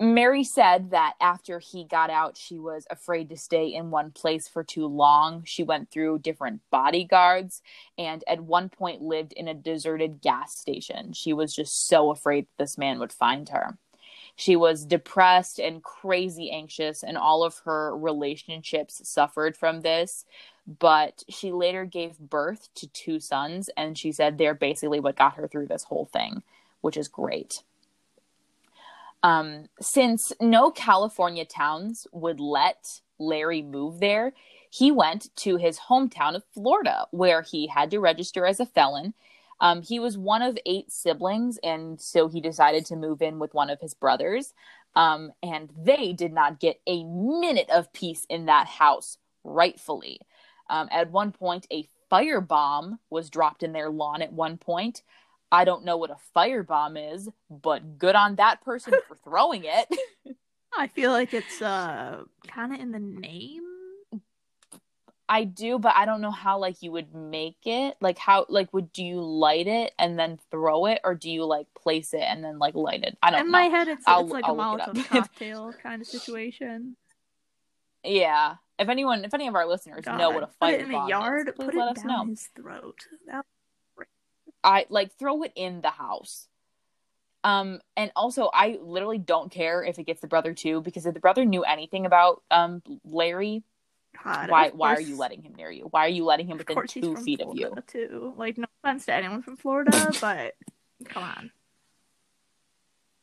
Mary 0.00 0.42
said 0.42 0.92
that 0.92 1.12
after 1.20 1.58
he 1.58 1.84
got 1.84 2.08
out, 2.08 2.34
she 2.34 2.58
was 2.58 2.86
afraid 2.90 3.28
to 3.28 3.36
stay 3.36 3.66
in 3.66 3.90
one 3.90 4.10
place 4.10 4.48
for 4.48 4.64
too 4.64 4.86
long. 4.86 5.44
She 5.44 5.62
went 5.62 5.90
through 5.90 6.20
different 6.20 6.62
bodyguards 6.70 7.60
and 7.98 8.24
at 8.26 8.40
one 8.40 8.70
point 8.70 9.02
lived 9.02 9.34
in 9.34 9.46
a 9.46 9.52
deserted 9.52 10.22
gas 10.22 10.56
station. 10.56 11.12
She 11.12 11.34
was 11.34 11.54
just 11.54 11.86
so 11.86 12.10
afraid 12.10 12.46
that 12.46 12.62
this 12.64 12.78
man 12.78 12.98
would 12.98 13.12
find 13.12 13.50
her. 13.50 13.76
She 14.36 14.56
was 14.56 14.86
depressed 14.86 15.58
and 15.58 15.82
crazy 15.82 16.50
anxious, 16.50 17.02
and 17.02 17.18
all 17.18 17.44
of 17.44 17.58
her 17.66 17.94
relationships 17.94 19.06
suffered 19.06 19.54
from 19.54 19.82
this. 19.82 20.24
But 20.66 21.24
she 21.28 21.52
later 21.52 21.84
gave 21.84 22.18
birth 22.18 22.70
to 22.76 22.88
two 22.88 23.20
sons, 23.20 23.68
and 23.76 23.98
she 23.98 24.12
said 24.12 24.38
they're 24.38 24.54
basically 24.54 25.00
what 25.00 25.16
got 25.16 25.34
her 25.34 25.46
through 25.46 25.66
this 25.66 25.84
whole 25.84 26.06
thing, 26.06 26.42
which 26.80 26.96
is 26.96 27.08
great. 27.08 27.62
Um, 29.22 29.66
since 29.80 30.32
no 30.40 30.70
California 30.70 31.44
towns 31.44 32.06
would 32.12 32.40
let 32.40 32.84
Larry 33.18 33.62
move 33.62 34.00
there, 34.00 34.32
he 34.70 34.90
went 34.90 35.34
to 35.36 35.56
his 35.56 35.78
hometown 35.78 36.34
of 36.34 36.44
Florida, 36.54 37.06
where 37.10 37.42
he 37.42 37.66
had 37.66 37.90
to 37.90 37.98
register 37.98 38.46
as 38.46 38.60
a 38.60 38.66
felon. 38.66 39.14
Um, 39.60 39.82
he 39.82 39.98
was 39.98 40.16
one 40.16 40.42
of 40.42 40.58
eight 40.64 40.90
siblings, 40.90 41.58
and 41.62 42.00
so 42.00 42.28
he 42.28 42.40
decided 42.40 42.86
to 42.86 42.96
move 42.96 43.20
in 43.20 43.38
with 43.38 43.52
one 43.52 43.68
of 43.68 43.80
his 43.80 43.94
brothers. 43.94 44.54
Um, 44.96 45.32
and 45.42 45.70
they 45.76 46.12
did 46.12 46.32
not 46.32 46.60
get 46.60 46.80
a 46.86 47.04
minute 47.04 47.68
of 47.70 47.92
peace 47.92 48.26
in 48.30 48.46
that 48.46 48.66
house, 48.66 49.18
rightfully. 49.44 50.20
Um, 50.70 50.88
at 50.90 51.10
one 51.10 51.32
point, 51.32 51.66
a 51.70 51.88
firebomb 52.10 52.98
was 53.10 53.28
dropped 53.30 53.62
in 53.62 53.72
their 53.72 53.90
lawn. 53.90 54.22
At 54.22 54.32
one 54.32 54.56
point, 54.56 55.02
I 55.52 55.64
don't 55.64 55.84
know 55.84 55.96
what 55.96 56.10
a 56.10 56.16
firebomb 56.36 57.12
is, 57.14 57.28
but 57.50 57.98
good 57.98 58.14
on 58.14 58.36
that 58.36 58.62
person 58.64 58.94
for 59.08 59.16
throwing 59.24 59.64
it. 59.64 59.88
I 60.76 60.86
feel 60.86 61.10
like 61.10 61.34
it's 61.34 61.60
uh 61.60 62.22
kind 62.46 62.72
of 62.74 62.80
in 62.80 62.92
the 62.92 63.00
name. 63.00 63.62
I 65.28 65.44
do, 65.44 65.78
but 65.78 65.94
I 65.96 66.06
don't 66.06 66.20
know 66.20 66.32
how 66.32 66.58
like 66.58 66.82
you 66.82 66.90
would 66.92 67.14
make 67.14 67.58
it. 67.64 67.96
Like 68.00 68.18
how 68.18 68.46
like 68.48 68.72
would 68.72 68.92
do 68.92 69.04
you 69.04 69.20
light 69.20 69.68
it 69.68 69.92
and 69.98 70.18
then 70.18 70.38
throw 70.50 70.86
it, 70.86 71.00
or 71.04 71.14
do 71.14 71.30
you 71.30 71.44
like 71.44 71.66
place 71.74 72.12
it 72.14 72.22
and 72.22 72.42
then 72.42 72.58
like 72.58 72.74
light 72.74 73.04
it? 73.04 73.16
I 73.22 73.30
don't 73.30 73.40
In 73.42 73.46
know. 73.46 73.52
my 73.58 73.64
head, 73.66 73.86
it's, 73.88 74.02
I'll- 74.08 74.24
it's 74.24 74.32
like 74.32 74.44
I'll 74.44 74.54
a 74.54 74.70
look 74.72 74.80
it 74.80 74.88
up. 74.88 74.94
Molotov 74.96 75.08
cocktail 75.08 75.72
kind 75.82 76.02
of 76.02 76.08
situation. 76.08 76.96
Yeah. 78.02 78.56
If 78.78 78.88
anyone, 78.88 79.24
if 79.24 79.34
any 79.34 79.46
of 79.46 79.54
our 79.54 79.66
listeners 79.66 80.04
know 80.06 80.30
what 80.30 80.42
a 80.42 80.48
put 80.60 80.70
it 80.74 80.80
in 80.80 80.88
the 80.90 81.04
yard, 81.06 81.48
is, 81.48 81.54
put 81.54 81.74
let 81.74 81.96
it 81.96 82.02
down 82.02 82.06
know. 82.06 82.24
his 82.26 82.48
throat. 82.56 82.98
That- 83.26 83.44
I 84.64 84.86
like 84.88 85.12
throw 85.18 85.42
it 85.42 85.52
in 85.56 85.80
the 85.80 85.90
house. 85.90 86.46
Um, 87.42 87.80
and 87.96 88.12
also 88.14 88.50
I 88.52 88.78
literally 88.82 89.18
don't 89.18 89.50
care 89.50 89.82
if 89.82 89.98
it 89.98 90.04
gets 90.04 90.20
the 90.20 90.26
brother 90.26 90.52
too, 90.52 90.82
because 90.82 91.06
if 91.06 91.14
the 91.14 91.20
brother 91.20 91.44
knew 91.44 91.62
anything 91.64 92.04
about 92.04 92.42
um 92.50 92.82
Larry, 93.04 93.62
God, 94.22 94.50
why 94.50 94.68
why 94.70 94.94
are 94.94 95.00
you 95.00 95.16
letting 95.16 95.42
him 95.42 95.54
near 95.54 95.70
you? 95.70 95.84
Why 95.90 96.04
are 96.04 96.10
you 96.10 96.24
letting 96.24 96.46
him 96.48 96.58
within 96.58 96.86
two 96.86 97.16
feet 97.16 97.40
of 97.40 97.54
you? 97.56 97.68
Florida, 97.68 97.84
Too. 97.86 98.34
Like, 98.36 98.58
no 98.58 98.66
offense 98.84 99.06
to 99.06 99.14
anyone 99.14 99.40
from 99.42 99.56
Florida, 99.56 100.12
but 100.20 100.54
come 101.06 101.22
on. 101.22 101.50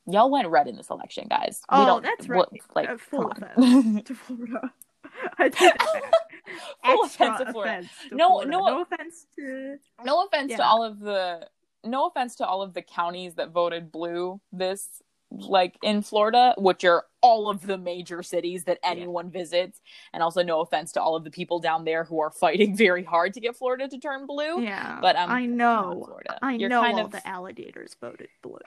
Y'all 0.10 0.32
went 0.32 0.48
red 0.48 0.68
in 0.68 0.78
this 0.78 0.90
election, 0.90 1.28
guys. 1.30 1.62
we 1.70 1.78
Oh, 1.78 1.86
don't, 1.86 2.04
that's 2.04 2.28
what- 2.30 2.50
right. 2.52 2.62
like, 2.76 2.90
Uh, 2.90 2.98
full 2.98 3.28
come 3.30 3.44
offense 3.44 4.08
to 4.08 4.16
Florida. 4.16 4.72
I 5.38 5.50
take 5.50 5.78
that. 5.78 6.12
Full 6.86 7.04
offense 7.04 7.40
to 7.40 7.52
Florida. 7.52 7.72
offense 7.80 7.90
to 8.10 8.16
No- 8.16 8.28
Florida. 8.30 8.52
no- 8.52 8.66
no 8.68 8.82
offense 8.82 9.26
to. 9.36 9.78
no 10.04 10.26
offense 10.26 10.56
to 10.56 10.64
all 10.64 10.84
of 10.84 11.00
the 11.00 11.48
no 11.84 12.08
offense 12.08 12.36
to 12.38 12.46
all 12.46 12.62
of 12.62 12.74
the 12.74 12.82
counties 12.82 13.36
that 13.36 13.52
voted 13.52 13.92
blue 13.92 14.42
this 14.52 15.02
like 15.30 15.78
in 15.84 16.02
Florida, 16.02 16.54
which 16.58 16.86
are 16.86 17.06
all 17.22 17.50
of 17.50 17.68
the 17.68 17.78
major 17.78 18.24
cities 18.24 18.64
that 18.64 18.80
Yeah. 18.84 18.92
anyone 18.92 19.30
visits, 19.30 19.82
and 20.14 20.24
also 20.24 20.42
no 20.42 20.62
offense 20.62 20.94
to 20.94 21.02
all 21.02 21.18
of 21.18 21.26
the 21.26 21.30
people 21.32 21.60
down 21.60 21.84
there 21.84 22.06
who 22.06 22.20
are 22.22 22.32
fighting 22.46 22.76
very 22.78 23.04
hard 23.04 23.34
to 23.34 23.42
get 23.42 23.56
Florida 23.56 23.90
to 23.90 24.00
turn 24.00 24.26
blue. 24.26 24.62
Yeah, 24.62 25.00
But 25.02 25.18
um, 25.18 25.30
I 25.30 25.46
know. 25.46 26.02
Florida. 26.06 26.40
I 26.42 26.54
You're 26.54 26.70
know 26.70 26.82
kind 26.82 27.00
all 27.00 27.06
of, 27.08 27.12
the 27.12 27.28
alligators 27.28 27.96
voted 28.00 28.30
blue. 28.42 28.58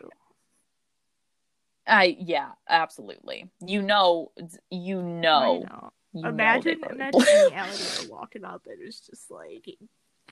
I 1.87 2.17
yeah, 2.21 2.51
absolutely. 2.69 3.49
You 3.65 3.83
know, 3.83 4.33
you 4.71 4.99
I 5.01 5.03
know. 5.03 5.61
know. 5.61 5.93
You 6.13 6.27
Imagine, 6.27 6.81
imagine 6.91 7.23
any 7.29 7.55
alligator 7.55 8.09
walking 8.11 8.45
up 8.45 8.63
and 8.67 8.79
it's 8.83 9.01
just 9.01 9.31
like, 9.31 9.65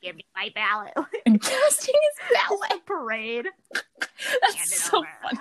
give 0.02 0.16
me 0.16 0.24
my 0.34 0.50
ballot. 0.54 0.92
and 1.26 1.40
casting 1.40 1.94
his 1.94 2.36
ballot. 2.48 2.84
parade. 2.86 3.46
That's 4.42 4.82
so 4.82 5.04
funny. 5.22 5.40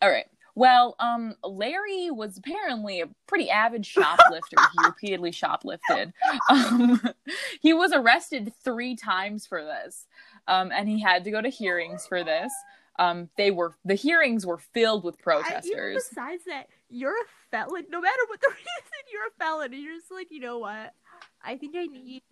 All 0.00 0.10
right. 0.10 0.26
Well, 0.54 0.96
um, 0.98 1.34
Larry 1.44 2.10
was 2.10 2.36
apparently 2.36 3.00
a 3.00 3.08
pretty 3.28 3.48
avid 3.48 3.86
shoplifter. 3.86 4.56
he 4.72 4.86
repeatedly 4.86 5.30
shoplifted. 5.30 6.12
Um, 6.50 7.00
he 7.60 7.72
was 7.72 7.92
arrested 7.92 8.52
three 8.64 8.96
times 8.96 9.46
for 9.46 9.62
this, 9.62 10.06
um, 10.48 10.72
and 10.72 10.88
he 10.88 11.00
had 11.00 11.22
to 11.24 11.30
go 11.30 11.40
to 11.40 11.48
hearings 11.48 12.06
for 12.08 12.24
this. 12.24 12.52
Um, 12.98 13.28
they 13.36 13.50
were 13.50 13.76
the 13.84 13.94
hearings 13.94 14.44
were 14.44 14.58
filled 14.58 15.04
with 15.04 15.16
I, 15.20 15.22
protesters. 15.22 16.08
besides 16.08 16.42
that, 16.46 16.66
you're 16.88 17.12
a 17.14 17.24
felon. 17.50 17.84
No 17.90 18.00
matter 18.00 18.22
what 18.28 18.40
the 18.40 18.48
reason, 18.50 19.04
you're 19.12 19.26
a 19.26 19.30
felon. 19.38 19.72
And 19.72 19.82
you're 19.82 19.96
just 19.96 20.10
like, 20.10 20.28
you 20.30 20.40
know 20.40 20.58
what? 20.58 20.94
I 21.44 21.56
think 21.56 21.76
I 21.76 21.86
need. 21.86 22.22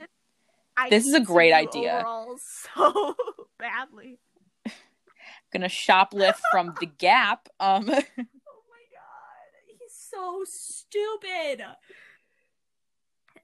I 0.77 0.91
This 0.91 1.07
is 1.07 1.15
a 1.15 1.21
great 1.21 1.53
idea. 1.53 2.05
so 2.75 3.15
badly. 3.59 4.19
Gonna 5.53 5.69
shoplift 5.69 6.41
from 6.51 6.75
the 6.81 6.87
Gap. 6.99 7.49
Um, 7.61 7.89
Oh 7.89 7.93
my 7.93 7.95
god, 7.95 8.03
he's 9.79 9.93
so 9.93 10.43
stupid. 10.45 11.65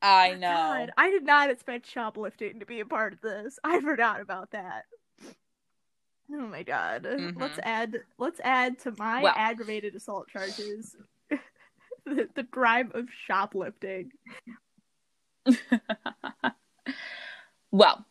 I 0.04 0.34
know. 0.34 0.52
God, 0.52 0.90
I 0.98 1.10
did 1.10 1.22
not 1.22 1.48
expect 1.50 1.86
shoplifting 1.86 2.58
to 2.58 2.66
be 2.66 2.80
a 2.80 2.84
part 2.84 3.12
of 3.12 3.20
this. 3.20 3.58
I 3.62 3.80
forgot 3.80 4.20
about 4.20 4.50
that. 4.50 4.86
Oh 6.34 6.46
my 6.46 6.62
god. 6.62 7.04
Mhm. 7.04 7.38
Let's 7.40 7.58
add 7.62 8.00
let's 8.18 8.40
add 8.42 8.78
to 8.80 8.92
my 8.98 9.22
Well- 9.22 9.34
aggravated 9.36 9.94
assault 9.94 10.28
charges 10.28 10.96
the, 12.06 12.28
the 12.34 12.44
crime 12.44 12.90
of 12.94 13.06
shoplifting. 13.26 14.10
well, 17.70 18.06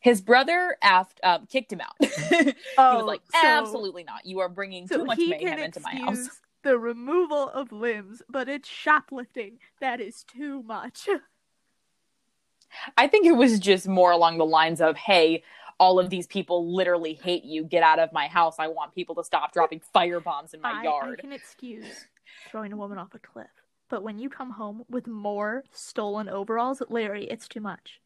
his 0.00 0.20
brother 0.20 0.76
aft, 0.82 1.20
um, 1.22 1.46
kicked 1.46 1.72
him 1.72 1.80
out. 1.80 1.94
he 2.00 2.54
Oh, 2.78 2.96
was 2.98 3.04
like, 3.06 3.20
so- 3.32 3.38
absolutely 3.46 4.04
not. 4.04 4.24
You 4.26 4.40
are 4.40 4.48
bringing 4.48 4.86
So 4.88 4.98
too 4.98 5.04
much 5.04 5.18
mayhem 5.18 5.58
into 5.58 5.80
my 5.80 5.94
house. 5.94 6.28
the 6.62 6.78
removal 6.78 7.48
of 7.50 7.72
limbs, 7.72 8.22
but 8.28 8.48
it's 8.48 8.68
shoplifting. 8.68 9.58
That 9.80 10.00
is 10.00 10.24
too 10.24 10.62
much. 10.62 11.08
I 12.96 13.06
think 13.06 13.26
it 13.26 13.32
was 13.32 13.58
just 13.60 13.86
more 13.86 14.10
along 14.10 14.38
the 14.38 14.46
lines 14.46 14.80
of, 14.80 14.96
hey, 14.96 15.42
all 15.78 15.98
of 15.98 16.10
these 16.10 16.26
people 16.26 16.74
literally 16.74 17.14
hate 17.14 17.44
you. 17.44 17.64
Get 17.64 17.82
out 17.82 17.98
of 17.98 18.12
my 18.12 18.26
house. 18.28 18.56
I 18.58 18.68
want 18.68 18.94
people 18.94 19.14
to 19.16 19.24
stop 19.24 19.52
dropping 19.52 19.80
fire 19.92 20.20
bombs 20.20 20.54
in 20.54 20.60
my 20.60 20.70
I, 20.84 20.86
I 20.86 21.14
can 21.18 21.32
excuse 21.32 22.06
throwing 22.50 22.72
a 22.72 22.76
woman 22.76 22.98
off 22.98 23.14
a 23.14 23.18
cliff, 23.18 23.50
but 23.88 24.02
when 24.02 24.18
you 24.18 24.28
come 24.28 24.50
home 24.50 24.84
with 24.88 25.06
more 25.06 25.64
stolen 25.70 26.28
overalls, 26.28 26.82
Larry, 26.88 27.24
it's 27.24 27.48
too 27.48 27.60
much. 27.60 28.00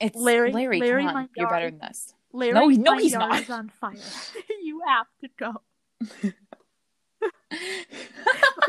It's 0.00 0.16
Larry- 0.16 0.52
Larry, 0.52 0.80
Larry, 0.80 1.04
come 1.04 1.14
my 1.14 1.20
on. 1.22 1.28
You're 1.36 1.48
better 1.48 1.70
than 1.70 1.78
this. 1.78 2.14
Larry, 2.32 2.52
No, 2.52 2.66
no, 2.66 2.98
he's 2.98 3.12
yard 3.12 3.30
not. 3.30 3.40
is 3.42 3.50
on 3.50 3.68
fire. 3.68 3.94
you 4.62 4.82
have 4.86 5.06
to 5.20 5.28
go. 5.38 6.32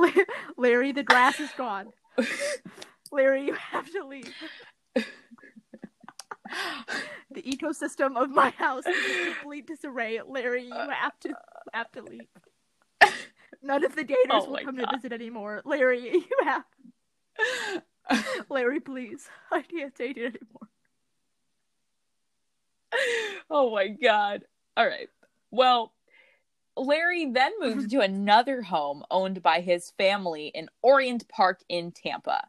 Larry, 0.58 0.92
the 0.92 1.04
grass 1.04 1.40
is 1.40 1.50
gone. 1.58 1.88
Larry, 3.12 3.46
you 3.46 3.54
have 3.54 3.90
to 3.92 4.06
leave. 4.06 4.34
The 7.32 7.42
ecosystem 7.42 8.16
of 8.16 8.30
my 8.30 8.52
house 8.52 8.86
is 8.86 8.96
in 9.28 9.34
complete 9.42 9.66
disarray. 9.68 10.20
Larry, 10.28 10.66
you 10.66 10.74
uh, 10.74 10.90
have 10.92 11.20
to 11.22 11.34
have 11.74 11.92
to 11.94 12.02
uh, 12.02 12.04
leave. 12.04 12.28
None 13.64 13.84
of 13.84 13.96
the 13.96 14.04
daters 14.04 14.16
Oh 14.30 14.50
will 14.52 14.58
come 14.64 14.76
God. 14.78 14.86
to 14.92 14.98
visit 14.98 15.12
anymore. 15.14 15.62
Larry, 15.66 16.12
you 16.14 16.24
have 16.44 16.64
Larry, 18.50 18.80
please. 18.82 19.28
I 19.52 19.62
can't 19.62 19.96
date 19.96 20.18
it 20.18 20.36
anymore. 20.36 20.70
oh 23.50 23.72
my 23.74 23.88
god. 23.88 24.44
All 24.78 24.86
right. 24.88 25.10
Well, 25.52 25.94
Larry 26.76 27.32
then 27.32 27.52
moved 27.60 27.92
to 27.92 28.00
another 28.02 28.62
home 28.62 29.04
owned 29.12 29.42
by 29.42 29.62
his 29.62 29.92
family 29.98 30.48
in 30.54 30.70
Orient 30.82 31.28
Park 31.30 31.62
in 31.70 31.92
Tampa. 31.92 32.48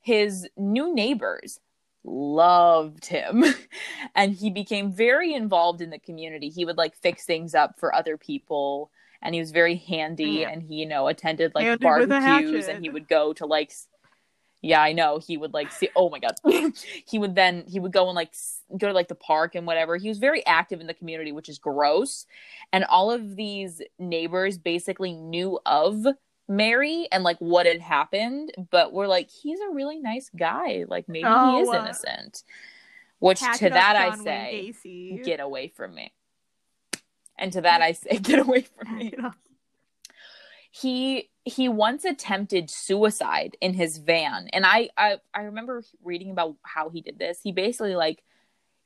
His 0.00 0.48
new 0.56 0.94
neighbors 0.94 1.60
loved 2.04 3.06
him 3.06 3.44
and 4.14 4.34
he 4.34 4.50
became 4.50 4.92
very 4.92 5.32
involved 5.34 5.80
in 5.80 5.90
the 5.90 5.98
community. 5.98 6.48
He 6.48 6.64
would 6.64 6.76
like 6.76 6.94
fix 6.94 7.24
things 7.24 7.54
up 7.54 7.78
for 7.78 7.94
other 7.94 8.16
people 8.16 8.90
and 9.22 9.34
he 9.34 9.40
was 9.40 9.52
very 9.52 9.76
handy 9.76 10.40
Yeah. 10.40 10.50
and 10.50 10.62
he, 10.62 10.76
you 10.76 10.86
know, 10.86 11.08
attended 11.08 11.54
like 11.54 11.64
Handy 11.64 11.82
barbecues 11.82 12.68
and 12.68 12.84
he 12.84 12.90
would 12.90 13.08
go 13.08 13.32
to 13.34 13.46
like 13.46 13.72
yeah, 14.64 14.80
I 14.80 14.94
know. 14.94 15.18
He 15.18 15.36
would 15.36 15.52
like 15.52 15.70
see. 15.70 15.90
Oh 15.94 16.08
my 16.08 16.18
god. 16.18 16.36
he 17.06 17.18
would 17.18 17.34
then 17.34 17.64
he 17.68 17.78
would 17.78 17.92
go 17.92 18.06
and 18.08 18.16
like 18.16 18.32
go 18.78 18.88
to 18.88 18.94
like 18.94 19.08
the 19.08 19.14
park 19.14 19.54
and 19.54 19.66
whatever. 19.66 19.98
He 19.98 20.08
was 20.08 20.16
very 20.16 20.44
active 20.46 20.80
in 20.80 20.86
the 20.86 20.94
community, 20.94 21.32
which 21.32 21.50
is 21.50 21.58
gross. 21.58 22.24
And 22.72 22.82
all 22.84 23.10
of 23.10 23.36
these 23.36 23.82
neighbors 23.98 24.56
basically 24.56 25.12
knew 25.12 25.60
of 25.66 26.06
Mary 26.48 27.08
and 27.10 27.24
like 27.24 27.38
what 27.38 27.66
had 27.66 27.80
happened, 27.80 28.52
but 28.70 28.92
we're 28.92 29.06
like, 29.06 29.30
he's 29.30 29.60
a 29.60 29.70
really 29.70 29.98
nice 29.98 30.30
guy. 30.36 30.84
Like 30.86 31.08
maybe 31.08 31.20
he 31.26 31.32
Oh, 31.34 31.60
is 31.62 31.68
uh, 31.68 31.72
innocent. 31.80 32.42
Which 33.18 33.40
to 33.40 33.70
that 33.70 33.96
I 33.96 34.16
say, 34.16 34.72
Gacy. 34.84 35.24
get 35.24 35.40
away 35.40 35.68
from 35.68 35.94
me. 35.94 36.12
And 37.38 37.52
to 37.54 37.62
that 37.62 37.80
I 37.80 37.92
say, 37.92 38.18
get 38.22 38.38
away 38.40 38.62
from 38.62 38.96
me 38.98 39.12
he 40.76 41.30
he 41.44 41.68
once 41.68 42.04
attempted 42.04 42.68
suicide 42.68 43.56
in 43.60 43.74
his 43.74 43.98
van 43.98 44.48
and 44.52 44.66
I, 44.66 44.88
I 44.98 45.18
i 45.32 45.42
remember 45.42 45.84
reading 46.02 46.30
about 46.32 46.56
how 46.62 46.88
he 46.88 47.00
did 47.00 47.16
this 47.16 47.40
he 47.42 47.52
basically 47.52 47.94
like 47.94 48.24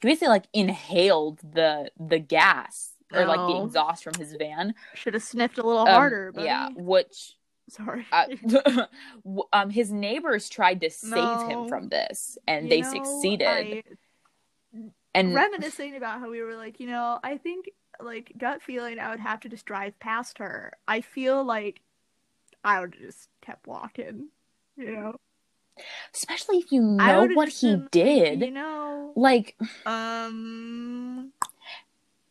he 0.03 0.09
basically 0.09 0.29
like 0.29 0.49
inhaled 0.53 1.39
the 1.39 1.91
the 1.99 2.19
gas 2.19 2.91
or 3.15 3.25
like 3.25 3.39
the 3.39 3.55
Oh. 3.55 3.65
exhaust 3.65 4.05
from 4.05 4.13
his 4.19 4.35
van 4.35 4.75
Should 4.95 5.15
have 5.15 5.23
sniffed 5.23 5.57
a 5.57 5.63
little 5.63 5.81
Um, 5.83 5.89
harder. 5.89 6.31
Buddy. 6.33 6.45
yeah 6.45 6.69
which 6.77 7.38
Sorry. 7.69 8.07
uh, 8.13 8.27
um 9.53 9.71
his 9.71 9.91
neighbors 9.93 10.49
tried 10.49 10.81
to 10.81 10.91
save 10.91 11.41
No. 11.41 11.45
him 11.45 11.69
from 11.69 11.89
this 11.89 12.39
and 12.47 12.71
they 12.71 12.81
know, 12.83 12.91
succeeded 12.91 13.47
I- 13.47 13.83
and 15.15 15.35
reminiscing 15.35 15.97
about 15.97 16.21
how 16.21 16.31
we 16.31 16.43
were 16.43 16.55
like, 16.55 16.81
you 16.81 16.87
know, 16.87 17.19
I 17.23 17.39
think 17.39 17.71
like 18.01 18.33
gut 18.39 18.63
feeling 18.63 18.99
I 18.99 19.11
would 19.11 19.21
have 19.21 19.41
to 19.41 19.49
just 19.49 19.67
drive 19.67 19.99
past 19.99 20.39
her. 20.39 20.73
I 20.87 21.01
feel 21.01 21.43
like 21.45 21.81
I 22.65 22.81
would 22.81 22.95
have 22.95 23.03
just 23.03 23.29
kept 23.41 23.67
walking. 23.67 24.29
You 24.77 24.93
know? 24.97 25.17
especially 26.15 26.59
if 26.59 26.73
you 26.73 26.81
know 26.83 27.27
what 27.35 27.49
he 27.49 27.75
been, 27.75 27.89
did 27.93 28.41
You 28.43 28.51
know. 28.51 29.13
like 29.17 29.57
Um 29.87 31.33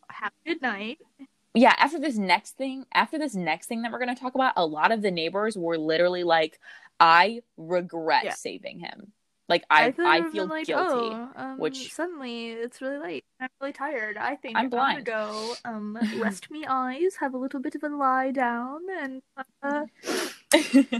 have 0.09 0.31
a 0.45 0.49
good 0.49 0.61
night. 0.61 0.99
Yeah 1.57 1.73
after 1.77 1.99
this 1.99 2.17
next 2.17 2.57
thing 2.57 2.85
after 2.93 3.17
this 3.17 3.35
next 3.35 3.67
thing 3.67 3.81
that 3.81 3.91
we're 3.91 3.99
going 3.99 4.13
to 4.13 4.19
talk 4.21 4.35
about 4.35 4.53
a 4.55 4.65
lot 4.65 4.91
of 4.91 5.01
the 5.01 5.11
neighbors 5.11 5.57
were 5.57 5.77
literally 5.77 6.23
like 6.23 6.59
i 6.99 7.41
regret 7.57 8.23
Yeah. 8.25 8.33
saving 8.33 8.79
him 8.79 9.11
like 9.49 9.63
i 9.69 9.87
i, 9.87 9.91
feel 10.29 10.47
like, 10.47 10.67
guilty 10.67 11.15
oh, 11.15 11.29
um, 11.35 11.57
which- 11.57 11.93
suddenly 11.93 12.49
it's 12.51 12.81
really 12.81 12.97
late. 12.97 13.23
I'm 13.39 13.49
really 13.61 13.71
tired. 13.71 14.17
I 14.17 14.35
think 14.35 14.57
I'm 14.57 14.69
blind. 14.69 15.05
gonna 15.05 15.23
go 15.23 15.53
um 15.63 15.97
rest 16.19 16.49
me 16.51 16.65
eyes, 16.67 17.15
have 17.19 17.33
a 17.33 17.37
little 17.37 17.59
bit 17.61 17.75
of 17.75 17.83
a 17.83 17.87
lie 17.89 18.31
down, 18.31 18.81
and 18.99 19.21
uh, 19.63 19.85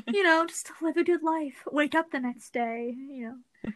you 0.08 0.24
know, 0.24 0.46
just 0.48 0.72
live 0.82 0.98
a 0.98 1.04
good 1.04 1.24
life. 1.24 1.64
Wake 1.72 1.94
up 1.96 2.12
the 2.12 2.20
next 2.20 2.54
day, 2.54 2.96
you 2.96 3.36
know. 3.64 3.72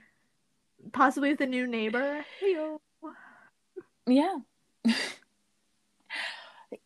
Possibly 0.94 1.32
with 1.32 1.42
a 1.42 1.48
new 1.48 1.68
neighbor. 1.68 2.24
Heyo. 2.42 2.80
yeah 4.08 4.38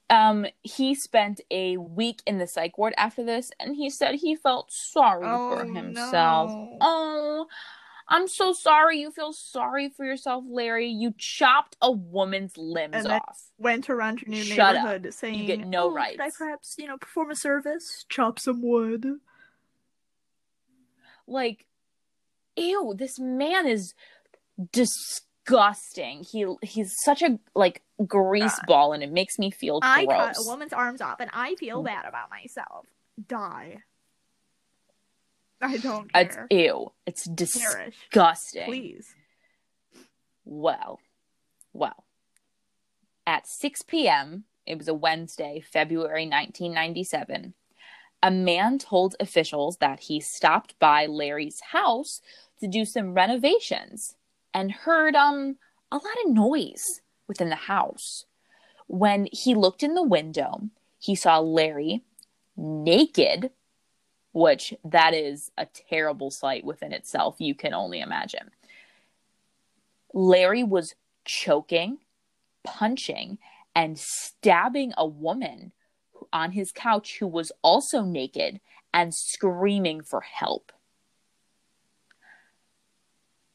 um 0.09 0.45
he 0.61 0.93
spent 0.93 1.41
a 1.49 1.77
week 1.77 2.21
in 2.27 2.37
the 2.37 2.45
psych 2.47 2.77
ward 2.77 2.93
after 2.97 3.23
this 3.23 3.51
and 3.59 3.75
he 3.75 3.89
said 3.89 4.15
he 4.15 4.35
felt 4.35 4.71
sorry 4.71 5.23
for 5.25 5.63
Oh, 5.65 5.73
himself 5.73 6.51
no. 6.51 6.77
oh 6.81 7.45
i'm 8.07 8.27
so 8.27 8.53
sorry 8.53 8.99
you 8.99 9.09
feel 9.11 9.33
sorry 9.33 9.89
for 9.89 10.05
yourself 10.05 10.43
larry 10.47 10.87
you 10.87 11.13
chopped 11.17 11.75
a 11.81 11.91
woman's 11.91 12.55
limbs 12.55 13.05
off 13.07 13.41
Went 13.57 13.89
around 13.89 14.21
your 14.21 14.29
new 14.29 14.43
Shut 14.43 14.75
up. 14.75 14.83
neighborhood 14.83 15.13
saying, 15.13 15.35
you 15.39 15.45
get 15.45 15.65
no 15.65 15.85
oh, 15.89 15.93
Could 16.11 16.21
I 16.21 16.29
perhaps, 16.37 16.75
you 16.77 16.87
know, 16.87 16.97
perform 16.97 17.31
a 17.31 17.35
service? 17.35 18.05
Chop 18.09 18.37
some 18.37 18.61
wood. 18.61 19.07
like 21.25 21.65
ew 22.57 22.93
this 22.97 23.17
man 23.19 23.65
is 23.67 23.93
disgusting 24.71 25.23
he 25.47 26.45
he's 26.61 26.95
such 27.01 27.21
a 27.21 27.39
like 27.53 27.81
grease 28.05 28.55
God. 28.59 28.65
ball 28.67 28.93
and 28.93 29.03
it 29.03 29.11
makes 29.11 29.37
me 29.37 29.51
feel 29.51 29.79
gross 29.79 29.91
I 29.95 30.05
cut 30.05 30.37
a 30.37 30.43
woman's 30.49 30.73
arms 30.73 31.01
off 31.01 31.19
and 31.19 31.29
I 31.33 31.55
feel 31.55 31.81
Mm. 31.81 31.85
bad 31.85 32.05
about 32.05 32.29
myself. 32.29 32.85
Die. 33.27 33.77
I 35.61 35.77
don't 35.77 36.09
it's 36.13 36.35
care. 36.35 36.47
ew 36.49 36.91
it's 37.05 37.27
Perish. 37.27 37.95
disgusting 38.11 38.65
Please. 38.65 39.15
well 40.43 40.99
well 41.73 42.03
at 43.25 43.47
6 43.47 43.81
p.m 43.83 44.43
it 44.65 44.77
was 44.77 44.87
a 44.87 44.93
wednesday 44.93 45.61
february 45.61 46.23
1997 46.27 47.53
a 48.21 48.31
man 48.31 48.77
told 48.77 49.15
officials 49.19 49.77
that 49.77 50.01
he 50.01 50.19
stopped 50.19 50.77
by 50.79 51.05
larry's 51.05 51.61
house 51.71 52.21
to 52.59 52.67
do 52.67 52.83
some 52.85 53.13
renovations 53.13 54.15
and 54.55 54.71
heard 54.71 55.15
um 55.15 55.57
a 55.91 55.95
lot 55.95 56.17
of 56.25 56.31
noise 56.31 57.01
within 57.27 57.49
the 57.49 57.55
house 57.55 58.25
when 58.87 59.27
he 59.31 59.53
looked 59.53 59.83
in 59.83 59.93
the 59.93 60.03
window 60.03 60.61
he 60.97 61.15
saw 61.15 61.37
larry 61.37 62.01
naked 62.57 63.51
which 64.31 64.73
that 64.83 65.13
is 65.13 65.51
a 65.57 65.67
terrible 65.67 66.31
sight 66.31 66.65
within 66.65 66.91
itself 66.91 67.35
you 67.37 67.53
can 67.53 67.73
only 67.73 67.99
imagine 67.99 68.49
larry 70.13 70.63
was 70.63 70.95
choking 71.25 71.99
punching 72.63 73.37
and 73.75 73.99
stabbing 73.99 74.93
a 74.97 75.05
woman 75.05 75.71
on 76.33 76.51
his 76.51 76.71
couch 76.71 77.17
who 77.19 77.27
was 77.27 77.51
also 77.61 78.01
naked 78.01 78.59
and 78.93 79.13
screaming 79.13 80.01
for 80.01 80.21
help. 80.21 80.71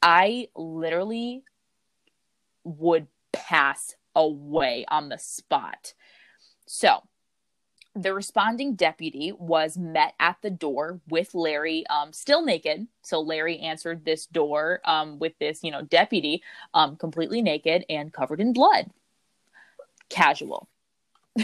I 0.03 0.49
literally 0.55 1.43
would 2.65 3.07
pass 3.33 3.95
away 4.15 4.85
on 4.89 5.09
the 5.09 5.19
spot. 5.19 5.95
So, 6.67 7.03
the 7.95 8.15
responding 8.15 8.75
deputy 8.75 9.33
was 9.33 9.77
met 9.77 10.15
at 10.21 10.37
the 10.43 10.51
door 10.51 11.01
with 11.09 11.35
Larry 11.35 11.85
um, 11.89 12.13
still 12.13 12.45
naked. 12.45 12.87
So 13.03 13.21
Larry 13.21 13.59
answered 13.59 14.05
this 14.05 14.27
door 14.27 14.81
um, 14.85 15.19
with 15.19 15.37
this, 15.39 15.65
you 15.65 15.73
know, 15.73 15.83
deputy 15.83 16.43
um, 16.73 16.97
completely 16.97 17.43
naked 17.43 17.85
and 17.89 18.13
covered 18.13 18.41
in 18.41 18.53
blood. 18.53 18.91
Casual. 20.09 20.69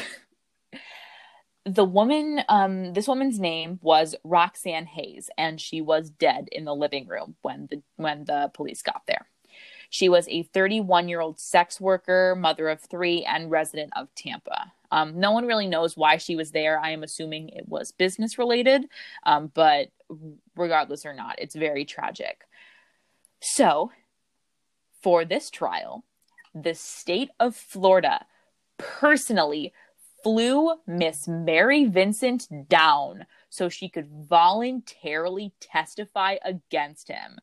the 1.67 1.85
woman, 1.85 2.43
um, 2.49 2.93
this 2.93 3.09
woman's 3.09 3.41
name 3.41 3.81
was 3.83 4.15
Roxanne 4.23 4.87
Hayes, 4.87 5.29
and 5.37 5.61
she 5.61 5.81
was 5.81 6.11
dead 6.11 6.49
in 6.53 6.65
the 6.65 6.75
living 6.75 7.09
room 7.09 7.35
when 7.43 7.67
the 7.71 7.83
when 7.97 8.25
the 8.25 8.51
police 8.55 8.83
got 8.83 9.03
there. 9.09 9.27
She 9.91 10.09
was 10.09 10.29
a 10.29 10.45
31 10.45 11.09
year 11.09 11.21
old 11.21 11.41
sex 11.41 11.81
worker, 11.81 12.37
mother 12.39 12.69
of 12.69 12.81
three, 12.81 13.25
and 13.25 13.51
resident 13.51 13.93
of 13.97 14.15
Tampa. 14.15 14.73
Um, 14.93 15.19
no 15.19 15.33
one 15.33 15.47
really 15.47 15.67
knows 15.67 15.97
why 15.97 16.19
she 16.19 16.37
was 16.37 16.53
there. 16.53 16.79
I 16.79 16.91
am 16.91 17.03
assuming 17.03 17.49
it 17.49 17.69
was 17.69 17.91
business 17.91 18.39
related, 18.39 18.87
um, 19.25 19.51
but 19.53 19.89
regardless 20.55 21.05
or 21.05 21.15
not, 21.15 21.37
it's 21.39 21.57
very 21.57 21.85
tragic. 21.85 22.45
So, 23.41 23.91
for 25.03 25.25
this 25.25 25.51
trial, 25.51 26.05
the 26.55 26.75
state 26.75 27.31
of 27.41 27.57
Florida 27.57 28.25
personally 28.79 29.73
flew 30.27 30.75
Miss 30.89 31.29
Mary 31.29 31.85
Vincent 31.85 32.69
down 32.69 33.27
so 33.49 33.69
she 33.69 33.89
could 33.89 34.09
voluntarily 34.09 35.53
testify 35.61 36.39
against 36.45 37.07
him. 37.07 37.39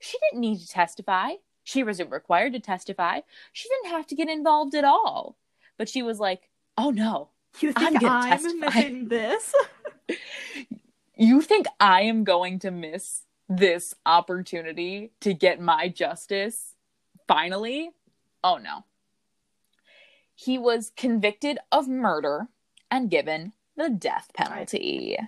She 0.00 0.18
didn't 0.18 0.40
need 0.40 0.58
to 0.58 0.66
testify. 0.66 1.34
She 1.62 1.84
wasn't 1.84 2.10
required 2.10 2.54
to 2.54 2.58
testify. 2.58 3.20
She 3.52 3.68
didn't 3.68 3.96
have 3.96 4.08
to 4.08 4.16
get 4.16 4.28
involved 4.28 4.74
at 4.74 4.82
all. 4.82 5.36
But 5.78 5.88
she 5.88 6.02
was 6.02 6.18
like, 6.18 6.50
"Oh 6.76 6.90
no, 6.90 7.28
you 7.60 7.72
think 7.72 8.02
I'm, 8.02 8.42
I'm 8.42 8.58
missing 8.58 9.06
this? 9.06 9.54
you 11.16 11.40
think 11.40 11.66
I 11.78 12.02
am 12.02 12.24
going 12.24 12.58
to 12.60 12.72
miss 12.72 13.22
this 13.48 13.94
opportunity 14.04 15.12
to 15.20 15.32
get 15.32 15.60
my 15.60 15.88
justice 15.88 16.74
finally? 17.28 17.90
Oh 18.42 18.56
no." 18.56 18.82
He 20.42 20.56
was 20.56 20.92
convicted 20.96 21.58
of 21.70 21.86
murder 21.86 22.48
and 22.90 23.10
given 23.10 23.52
the 23.76 23.90
death 23.90 24.30
penalty. 24.32 25.18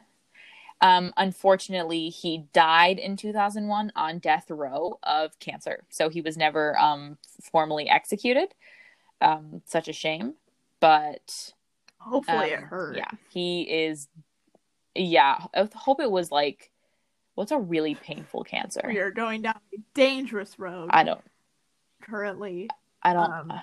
Um, 0.81 1.13
unfortunately, 1.19 2.09
he 2.09 2.47
died 2.55 2.99
in 2.99 3.19
2001 3.19 3.93
on 3.95 4.19
death 4.21 4.51
row 4.51 4.99
of 5.03 5.39
cancer. 5.39 5.85
So 5.91 6.09
he 6.09 6.23
was 6.23 6.39
never 6.39 6.79
um, 6.79 7.19
formally 7.43 7.91
executed. 7.91 8.55
Um, 9.21 9.61
such 9.67 9.87
a 9.87 9.93
shame. 9.93 10.33
But 10.81 11.53
hopefully 11.99 12.53
it 12.53 12.61
um, 12.61 12.65
hurt. 12.65 12.97
Yeah, 12.97 13.11
he 13.29 13.65
is. 13.65 14.09
Yeah, 14.95 15.45
I 15.55 15.69
hope 15.75 16.01
it 16.01 16.11
was 16.11 16.33
like, 16.33 16.71
what's 17.35 17.53
a 17.53 17.59
really 17.59 17.97
painful 17.97 18.45
cancer? 18.45 18.81
We 18.87 18.99
are 18.99 19.11
going 19.11 19.43
down 19.43 19.61
a 19.75 19.79
dangerous 19.93 20.59
road. 20.59 20.89
I 20.91 21.05
don't. 21.05 21.25
Currently. 22.01 22.71
I 23.03 23.13
don't. 23.13 23.61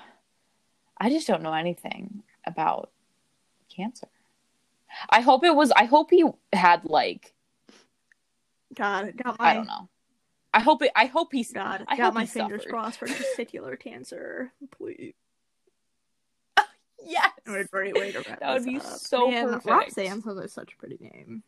I 1.00 1.10
just 1.10 1.28
don't 1.28 1.42
know 1.42 1.54
anything 1.54 2.24
about 2.46 2.92
cancer. 3.76 4.08
I 5.10 5.22
hope 5.22 5.44
it 5.44 5.56
was. 5.56 5.72
I 5.72 5.86
hope 5.86 6.12
he 6.12 6.26
had 6.54 6.86
like. 6.86 7.34
God, 8.74 9.16
got 9.18 9.40
my. 9.40 9.52
I 9.52 9.54
don't 9.54 9.68
know. 9.68 9.90
I 10.54 10.62
hope 10.62 10.82
it. 10.82 10.92
I 10.96 11.06
hope 11.06 11.30
he's. 11.32 11.52
God, 11.52 11.86
I 11.88 11.96
got 11.96 12.14
my 12.14 12.26
fingers 12.26 12.62
suffered. 12.62 12.72
crossed 12.72 13.00
for 13.00 13.08
testicular 13.08 13.80
cancer. 13.84 14.52
Please. 14.72 15.14
yes. 17.06 17.32
What 17.46 17.62
a 17.62 17.66
great 17.66 17.96
way 17.96 18.12
to 18.12 18.20
wrap 18.20 18.40
That 18.40 18.54
would 18.56 18.66
be 18.66 18.78
up. 18.78 18.84
so 18.84 19.30
Man, 19.30 19.46
perfect. 19.46 19.66
Roxanne 19.66 20.22
has 20.22 20.54
such 20.54 20.74
a 20.74 20.78
pretty 20.78 20.98
name. 21.00 21.44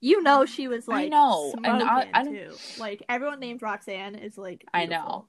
You 0.00 0.22
know 0.22 0.44
she 0.44 0.68
was 0.68 0.86
like 0.86 1.06
I 1.06 1.08
know, 1.08 1.54
and 1.64 1.82
I, 1.82 2.10
I 2.12 2.24
too. 2.24 2.52
Like 2.78 3.02
everyone 3.08 3.40
named 3.40 3.62
Roxanne 3.62 4.14
is 4.14 4.36
like. 4.36 4.64
Beautiful. 4.72 4.74
I 4.74 4.84
know. 4.84 5.26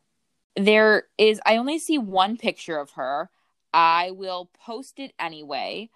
There 0.57 1.03
is. 1.17 1.39
I 1.45 1.57
only 1.57 1.79
see 1.79 1.97
one 1.97 2.35
picture 2.37 2.77
of 2.77 2.91
her. 2.91 3.29
I 3.73 4.11
will 4.11 4.49
post 4.65 4.99
it 4.99 5.13
anyway. 5.19 5.89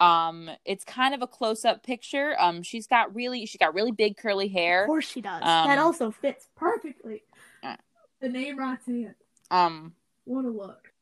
Um, 0.00 0.50
it's 0.64 0.84
kind 0.84 1.14
of 1.14 1.22
a 1.22 1.26
close 1.26 1.64
up 1.64 1.82
picture. 1.82 2.36
Um, 2.38 2.62
she's 2.62 2.86
got 2.86 3.14
really 3.14 3.46
she 3.46 3.58
got 3.58 3.74
really 3.74 3.92
big 3.92 4.16
curly 4.16 4.48
hair. 4.48 4.82
Of 4.82 4.88
course 4.88 5.08
she 5.10 5.20
does. 5.20 5.42
Um, 5.42 5.68
that 5.68 5.78
also 5.78 6.10
fits 6.10 6.48
perfectly. 6.56 7.22
Uh, 7.62 7.76
the 8.20 8.28
name 8.28 8.58
Roxanne. 8.58 9.14
Um, 9.50 9.94
what 10.24 10.44
a 10.44 10.50
look. 10.50 10.92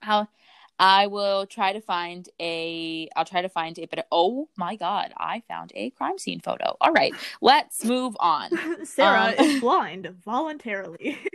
How 0.00 0.28
I 0.78 1.08
will 1.08 1.46
try 1.46 1.74
to 1.74 1.80
find 1.80 2.26
a 2.40 3.08
I'll 3.14 3.26
try 3.26 3.42
to 3.42 3.50
find 3.50 3.78
a 3.78 3.86
but 3.86 4.06
oh 4.10 4.48
my 4.56 4.76
god, 4.76 5.12
I 5.16 5.42
found 5.46 5.72
a 5.74 5.90
crime 5.90 6.18
scene 6.18 6.40
photo. 6.40 6.76
All 6.80 6.92
right, 6.92 7.12
let's 7.42 7.84
move 7.84 8.16
on. 8.18 8.50
Sarah 8.84 9.34
um, 9.38 9.44
is 9.44 9.60
blind 9.60 10.08
voluntarily. 10.24 11.18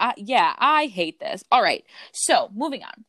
uh, 0.00 0.12
yeah, 0.16 0.54
I 0.58 0.86
hate 0.86 1.20
this. 1.20 1.44
All 1.50 1.62
right. 1.62 1.84
So, 2.12 2.50
moving 2.54 2.82
on. 2.82 3.04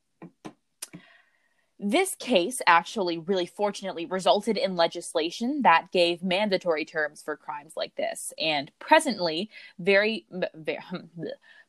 This 1.81 2.13
case 2.15 2.61
actually 2.67 3.17
really 3.17 3.45
fortunately 3.45 4.05
resulted 4.05 4.57
in 4.57 4.75
legislation 4.75 5.61
that 5.61 5.93
gave 5.93 6.21
mandatory 6.21 6.83
terms 6.83 7.21
for 7.21 7.37
crimes 7.37 7.73
like 7.77 7.95
this. 7.95 8.33
And 8.37 8.69
presently, 8.79 9.49
very, 9.77 10.25
very 10.53 10.79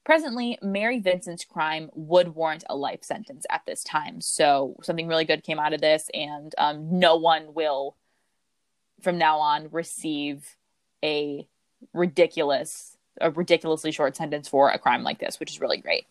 presently, 0.04 0.58
Mary 0.62 0.98
Vincent's 0.98 1.44
crime 1.44 1.90
would 1.94 2.34
warrant 2.34 2.64
a 2.68 2.76
life 2.76 3.04
sentence 3.04 3.46
at 3.50 3.62
this 3.66 3.84
time. 3.84 4.20
So 4.20 4.74
something 4.82 5.06
really 5.06 5.24
good 5.24 5.44
came 5.44 5.60
out 5.60 5.72
of 5.72 5.80
this, 5.80 6.10
and 6.12 6.52
um, 6.58 6.98
no 6.98 7.16
one 7.16 7.54
will, 7.54 7.96
from 9.00 9.18
now 9.18 9.38
on, 9.38 9.68
receive 9.70 10.56
a 11.04 11.46
ridiculous, 11.92 12.96
a 13.20 13.30
ridiculously 13.30 13.92
short 13.92 14.16
sentence 14.16 14.48
for 14.48 14.70
a 14.70 14.78
crime 14.78 15.02
like 15.02 15.18
this, 15.18 15.38
which 15.38 15.50
is 15.50 15.60
really 15.60 15.78
great. 15.78 16.06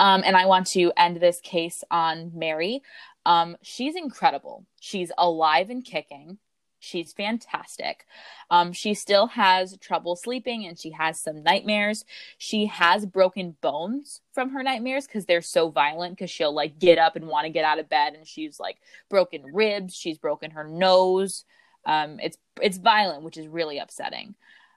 Um, 0.00 0.22
and 0.24 0.36
I 0.36 0.46
want 0.46 0.66
to 0.68 0.92
end 0.96 1.18
this 1.18 1.40
case 1.40 1.84
on 1.90 2.32
Mary. 2.34 2.82
Um, 3.24 3.56
she's 3.62 3.96
incredible. 3.96 4.66
She's 4.80 5.12
alive 5.18 5.70
and 5.70 5.84
kicking. 5.84 6.38
She's 6.80 7.12
fantastic. 7.12 8.06
Um, 8.50 8.72
she 8.72 8.94
still 8.94 9.28
has 9.28 9.76
trouble 9.78 10.16
sleeping 10.16 10.66
and 10.66 10.76
she 10.76 10.90
has 10.90 11.20
some 11.20 11.44
nightmares. 11.44 12.04
She 12.38 12.66
has 12.66 13.06
broken 13.06 13.54
bones 13.60 14.20
from 14.32 14.50
her 14.50 14.64
nightmares 14.64 15.06
because 15.06 15.24
they're 15.24 15.42
so 15.42 15.68
violent 15.68 16.16
because 16.16 16.30
she'll 16.30 16.52
like 16.52 16.80
get 16.80 16.98
up 16.98 17.14
and 17.14 17.28
want 17.28 17.44
to 17.44 17.52
get 17.52 17.64
out 17.64 17.78
of 17.78 17.88
bed 17.88 18.14
and 18.14 18.26
she's 18.26 18.58
like 18.58 18.78
broken 19.08 19.44
ribs. 19.52 19.94
She's 19.94 20.18
broken 20.18 20.50
her 20.50 20.64
nose. 20.64 21.44
Um, 21.84 22.18
it's 22.20 22.36
it's 22.60 22.78
violent, 22.78 23.22
which 23.22 23.36
is 23.36 23.46
really 23.46 23.78
upsetting. 23.78 24.34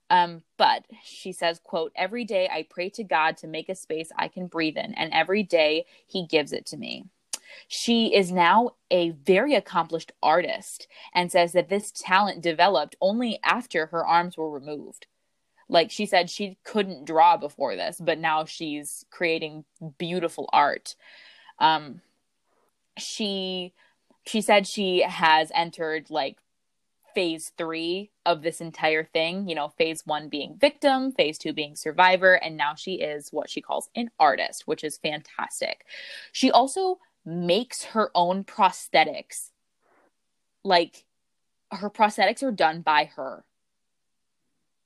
Um, 0.10 0.44
but 0.58 0.86
she 1.04 1.32
says, 1.32 1.60
quote, 1.64 1.92
every 1.96 2.26
day 2.26 2.48
I 2.52 2.68
pray 2.70 2.90
to 2.92 3.04
God 3.04 3.38
to 3.38 3.48
make 3.48 3.70
a 3.70 3.76
space 3.76 4.12
I 4.18 4.28
can 4.28 4.48
breathe 4.48 4.78
in, 4.78 4.94
and 4.94 5.12
every 5.14 5.44
day 5.44 5.86
he 6.06 6.28
gives 6.28 6.54
it 6.54 6.66
to 6.68 6.78
me. 6.78 7.06
She 7.68 8.14
is 8.14 8.32
now 8.32 8.72
a 8.92 9.12
very 9.12 9.56
accomplished 9.56 10.12
artist 10.22 10.88
and 11.14 11.32
says 11.32 11.54
that 11.54 11.70
this 11.70 11.92
talent 11.92 12.42
developed 12.42 12.96
only 13.02 13.40
after 13.44 13.88
her 13.88 14.06
arms 14.06 14.38
were 14.38 14.50
removed. 14.50 15.08
Like 15.68 15.90
she 15.90 16.06
said, 16.06 16.30
she 16.30 16.58
couldn't 16.64 17.06
draw 17.06 17.38
before 17.38 17.76
this, 17.76 18.00
but 18.00 18.20
now 18.20 18.46
she's 18.46 19.06
creating 19.10 19.66
beautiful 19.98 20.48
art. 20.54 20.96
Um, 21.60 22.02
she 22.98 23.74
she 24.28 24.42
said 24.42 24.68
she 24.68 25.02
has 25.02 25.52
entered 25.54 26.10
like 26.10 26.38
phase 27.16 27.52
three 27.58 28.12
of 28.26 28.42
this 28.44 28.62
entire 28.62 29.04
thing. 29.04 29.48
You 29.48 29.56
know, 29.56 29.70
phase 29.70 30.06
one 30.06 30.30
being 30.30 30.58
victim, 30.60 31.12
phase 31.14 31.38
two 31.38 31.54
being 31.54 31.76
survivor, 31.76 32.34
and 32.36 32.56
now 32.58 32.76
she 32.76 32.96
is 32.96 33.30
what 33.32 33.50
she 33.50 33.62
calls 33.62 33.90
an 33.96 34.12
artist, 34.20 34.68
which 34.68 34.84
is 34.84 34.98
fantastic. 34.98 35.86
She 36.32 36.52
also 36.52 37.00
makes 37.26 37.86
her 37.86 38.12
own 38.14 38.44
prosthetics. 38.44 39.52
Like, 40.64 41.06
her 41.72 41.90
prosthetics 41.90 42.44
are 42.44 42.52
done 42.52 42.82
by 42.82 43.06
her, 43.16 43.46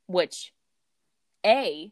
which, 0.08 0.54
A, 1.46 1.92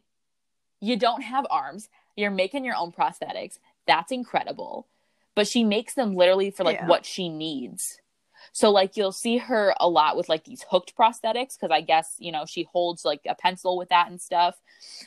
you 0.80 0.96
don't 0.96 1.22
have 1.22 1.46
arms, 1.50 1.88
you're 2.16 2.30
making 2.30 2.64
your 2.64 2.76
own 2.76 2.92
prosthetics. 2.92 3.58
That's 3.86 4.12
incredible. 4.12 4.86
But 5.34 5.48
she 5.48 5.64
makes 5.64 5.94
them 5.94 6.14
literally 6.14 6.50
for 6.50 6.64
like 6.64 6.78
yeah. 6.78 6.86
what 6.86 7.06
she 7.06 7.28
needs 7.28 8.00
so 8.52 8.70
like 8.70 8.96
you'll 8.96 9.12
see 9.12 9.38
her 9.38 9.74
a 9.80 9.88
lot 9.88 10.16
with 10.16 10.28
like 10.28 10.44
these 10.44 10.64
hooked 10.70 10.96
prosthetics 10.96 11.58
because 11.58 11.70
I 11.70 11.80
guess, 11.80 12.16
you 12.18 12.32
know, 12.32 12.44
she 12.46 12.68
holds 12.72 13.04
like 13.04 13.20
a 13.28 13.34
pencil 13.34 13.76
with 13.76 13.88
that 13.90 14.08
and 14.10 14.20
stuff. 14.20 14.60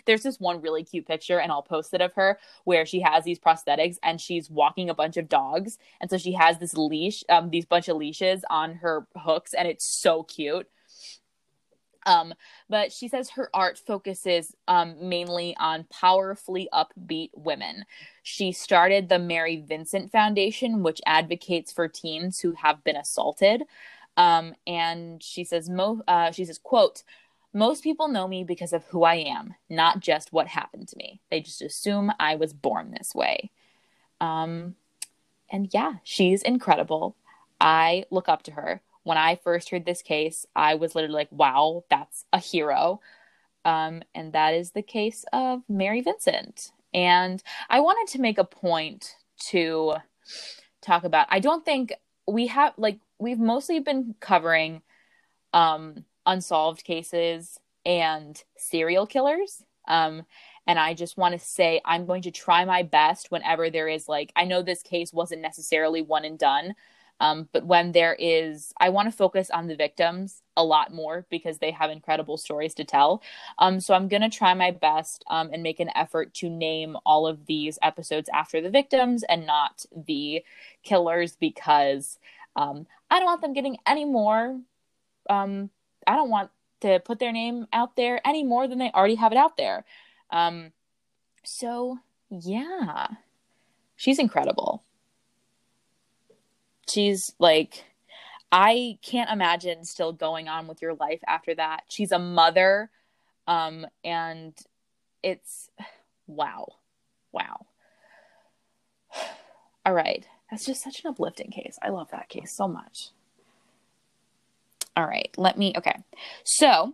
There's 0.06 0.24
this 0.24 0.39
one 0.39 0.62
really 0.62 0.84
cute 0.84 1.08
picture 1.08 1.39
and 1.39 1.52
I'll 1.52 1.62
post 1.62 1.94
it 1.94 2.02
of 2.02 2.14
her 2.14 2.39
where 2.64 2.86
she 2.86 3.02
has 3.02 3.24
these 3.24 3.39
prosthetics 3.39 3.98
and 4.04 4.20
she's 4.20 4.50
walking 4.50 4.89
a 4.89 4.96
bunch 4.96 5.18
of 5.18 5.30
dogs 5.30 5.78
and 6.00 6.10
so 6.10 6.18
she 6.18 6.34
has 6.34 6.60
this 6.60 6.76
leash, 6.76 7.24
um 7.30 7.50
these 7.50 7.66
bunch 7.66 7.88
of 7.88 7.98
leashes 7.98 8.44
on 8.50 8.76
her 8.76 9.08
hooks 9.16 9.54
and 9.54 9.68
it's 9.68 9.86
so 9.86 10.24
cute. 10.24 10.68
Um, 12.06 12.34
but 12.70 12.91
she 12.91 13.08
says 13.08 13.30
her 13.32 13.49
art 13.54 13.78
focuses 13.78 14.56
um, 14.68 14.95
mainly 14.99 15.56
on 15.60 15.86
powerfully 15.91 16.68
upbeat 16.74 17.30
women. 17.36 17.86
She 18.24 18.52
started 18.52 19.08
the 19.08 19.20
Mary 19.20 19.58
Vincent 19.58 20.12
Foundation, 20.12 20.84
which 20.84 21.02
advocates 21.06 21.72
for 21.72 21.88
teens 21.88 22.39
who 22.39 22.54
have 22.54 22.84
been 22.84 22.95
assaulted. 22.95 23.64
Um, 24.18 24.56
and 24.68 25.22
she 25.22 25.43
says, 25.43 25.70
mo- 25.70 26.04
uh, 26.08 26.32
she 26.32 26.45
says, 26.45 26.58
quote, 26.58 27.04
most 27.54 27.84
people 27.84 28.08
know 28.08 28.28
me 28.28 28.43
because 28.43 28.74
of 28.74 28.86
who 28.86 29.04
I 29.04 29.16
am, 29.16 29.56
not 29.70 29.99
just 29.99 30.32
what 30.32 30.47
happened 30.47 30.88
to 30.89 30.97
me. 30.97 31.22
They 31.30 31.41
just 31.41 31.62
assume 31.62 32.12
I 32.20 32.36
was 32.36 32.54
born 32.54 32.91
this 32.91 33.14
way. 33.14 33.52
Um, 34.22 34.76
and 35.52 35.70
yeah, 35.74 35.95
she's 36.04 36.41
incredible. 36.43 37.16
I 37.60 38.06
look 38.10 38.30
up 38.30 38.43
to 38.43 38.52
her. 38.52 38.82
When 39.04 39.18
I 39.18 39.36
first 39.36 39.70
heard 39.70 39.86
this 39.86 40.02
case, 40.02 40.45
I 40.56 40.76
was 40.76 40.95
literally 40.95 41.16
like, 41.16 41.32
wow, 41.32 41.84
that's 41.89 42.26
a 42.32 42.39
hero. 42.39 43.02
Um, 43.66 44.04
and 44.16 44.34
that 44.34 44.54
is 44.54 44.72
the 44.72 44.82
case 44.82 45.26
of 45.34 45.62
Mary 45.70 46.02
Vincent. 46.02 46.72
And 46.93 47.41
I 47.70 47.80
wanted 47.80 48.12
to 48.14 48.22
make 48.22 48.38
a 48.38 48.43
point 48.43 49.16
to 49.49 49.95
talk 50.82 51.04
about. 51.04 51.28
I 51.30 51.39
don't 51.39 51.66
think 51.66 51.93
we 52.28 52.47
have, 52.47 52.74
like, 52.78 52.99
we've 53.20 53.39
mostly 53.39 53.80
been 53.80 54.16
covering 54.20 54.82
um, 55.54 56.06
unsolved 56.26 56.84
cases 56.84 57.60
and 57.86 58.41
serial 58.58 59.06
killers. 59.06 59.64
Um, 59.88 60.26
and 60.68 60.80
I 60.80 60.93
just 60.93 61.18
want 61.18 61.34
to 61.34 61.39
say 61.39 61.82
I'm 61.86 62.06
going 62.06 62.22
to 62.24 62.32
try 62.32 62.66
my 62.66 62.84
best 62.84 63.32
whenever 63.32 63.70
there 63.70 63.88
is 63.88 64.08
like 64.08 64.32
I 64.36 64.45
know 64.45 64.62
this 64.62 64.84
case 64.84 65.12
wasn't 65.12 65.41
necessarily 65.41 66.02
one 66.02 66.24
and 66.24 66.38
done, 66.38 66.76
um, 67.22 67.48
but 67.54 67.68
when 67.68 67.92
there 67.92 68.16
is, 68.18 68.74
I 68.80 68.90
want 68.90 69.08
to 69.10 69.16
focus 69.16 69.52
on 69.52 69.68
the 69.68 69.76
victims 69.76 70.42
a 70.58 70.64
lot 70.64 70.92
more 70.92 71.28
because 71.30 71.60
they 71.60 71.70
have 71.70 71.92
incredible 71.92 72.36
stories 72.36 72.74
to 72.74 72.84
tell. 72.84 73.22
Um, 73.60 73.80
so 73.80 73.94
I'm 73.94 74.08
gonna 74.08 74.28
try 74.28 74.56
my 74.56 74.72
best 74.72 75.24
um, 75.30 75.52
and 75.54 75.62
make 75.62 75.80
an 75.80 75.92
effort 75.96 76.34
to 76.36 76.50
name 76.50 76.98
all 77.06 77.28
of 77.28 77.46
these 77.46 77.78
episodes 77.84 78.28
after 78.34 78.60
the 78.60 78.72
victims 78.72 79.24
and 79.30 79.46
not 79.46 79.86
the 79.96 80.44
killers 80.82 81.36
because 81.36 82.18
um, 82.56 82.88
I 83.12 83.20
don't 83.20 83.28
want 83.28 83.42
them 83.42 83.54
getting 83.54 83.78
any 83.86 84.04
more. 84.04 84.60
Um, 85.30 85.70
I 86.08 86.16
don't 86.16 86.32
want 86.32 86.50
to 86.82 87.00
put 87.02 87.20
their 87.20 87.32
name 87.32 87.68
out 87.72 87.96
there 87.96 88.20
any 88.26 88.44
more 88.44 88.68
than 88.68 88.80
they 88.80 88.90
already 88.90 89.16
have 89.16 89.32
it 89.32 89.38
out 89.38 89.58
there. 89.58 89.86
Um, 90.32 90.72
so 91.44 92.00
yeah, 92.32 93.10
she's 93.96 94.18
incredible. 94.18 94.84
She's 96.92 97.34
like, 97.39 97.86
I 98.52 98.98
can't 99.02 99.30
imagine 99.30 99.86
still 99.86 100.12
going 100.12 100.48
on 100.48 100.68
with 100.68 100.82
your 100.82 100.94
life 100.96 101.22
after 101.28 101.56
that. 101.56 101.84
She's 101.88 102.12
a 102.12 102.20
mother, 102.20 102.89
um, 103.48 103.88
and 104.04 104.58
it's 105.24 105.70
wow, 106.28 106.68
wow. 107.32 107.66
All 109.86 109.94
right, 109.94 110.28
that's 110.50 110.66
just 110.66 110.84
such 110.84 111.04
an 111.04 111.10
uplifting 111.10 111.50
case. 111.50 111.78
I 111.82 111.89
love 111.89 112.12
that 112.12 112.30
case 112.30 112.54
so 112.56 112.68
much. 112.68 113.10
All 114.98 115.06
right, 115.06 115.34
let 115.38 115.58
me. 115.58 115.74
Okay, 115.78 115.98
so 116.44 116.94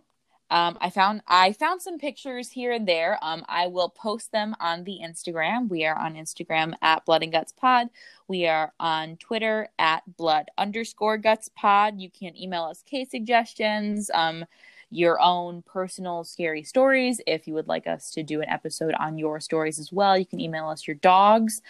um, 0.50 0.78
I 0.80 0.88
found 0.90 1.22
I 1.26 1.52
found 1.52 1.82
some 1.82 1.98
pictures 1.98 2.50
here 2.50 2.72
and 2.72 2.88
there. 2.88 3.18
Um, 3.20 3.44
I 3.48 3.66
will 3.66 3.90
post 3.90 4.32
them 4.32 4.54
on 4.60 4.84
the 4.84 5.00
Instagram. 5.02 5.68
We 5.68 5.84
are 5.84 5.96
on 5.96 6.14
Instagram 6.14 6.72
at 6.80 7.04
Blood 7.04 7.22
and 7.22 7.32
Guts 7.32 7.52
Pod. 7.52 7.88
We 8.28 8.46
are 8.46 8.72
on 8.80 9.16
Twitter 9.16 9.68
at 9.78 10.16
Blood 10.16 10.46
underscore 10.56 11.18
Guts 11.18 11.50
Pod. 11.54 12.00
You 12.00 12.10
can 12.10 12.36
email 12.36 12.64
us 12.64 12.82
case 12.82 13.10
suggestions, 13.10 14.10
um, 14.14 14.46
your 14.90 15.20
own 15.20 15.62
personal 15.62 16.24
scary 16.24 16.62
stories. 16.62 17.20
If 17.26 17.46
you 17.46 17.52
would 17.54 17.68
like 17.68 17.86
us 17.86 18.10
to 18.12 18.22
do 18.22 18.40
an 18.40 18.48
episode 18.48 18.94
on 18.94 19.18
your 19.18 19.40
stories 19.40 19.78
as 19.78 19.92
well, 19.92 20.18
you 20.18 20.24
can 20.24 20.40
email 20.40 20.68
us 20.68 20.86
your 20.86 20.96
dogs. 20.96 21.60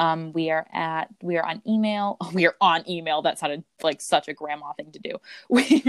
Um, 0.00 0.32
we 0.32 0.50
are 0.50 0.66
at 0.72 1.08
we 1.22 1.36
are 1.36 1.44
on 1.46 1.60
email. 1.66 2.16
We 2.34 2.46
are 2.46 2.56
on 2.60 2.88
email. 2.88 3.20
That 3.22 3.38
sounded 3.38 3.64
like 3.82 4.00
such 4.00 4.28
a 4.28 4.32
grandma 4.34 4.72
thing 4.72 4.90
to 4.92 4.98
do. 4.98 5.12
We 5.48 5.84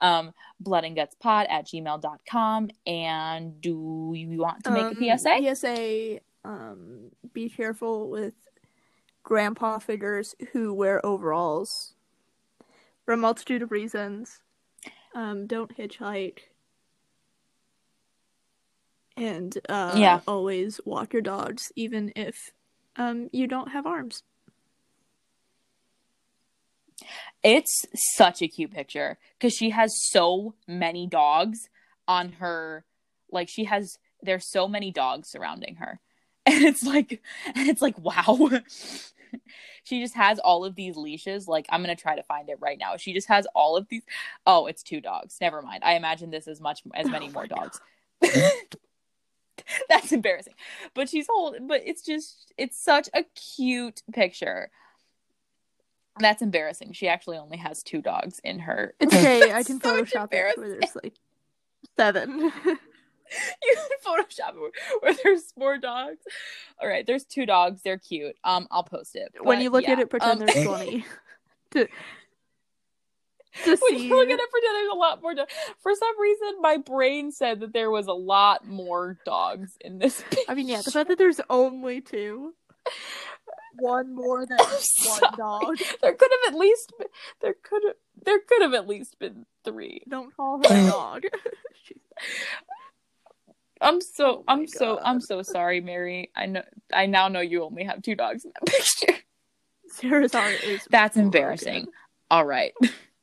um 0.00 0.34
blood 0.60 0.84
and 0.84 0.94
guts 0.94 1.16
pod 1.18 1.46
at 1.48 1.66
gmail.com. 1.66 2.70
And 2.86 3.60
do 3.60 4.12
you 4.14 4.38
want 4.38 4.64
to 4.64 4.70
make 4.70 4.86
Um, 4.86 4.92
a 5.02 5.18
PSA? 5.18 5.54
PSA. 5.54 6.20
Um, 6.44 7.10
be 7.32 7.48
careful 7.48 8.10
with 8.10 8.34
grandpa 9.24 9.78
figures 9.78 10.34
who 10.52 10.72
wear 10.74 11.04
overalls 11.04 11.94
for 13.04 13.14
a 13.14 13.16
multitude 13.16 13.62
of 13.62 13.70
reasons. 13.72 14.42
Um, 15.14 15.46
don't 15.46 15.76
hitchhike. 15.76 16.40
And 19.16 19.56
uh, 19.68 19.94
Yeah. 19.96 20.20
always 20.28 20.78
walk 20.84 21.12
your 21.14 21.22
dogs, 21.22 21.72
even 21.74 22.12
if 22.14 22.52
um, 22.96 23.28
you 23.32 23.46
don't 23.46 23.68
have 23.68 23.86
arms. 23.86 24.22
It's 27.42 27.84
such 28.16 28.42
a 28.42 28.48
cute 28.48 28.72
picture 28.72 29.18
because 29.38 29.54
she 29.54 29.70
has 29.70 29.92
so 30.10 30.54
many 30.66 31.06
dogs 31.06 31.68
on 32.08 32.32
her. 32.32 32.84
Like 33.30 33.48
she 33.48 33.64
has, 33.64 33.98
there's 34.22 34.50
so 34.50 34.66
many 34.66 34.90
dogs 34.90 35.30
surrounding 35.30 35.76
her, 35.76 36.00
and 36.46 36.64
it's 36.64 36.82
like, 36.82 37.22
and 37.54 37.68
it's 37.68 37.82
like, 37.82 37.98
wow. 37.98 38.50
she 39.84 40.00
just 40.00 40.14
has 40.14 40.38
all 40.38 40.64
of 40.64 40.74
these 40.74 40.96
leashes. 40.96 41.46
Like 41.46 41.66
I'm 41.68 41.82
gonna 41.82 41.96
try 41.96 42.16
to 42.16 42.22
find 42.22 42.48
it 42.48 42.58
right 42.60 42.78
now. 42.78 42.96
She 42.96 43.12
just 43.12 43.28
has 43.28 43.46
all 43.54 43.76
of 43.76 43.86
these. 43.88 44.02
Oh, 44.46 44.66
it's 44.66 44.82
two 44.82 45.00
dogs. 45.00 45.36
Never 45.40 45.62
mind. 45.62 45.84
I 45.84 45.94
imagine 45.94 46.30
this 46.30 46.48
is 46.48 46.60
much 46.60 46.82
as 46.94 47.08
many 47.08 47.28
Oh 47.28 47.32
more 47.32 47.46
dogs. 47.46 47.80
That's 49.88 50.12
embarrassing. 50.12 50.54
But 50.94 51.08
she's 51.08 51.26
holding. 51.28 51.66
But 51.66 51.82
it's 51.84 52.02
just, 52.02 52.52
it's 52.56 52.78
such 52.78 53.08
a 53.14 53.24
cute 53.56 54.02
picture. 54.12 54.70
That's 56.18 56.42
embarrassing. 56.42 56.92
She 56.92 57.08
actually 57.08 57.36
only 57.36 57.58
has 57.58 57.82
two 57.82 58.00
dogs 58.00 58.40
in 58.42 58.60
her. 58.60 58.94
It's 59.00 59.14
okay. 59.14 59.52
I 59.52 59.62
can 59.62 59.80
so 59.82 60.02
Photoshop 60.02 60.32
it 60.32 60.56
where 60.56 60.68
there's 60.70 60.96
like 61.02 61.14
seven. 61.96 62.40
You 62.40 63.76
can 63.76 63.98
Photoshop 64.04 64.54
it 64.54 64.72
where, 65.00 65.14
there's 65.22 65.52
more 65.58 65.78
dogs. 65.78 66.22
All 66.80 66.88
right, 66.88 67.06
there's 67.06 67.24
two 67.24 67.44
dogs. 67.44 67.82
They're 67.82 67.98
cute. 67.98 68.36
Um, 68.44 68.68
I'll 68.70 68.84
post 68.84 69.16
it. 69.16 69.34
when 69.40 69.60
you 69.60 69.70
look 69.70 69.88
at 69.88 69.98
it, 69.98 70.08
pretend 70.08 70.40
um, 70.40 70.46
there's 70.46 70.64
twenty. 70.64 71.04
to 71.72 71.88
to 73.64 73.70
when 73.70 73.98
see. 73.98 74.06
you 74.06 74.16
look 74.16 74.28
at 74.28 74.38
it, 74.38 74.50
pretend 74.50 74.74
there's 74.74 74.92
a 74.92 74.96
lot 74.96 75.22
more 75.22 75.34
dogs. 75.34 75.52
For 75.80 75.94
some 75.94 76.20
reason, 76.20 76.60
my 76.60 76.76
brain 76.78 77.32
said 77.32 77.60
that 77.60 77.72
there 77.72 77.90
was 77.90 78.06
a 78.06 78.12
lot 78.12 78.66
more 78.66 79.18
dogs 79.24 79.76
in 79.80 79.98
this. 79.98 80.22
Picture. 80.22 80.44
I 80.48 80.54
mean, 80.54 80.68
yeah, 80.68 80.82
the 80.82 80.90
fact 80.90 81.08
that 81.08 81.18
there's 81.18 81.40
only 81.50 82.00
two. 82.00 82.54
One 83.78 84.14
more 84.14 84.46
than 84.46 84.58
one 85.06 85.32
dog. 85.36 85.76
There 86.00 86.14
could 86.14 86.30
have 86.30 86.54
at 86.54 86.58
least 86.58 86.92
been, 86.98 87.08
there 87.40 87.54
could 87.62 87.82
have 87.86 87.96
there 88.24 88.40
could 88.40 88.62
have 88.62 88.74
at 88.74 88.88
least 88.88 89.18
been 89.18 89.44
three. 89.64 90.02
Don't 90.08 90.34
call 90.34 90.62
her 90.66 90.74
a 90.74 90.90
dog. 90.90 91.22
I'm 93.80 94.00
so 94.00 94.38
Oh 94.38 94.44
I'm 94.48 94.66
so 94.66 94.98
I'm 95.02 95.20
so 95.20 95.42
sorry, 95.42 95.80
Mary. 95.80 96.30
I 96.34 96.46
know 96.46 96.62
I 96.92 97.06
now 97.06 97.28
know 97.28 97.40
you 97.40 97.64
only 97.64 97.84
have 97.84 98.02
two 98.02 98.14
dogs 98.14 98.44
in 98.44 98.52
that 98.54 98.66
picture. 98.66 99.22
Sarah's 99.88 100.32
heart 100.32 100.62
is 100.64 100.86
That's 100.90 101.16
embarrassing. 101.16 101.88
All 102.30 102.44
right. 102.44 102.72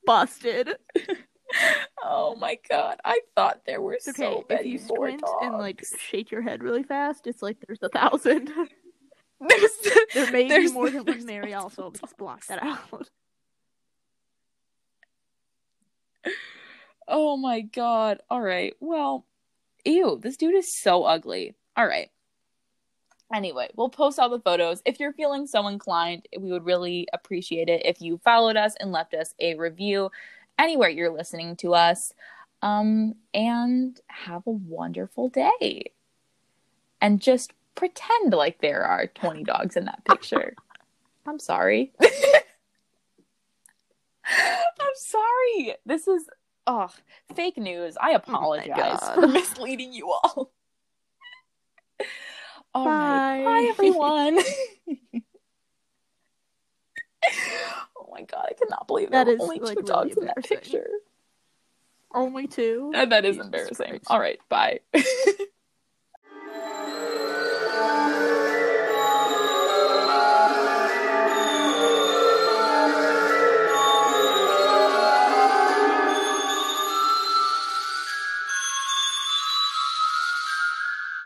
Busted. 0.06 0.76
Oh 2.04 2.36
my 2.36 2.58
god. 2.70 2.98
I 3.06 3.22
thought 3.36 3.62
there 3.66 3.82
were 3.82 3.98
okay. 4.08 4.12
so 4.12 4.46
if 4.50 4.66
you 4.66 4.80
more 4.88 5.08
squint 5.10 5.22
dogs. 5.22 5.34
and 5.42 5.58
like 5.58 5.84
shake 5.98 6.32
your 6.32 6.42
head 6.42 6.64
really 6.64 6.84
fast, 6.84 7.28
it's 7.28 7.42
like 7.42 7.58
there's 7.66 7.82
a 7.82 7.90
thousand. 7.90 8.50
there's 9.40 9.72
there 10.14 10.32
may 10.32 10.48
be 10.48 10.72
more 10.72 10.90
than 10.90 11.06
one 11.06 11.26
Mary 11.26 11.54
also. 11.54 11.92
Just 11.92 12.18
block 12.18 12.46
that 12.48 12.62
out. 12.62 13.10
Oh 17.08 17.38
my 17.38 17.62
god. 17.62 18.20
All 18.30 18.42
right. 18.42 18.74
Well, 18.80 19.26
ew, 19.86 20.20
this 20.22 20.38
dude 20.38 20.56
is 20.56 20.74
so 20.76 21.04
ugly. 21.04 21.56
All 21.76 21.88
right. 21.88 22.10
Anyway, 23.34 23.68
we'll 23.76 23.90
post 23.90 24.20
all 24.20 24.30
the 24.30 24.40
photos. 24.40 24.84
If 24.86 25.00
you're 25.00 25.14
feeling 25.14 25.48
so 25.48 25.68
inclined, 25.68 26.28
we 26.40 26.52
would 26.52 26.66
really 26.66 27.08
appreciate 27.14 27.68
it 27.68 27.84
if 27.84 28.00
you 28.00 28.20
followed 28.24 28.56
us 28.56 28.76
and 28.80 28.92
left 28.92 29.16
us 29.16 29.34
a 29.40 29.56
review 29.56 30.12
anywhere 30.60 30.90
you're 30.90 31.12
listening 31.12 31.56
to 31.58 31.74
us. 31.74 32.14
Um, 32.62 33.16
and 33.34 34.00
have 34.08 34.48
a 34.48 34.52
wonderful 34.52 35.30
day. 35.30 35.92
And 37.02 37.20
just 37.20 37.52
pretend 37.76 38.32
like 38.34 38.62
there 38.62 38.84
are 38.84 39.08
20 39.08 39.44
dogs 39.44 39.76
in 39.76 39.86
that 39.86 40.06
picture. 40.06 40.56
I'm 41.26 41.40
sorry. 41.40 41.92
I'm 44.26 44.96
sorry. 44.96 45.76
This 45.86 46.08
is 46.08 46.30
oh 46.68 46.90
fake 47.36 47.58
news. 47.58 47.98
I 48.00 48.12
apologize 48.12 49.00
God. 49.02 49.16
for 49.16 49.28
misleading 49.28 49.92
you 49.92 50.12
all. 50.12 50.52
All 52.74 52.88
right. 52.88 53.44
Bye. 53.44 53.44
Bye 53.44 53.68
everyone. 53.70 54.40
oh 57.98 58.08
my 58.12 58.24
god, 58.24 58.48
I 58.50 58.54
cannot 58.54 58.88
believe 58.88 59.12
That 59.12 59.26
there 59.26 59.36
is, 59.36 59.42
only 59.42 59.60
like, 59.60 59.78
two 59.78 59.82
really 59.82 59.88
dogs 59.88 60.18
in 60.18 60.26
that 60.26 60.44
picture. 60.44 60.88
Only 62.14 62.48
two. 62.48 62.92
And 62.94 63.12
that 63.12 63.26
is 63.26 63.38
embarrassing. 63.38 64.02
All 64.08 64.20
right, 64.20 64.40
bye. 64.50 64.80